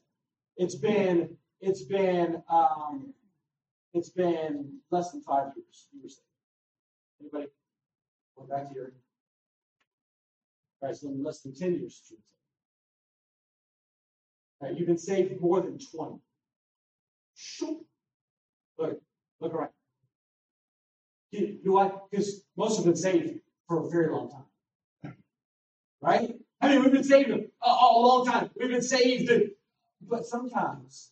It's 0.56 0.76
been, 0.76 1.36
it's 1.62 1.82
been, 1.82 2.44
um, 2.48 3.12
it's 3.94 4.10
been 4.10 4.80
less 4.92 5.12
than 5.12 5.22
five 5.22 5.48
years 5.56 5.88
you 5.92 6.02
were 6.04 6.10
saved. 6.10 6.22
Anybody? 7.20 7.48
Going 8.38 8.50
back 8.50 8.70
to 8.70 8.76
your, 8.76 8.92
all 10.82 10.90
right, 10.90 10.96
so 10.96 11.08
less 11.08 11.42
than 11.42 11.56
10 11.56 11.74
years 11.74 12.04
you 12.12 12.18
were 14.62 14.68
saved. 14.68 14.80
you've 14.80 14.88
been 14.88 15.00
saved 15.00 15.42
more 15.42 15.60
than 15.62 15.80
20. 15.80 16.20
Shoot. 17.34 17.84
Look, 18.78 19.02
look 19.40 19.54
around. 19.56 19.72
You 21.32 21.58
know 21.64 21.74
what? 21.74 22.12
Because 22.12 22.44
most 22.56 22.76
have 22.76 22.86
been 22.86 22.96
saved 22.96 23.40
for 23.68 23.84
a 23.86 23.90
very 23.90 24.12
long 24.12 24.30
time. 24.30 25.16
Right? 26.00 26.36
I 26.66 26.70
mean, 26.70 26.84
we've 26.84 26.94
been 26.94 27.04
saved 27.04 27.30
a, 27.30 27.46
a, 27.62 28.00
long 28.00 28.26
time. 28.26 28.50
We've 28.56 28.70
been 28.70 28.82
saved, 28.82 29.32
but 30.02 30.26
sometimes 30.26 31.12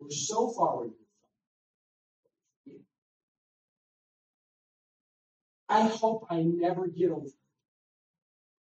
we're 0.00 0.08
so 0.08 0.48
far 0.48 0.78
removed. 0.78 0.94
I 5.68 5.82
hope 5.82 6.26
I 6.30 6.40
never 6.40 6.88
get 6.88 7.10
over 7.10 7.26
it. 7.26 7.32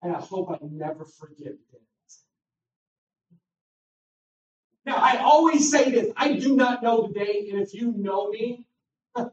And 0.00 0.14
I 0.14 0.20
hope 0.20 0.52
I 0.52 0.58
never 0.62 1.04
forget 1.04 1.54
that. 1.72 1.80
Now, 4.86 4.96
I 4.96 5.18
always 5.18 5.70
say 5.72 5.90
this 5.90 6.12
I 6.16 6.34
do 6.34 6.54
not 6.54 6.84
know 6.84 7.08
the 7.08 7.14
day, 7.14 7.48
and 7.50 7.60
if 7.60 7.74
you 7.74 7.92
know 7.96 8.30
me, 8.30 8.68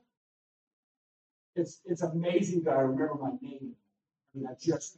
it's 1.56 1.82
it's 1.86 2.02
amazing 2.02 2.64
that 2.64 2.72
I 2.72 2.82
remember 2.82 3.16
my 3.16 3.32
name. 3.42 3.76
I 4.34 4.38
mean, 4.38 4.48
I 4.48 4.54
just 4.60 4.98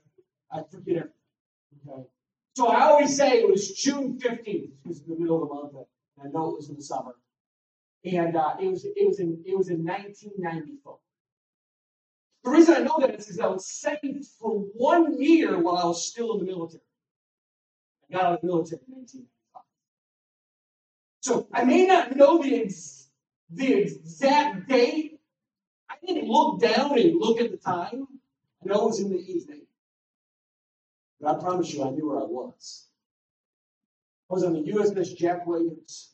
I 0.50 0.62
forget 0.70 0.96
everything. 0.98 1.21
Okay. 1.74 2.04
So 2.56 2.68
I 2.68 2.82
always 2.84 3.16
say 3.16 3.40
it 3.40 3.50
was 3.50 3.72
June 3.72 4.20
15th, 4.20 4.72
because 4.84 5.02
in 5.02 5.14
the 5.14 5.20
middle 5.20 5.42
of 5.42 5.50
the 5.50 5.56
month, 5.56 5.88
and 6.18 6.28
I 6.28 6.32
know 6.32 6.50
it 6.52 6.58
was 6.58 6.70
in 6.70 6.76
the 6.76 6.84
summer. 6.84 7.16
And 8.04 8.36
uh, 8.36 8.56
it 8.60 8.68
was 8.68 8.84
it 8.84 9.08
was 9.08 9.20
in 9.20 9.44
it 9.46 9.56
was 9.56 9.70
in 9.70 9.86
1994. 9.86 10.98
The 12.44 12.50
reason 12.50 12.76
I 12.76 12.80
know 12.80 12.98
that 13.00 13.16
is 13.16 13.26
because 13.26 13.40
I 13.40 13.48
was 13.48 13.68
saved 13.70 14.26
for 14.40 14.60
one 14.74 15.22
year 15.22 15.60
while 15.60 15.78
I 15.78 15.86
was 15.86 16.08
still 16.08 16.34
in 16.34 16.40
the 16.40 16.46
military. 16.46 16.82
I 18.10 18.14
got 18.14 18.26
out 18.26 18.34
of 18.36 18.42
the 18.42 18.48
military 18.48 18.82
in 18.88 18.94
1995. 18.96 19.64
So 21.22 21.48
I 21.54 21.64
may 21.64 21.86
not 21.86 22.16
know 22.16 22.42
the 22.42 22.64
ex- 22.64 23.10
the 23.52 23.74
exact 23.74 24.68
date, 24.68 25.20
I 25.90 25.96
didn't 26.06 26.28
look 26.28 26.60
down 26.60 26.98
and 26.98 27.20
look 27.20 27.40
at 27.40 27.52
the 27.52 27.58
time. 27.58 28.08
I 28.64 28.68
know 28.68 28.84
it 28.84 28.86
was 28.86 29.00
in 29.00 29.10
the 29.10 29.20
evening. 29.20 29.62
But 31.22 31.38
I 31.38 31.40
promise 31.40 31.74
you, 31.74 31.84
I 31.84 31.92
knew 31.92 32.10
where 32.10 32.20
I 32.20 32.26
was. 32.26 32.88
I 34.30 34.34
was 34.34 34.44
on 34.44 34.54
the 34.54 34.72
USS 34.72 35.16
Jack 35.16 35.46
Williams. 35.46 36.12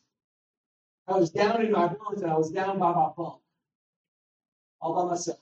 I 1.06 1.16
was 1.16 1.30
down 1.30 1.64
in 1.64 1.72
my 1.72 1.88
berth 1.88 2.22
and 2.22 2.30
I 2.30 2.36
was 2.36 2.50
down 2.50 2.78
by 2.78 2.92
my 2.92 3.08
bunk, 3.16 3.40
all 4.80 4.94
by 4.94 5.10
myself, 5.10 5.38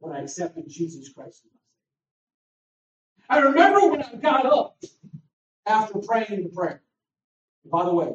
when 0.00 0.12
I 0.16 0.22
accepted 0.22 0.68
Jesus 0.68 1.12
Christ 1.12 1.42
as 1.44 1.52
my 3.28 3.38
Savior. 3.38 3.46
I 3.46 3.50
remember 3.50 3.88
when 3.90 4.02
I 4.02 4.14
got 4.16 4.46
up 4.46 4.82
after 5.66 5.98
praying 6.00 6.42
the 6.42 6.48
prayer. 6.48 6.82
by 7.64 7.84
the 7.84 7.94
way, 7.94 8.10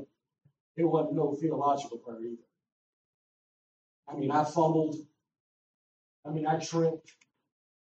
it 0.76 0.84
wasn't 0.84 1.16
no 1.16 1.34
theological 1.40 2.00
prayer 2.00 2.22
either. 2.22 2.44
I 4.10 4.16
mean, 4.16 4.32
I 4.32 4.44
fumbled. 4.44 4.96
I 6.26 6.32
mean, 6.32 6.46
I 6.46 6.60
tripped. 6.60 7.12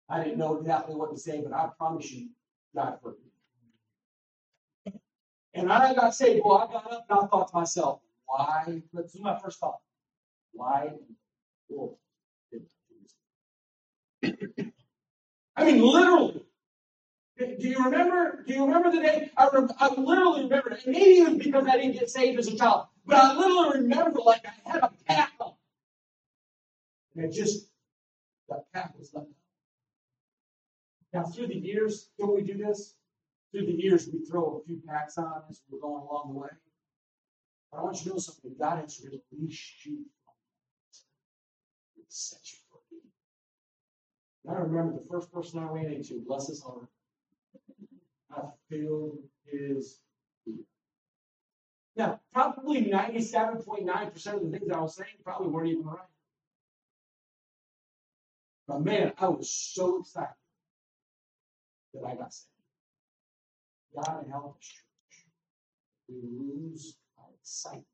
I 0.09 0.23
didn't 0.23 0.39
know 0.39 0.57
exactly 0.59 0.95
what 0.95 1.11
to 1.11 1.17
say, 1.17 1.41
but 1.41 1.53
I 1.53 1.69
promise 1.77 2.11
you, 2.11 2.29
God 2.75 2.99
heard 3.03 3.15
me. 3.19 3.31
And 5.53 5.71
I 5.71 5.93
got 5.93 6.15
saved. 6.15 6.41
Well, 6.45 6.57
I 6.59 6.67
got 6.71 6.91
up 6.91 7.05
and 7.09 7.19
I 7.19 7.27
thought 7.27 7.49
to 7.49 7.55
myself, 7.55 8.01
why? 8.25 8.81
This 8.93 9.15
is 9.15 9.21
my 9.21 9.39
first 9.39 9.59
thought. 9.59 9.79
Why? 10.53 10.91
I 15.55 15.65
mean, 15.65 15.81
literally, 15.81 16.45
Do 17.37 17.67
you 17.67 17.83
remember? 17.83 18.43
Do 18.47 18.53
you 18.53 18.65
remember 18.65 18.91
the 18.91 19.01
day? 19.01 19.31
I, 19.37 19.49
rem- 19.53 19.69
I 19.79 19.89
literally 19.89 20.43
remember 20.43 20.71
it. 20.71 20.85
And 20.85 20.93
maybe 20.93 21.19
it 21.21 21.29
was 21.29 21.37
because 21.39 21.67
I 21.67 21.77
didn't 21.77 21.93
get 21.93 22.09
saved 22.09 22.39
as 22.39 22.47
a 22.47 22.57
child, 22.57 22.87
but 23.05 23.17
I 23.17 23.35
literally 23.35 23.81
remember 23.81 24.19
like 24.21 24.45
I 24.45 24.69
had 24.69 24.83
a 24.83 24.91
pack 25.07 25.33
on. 25.39 25.53
And 27.15 27.25
it 27.25 27.31
just, 27.33 27.67
that 28.49 28.65
pack 28.73 28.93
was 28.97 29.11
left. 29.13 29.27
Now, 31.13 31.23
through 31.23 31.47
the 31.47 31.55
years, 31.55 32.09
don't 32.17 32.35
we 32.35 32.41
do 32.41 32.57
this? 32.57 32.95
Through 33.51 33.67
the 33.67 33.73
years, 33.73 34.09
we 34.11 34.25
throw 34.25 34.57
a 34.57 34.65
few 34.65 34.81
packs 34.87 35.17
on 35.19 35.43
as 35.47 35.61
we're 35.69 35.79
going 35.79 36.01
along 36.01 36.33
the 36.33 36.39
way. 36.39 36.49
But 37.71 37.77
I 37.77 37.83
want 37.83 37.97
you 37.97 38.03
to 38.05 38.09
know 38.09 38.17
something. 38.17 38.55
God 38.59 38.79
has 38.79 38.99
released 39.31 39.85
you 39.85 39.97
from. 40.25 40.33
It 41.97 42.05
set 42.07 42.39
you 42.51 42.57
free. 42.71 42.99
And 44.45 44.57
I 44.57 44.61
remember 44.61 44.99
the 44.99 45.07
first 45.07 45.31
person 45.31 45.59
I 45.59 45.67
ran 45.67 45.93
into, 45.93 46.23
bless 46.25 46.47
his 46.47 46.63
heart, 46.63 46.87
I 48.35 48.41
filled 48.69 49.19
his 49.45 49.99
ear. 50.47 50.55
Now, 51.95 52.19
probably 52.33 52.85
97.9% 52.85 54.33
of 54.33 54.51
the 54.51 54.57
things 54.57 54.71
I 54.71 54.79
was 54.79 54.95
saying 54.95 55.09
probably 55.23 55.49
weren't 55.49 55.69
even 55.69 55.85
right. 55.85 55.99
But 58.67 58.83
man, 58.83 59.13
I 59.19 59.27
was 59.27 59.51
so 59.51 59.99
excited 59.99 60.33
that 61.93 62.03
I 62.05 62.15
got 62.15 62.33
saved. 62.33 62.49
God 63.95 64.25
help 64.29 64.57
us, 64.57 64.65
church. 64.65 65.25
We 66.09 66.15
lose 66.23 66.97
our 67.17 67.29
excitement 67.39 67.85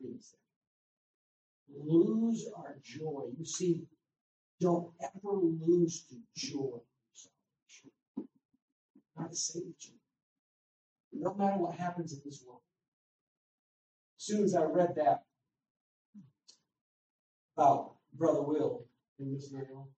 being 0.00 0.18
saved. 0.20 0.42
Lose 1.84 2.46
our 2.56 2.76
joy. 2.82 3.24
You 3.38 3.44
see, 3.44 3.86
don't 4.60 4.90
ever 5.02 5.36
lose 5.36 6.04
the 6.10 6.20
joy 6.36 6.78
not 9.16 9.30
to 9.30 9.36
save 9.36 9.62
you. 9.62 9.94
No 11.12 11.34
matter 11.34 11.56
what 11.56 11.76
happens 11.76 12.12
in 12.12 12.20
this 12.24 12.42
world. 12.46 12.60
As 14.18 14.24
soon 14.24 14.44
as 14.44 14.54
I 14.54 14.64
read 14.64 14.94
that 14.96 15.22
about 17.56 17.94
Brother 18.12 18.42
Will 18.42 18.84
in 19.18 19.32
this 19.32 19.48
video, 19.48 19.88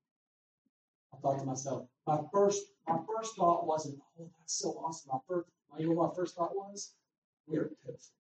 I 1.19 1.21
thought 1.21 1.39
to 1.41 1.45
myself, 1.45 1.87
my 2.07 2.21
first 2.33 2.63
my 2.87 2.99
first 3.07 3.37
thought 3.37 3.67
wasn't, 3.67 3.99
oh, 4.21 4.31
that's 4.39 4.55
so 4.55 4.71
awesome. 4.85 5.11
My 5.13 5.19
first, 5.29 5.49
you 5.79 5.87
know 5.87 5.93
what 5.93 6.11
my 6.11 6.15
first 6.15 6.37
thought 6.37 6.55
was? 6.55 6.93
We 7.47 7.59
are 7.59 7.71
pitiful. 7.85 8.15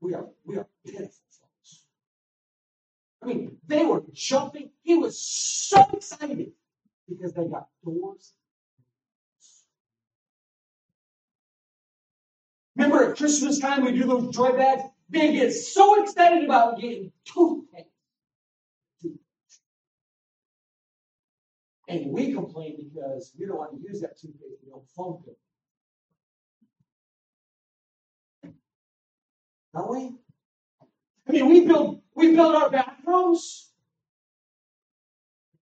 We 0.00 0.14
are 0.14 0.26
we 0.44 0.56
are 0.56 0.66
pitiful 0.84 1.08
folks. 1.30 1.84
I 3.22 3.26
mean, 3.26 3.58
they 3.66 3.84
were 3.84 4.02
jumping. 4.12 4.70
He 4.82 4.96
was 4.96 5.20
so 5.22 5.88
excited 5.92 6.52
because 7.08 7.32
they 7.34 7.46
got 7.46 7.68
doors. 7.84 8.32
Remember 12.74 13.10
at 13.10 13.16
Christmas 13.16 13.60
time 13.60 13.84
we 13.84 13.92
do 13.92 14.04
those 14.04 14.34
joy 14.34 14.52
bags? 14.52 14.82
They 15.10 15.32
get 15.32 15.52
so 15.52 16.02
excited 16.02 16.44
about 16.44 16.80
getting 16.80 17.12
toothpaste. 17.24 17.91
And 21.92 22.10
we 22.12 22.32
complain 22.32 22.76
because 22.78 23.32
we 23.38 23.46
don't 23.46 23.58
want 23.58 23.72
to 23.72 23.80
use 23.86 24.00
that 24.00 24.18
toothpaste. 24.18 24.60
We 24.64 24.70
don't 24.70 24.88
funk 24.96 25.20
it. 25.26 25.38
Don't 29.74 29.90
we? 29.90 30.16
I 31.28 31.32
mean, 31.32 31.48
we 31.48 31.66
build 31.66 32.00
we 32.14 32.34
build 32.34 32.54
our 32.54 32.70
bathrooms 32.70 33.72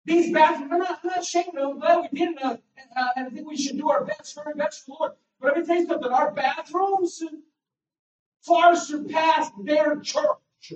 these 0.08 0.34
bathrooms, 0.34 0.72
I'm 0.72 0.80
not, 0.80 1.00
I'm 1.04 1.10
not 1.10 1.20
ashamed 1.20 1.50
of 1.50 1.54
them. 1.56 1.72
I'm 1.72 1.80
glad 1.80 2.10
we 2.10 2.18
did 2.18 2.30
it. 2.30 2.42
Uh, 2.42 2.56
uh, 2.98 3.08
and 3.18 3.28
I 3.28 3.30
think 3.30 3.46
we 3.46 3.58
should 3.58 3.78
do 3.78 3.90
our 3.90 4.06
best, 4.06 4.36
very 4.36 4.54
best 4.56 4.86
for 4.86 4.92
the 4.92 4.98
Lord. 5.00 5.12
But 5.40 5.48
let 5.48 5.58
me 5.58 5.66
tell 5.66 5.76
you 5.76 5.88
something. 5.88 6.12
Our 6.12 6.32
bathrooms 6.32 7.22
far 8.42 8.78
surpass 8.78 9.52
their 9.66 10.00
church 10.00 10.72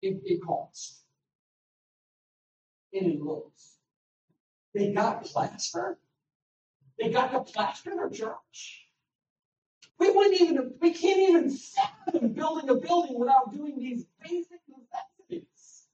in, 0.00 0.22
in 0.24 0.40
cost. 0.40 1.04
And 2.94 3.12
in 3.12 3.22
looks. 3.22 3.77
They 4.78 4.92
got 4.92 5.24
plaster. 5.24 5.98
They 7.00 7.10
got 7.10 7.32
the 7.32 7.40
plaster 7.40 7.90
our 7.98 8.08
church. 8.08 8.86
We 9.98 10.08
wouldn't 10.12 10.40
even, 10.40 10.74
we 10.80 10.92
can't 10.92 11.18
even 11.18 11.50
fathom 11.50 12.32
building 12.32 12.70
a 12.70 12.76
building 12.76 13.18
without 13.18 13.52
doing 13.52 13.76
these 13.76 14.04
basic 14.22 14.60
necessities. 14.68 15.86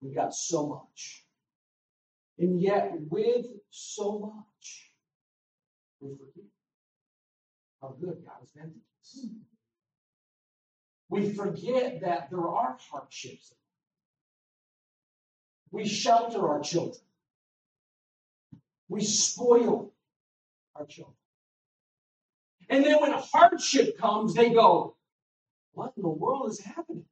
We 0.00 0.14
got 0.14 0.34
so 0.34 0.66
much. 0.66 1.26
And 2.38 2.58
yet, 2.58 2.92
with 3.10 3.46
so 3.68 4.18
much, 4.18 4.92
we 6.00 6.16
forget 6.16 6.50
how 7.82 7.96
good 8.00 8.22
God 8.24 8.36
has 8.40 8.50
been 8.50 8.72
to 8.72 8.78
us. 9.02 9.26
We 11.10 11.32
forget 11.34 12.00
that 12.00 12.30
there 12.30 12.48
are 12.48 12.78
hardships. 12.90 13.52
We 15.70 15.86
shelter 15.86 16.48
our 16.48 16.60
children. 16.60 16.96
We 18.88 19.02
spoil 19.02 19.92
our 20.74 20.86
children. 20.86 21.16
And 22.68 22.84
then 22.84 23.00
when 23.00 23.12
hardship 23.12 23.98
comes, 23.98 24.34
they 24.34 24.50
go, 24.50 24.96
What 25.72 25.92
in 25.96 26.02
the 26.02 26.08
world 26.08 26.50
is 26.50 26.60
happening? 26.60 27.04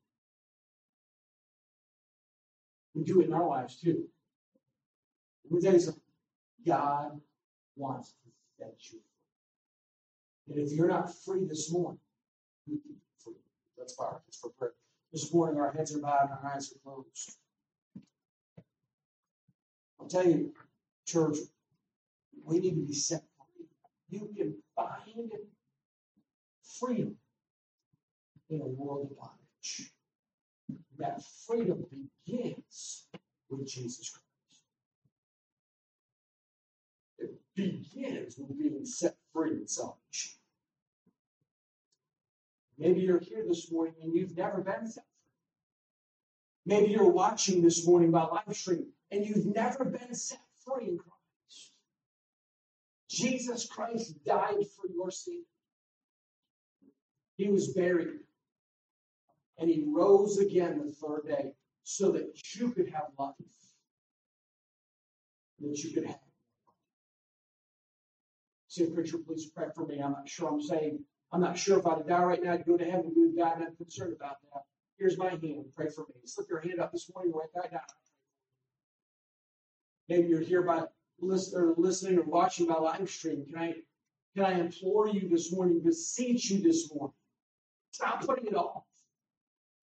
We 2.94 3.04
do 3.04 3.20
it 3.20 3.26
in 3.26 3.34
our 3.34 3.46
lives 3.46 3.76
too. 3.76 4.08
Me 5.50 5.60
tell 5.60 5.72
you 5.72 5.80
something. 5.80 6.02
God 6.66 7.20
wants 7.76 8.12
to 8.12 8.30
set 8.58 8.74
you 8.92 9.00
free. 10.46 10.54
And 10.56 10.66
if 10.66 10.72
you're 10.72 10.88
not 10.88 11.14
free 11.24 11.44
this 11.44 11.70
morning, 11.72 11.98
you 12.66 12.78
can 12.78 12.92
be 12.92 13.00
free. 13.18 13.34
Let's 13.76 13.94
bow 13.94 14.04
our 14.04 14.22
heads 14.24 14.38
for 14.38 14.50
prayer. 14.50 14.72
This 15.12 15.32
morning, 15.32 15.60
our 15.60 15.72
heads 15.72 15.94
are 15.94 16.00
bowed 16.00 16.30
and 16.30 16.32
our 16.32 16.52
eyes 16.54 16.72
are 16.72 16.78
closed. 16.82 17.36
I'll 20.04 20.10
tell 20.10 20.26
you, 20.26 20.52
church, 21.06 21.38
we 22.44 22.58
need 22.58 22.74
to 22.74 22.86
be 22.86 22.92
set 22.92 23.22
free. 23.38 23.66
You 24.10 24.28
can 24.36 24.54
find 24.76 25.30
freedom 26.78 27.16
in 28.50 28.60
a 28.60 28.66
world 28.66 29.08
of 29.10 29.16
bondage 29.16 29.92
that 30.98 31.22
freedom 31.46 31.86
begins 32.26 33.06
with 33.48 33.66
Jesus 33.66 34.10
Christ. 34.10 34.62
It 37.18 37.40
begins 37.56 38.36
with 38.36 38.58
being 38.58 38.84
set 38.84 39.16
free 39.32 39.52
in 39.52 39.66
salvation. 39.66 40.32
Maybe 42.76 43.00
you're 43.00 43.20
here 43.20 43.42
this 43.48 43.72
morning 43.72 43.94
and 44.02 44.14
you've 44.14 44.36
never 44.36 44.60
been 44.60 44.86
set 44.86 45.04
free. 45.06 46.76
Maybe 46.76 46.92
you're 46.92 47.08
watching 47.08 47.62
this 47.62 47.86
morning 47.86 48.10
by 48.10 48.24
live 48.24 48.54
stream 48.54 48.88
and 49.14 49.24
you've 49.24 49.46
never 49.46 49.84
been 49.84 50.12
set 50.12 50.40
free 50.64 50.88
in 50.88 50.98
Christ. 50.98 51.72
Jesus 53.08 53.66
Christ 53.66 54.24
died 54.24 54.66
for 54.76 54.90
your 54.92 55.10
sin. 55.10 55.44
He 57.36 57.48
was 57.48 57.68
buried 57.68 58.18
and 59.58 59.70
he 59.70 59.84
rose 59.86 60.38
again 60.38 60.82
the 60.84 60.92
third 60.92 61.28
day 61.28 61.52
so 61.84 62.10
that 62.12 62.36
you 62.54 62.70
could 62.70 62.88
have 62.88 63.06
life, 63.18 63.34
that 65.60 65.78
you 65.78 65.92
could 65.92 66.06
have. 66.06 66.18
Say, 68.66 68.86
preacher, 68.86 69.18
please 69.18 69.46
pray 69.46 69.66
for 69.74 69.86
me. 69.86 70.00
I'm 70.00 70.12
not 70.12 70.28
sure 70.28 70.48
I'm 70.48 70.60
saying, 70.60 70.98
I'm 71.30 71.40
not 71.40 71.56
sure 71.56 71.78
if 71.78 71.86
I'd 71.86 72.08
die 72.08 72.24
right 72.24 72.42
now 72.42 72.56
to 72.56 72.64
go 72.64 72.76
to 72.76 72.84
heaven 72.84 73.12
God, 73.38 73.56
and 73.56 73.66
I'm 73.66 73.76
concerned 73.76 74.14
about 74.16 74.36
that. 74.52 74.62
Here's 74.98 75.18
my 75.18 75.30
hand. 75.30 75.66
Pray 75.76 75.88
for 75.88 76.02
me. 76.02 76.14
Slip 76.24 76.48
your 76.48 76.60
hand 76.60 76.80
up 76.80 76.92
this 76.92 77.10
morning, 77.14 77.32
write 77.32 77.52
that 77.54 77.70
down. 77.70 77.80
Maybe 80.08 80.28
you're 80.28 80.40
here 80.40 80.62
by 80.62 80.84
listening, 81.20 81.74
listening 81.76 82.18
or 82.18 82.22
watching 82.22 82.66
by 82.66 82.74
live 82.74 83.08
stream. 83.08 83.46
Can 83.46 83.58
I, 83.58 83.74
can 84.36 84.44
I 84.44 84.60
implore 84.60 85.08
you 85.08 85.28
this 85.28 85.52
morning, 85.52 85.80
beseech 85.82 86.50
you 86.50 86.62
this 86.62 86.92
morning? 86.92 87.14
Stop 87.92 88.24
putting 88.26 88.46
it 88.46 88.56
off. 88.56 88.82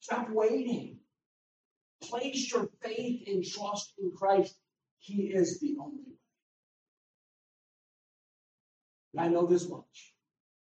Stop 0.01 0.29
waiting. 0.29 0.97
Place 2.03 2.51
your 2.51 2.69
faith 2.83 3.27
and 3.27 3.45
trust 3.45 3.93
in 3.99 4.11
Christ. 4.11 4.55
He 4.99 5.27
is 5.27 5.59
the 5.59 5.77
only 5.79 5.97
way. 5.97 6.17
And 9.13 9.21
I 9.21 9.27
know 9.27 9.45
this 9.45 9.69
much. 9.69 10.13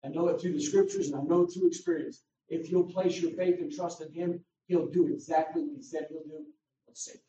I 0.04 0.08
know 0.08 0.28
it 0.28 0.40
through 0.40 0.52
the 0.52 0.62
scriptures 0.62 1.08
and 1.08 1.20
I 1.20 1.22
know 1.22 1.42
it 1.42 1.52
through 1.52 1.68
experience. 1.68 2.22
If 2.48 2.70
you'll 2.70 2.90
place 2.90 3.20
your 3.20 3.32
faith 3.32 3.60
and 3.60 3.72
trust 3.72 4.00
in 4.00 4.12
Him, 4.12 4.44
He'll 4.66 4.88
do 4.88 5.08
exactly 5.08 5.62
what 5.62 5.76
He 5.76 5.82
said 5.82 6.06
He'll 6.10 6.22
do. 6.22 6.44
Let's 6.86 7.04
say. 7.04 7.20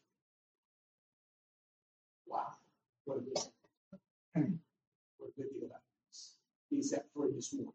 What 3.11 3.19
a 3.19 3.21
good, 5.41 5.47
a 5.47 5.59
deal. 5.59 5.69
He's 6.69 6.89
set 6.89 7.05
free 7.13 7.31
this 7.35 7.53
morning. 7.53 7.73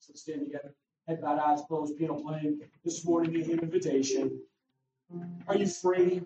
So 0.00 0.12
stand 0.14 0.46
together 0.46 0.74
head 1.08 1.22
bowed, 1.22 1.38
eyes 1.38 1.62
closed, 1.66 1.96
piano 1.96 2.14
playing 2.14 2.60
this 2.84 3.04
morning, 3.04 3.34
an 3.50 3.60
invitation. 3.60 4.40
Are 5.48 5.56
you 5.56 5.66
free? 5.66 6.22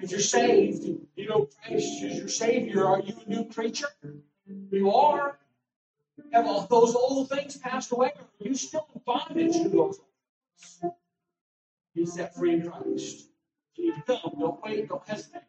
If 0.00 0.10
you're 0.10 0.20
saved, 0.20 0.84
you 1.16 1.28
know 1.28 1.48
Christ 1.64 2.02
is 2.02 2.18
your 2.18 2.28
Savior, 2.28 2.86
are 2.86 3.00
you 3.00 3.14
a 3.26 3.28
new 3.28 3.44
creature? 3.46 3.88
You 4.70 4.92
are. 4.92 5.38
Have 6.32 6.46
all 6.46 6.66
those 6.68 6.94
old 6.94 7.30
things 7.30 7.56
passed 7.56 7.92
away? 7.92 8.08
Are 8.08 8.48
you 8.48 8.54
still 8.54 8.86
in 8.94 9.00
bondage 9.04 9.54
to 9.62 9.68
those? 9.68 9.98
Be 11.94 12.06
set 12.06 12.34
free 12.34 12.54
in 12.54 12.70
Christ. 12.70 13.28
You 13.76 13.86
need 13.86 13.94
to 13.96 14.02
come. 14.02 14.32
Don't 14.38 14.62
wait. 14.62 14.88
Don't 14.88 15.06
hesitate. 15.06 15.42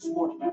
This 0.00 0.10
morning. 0.14 0.52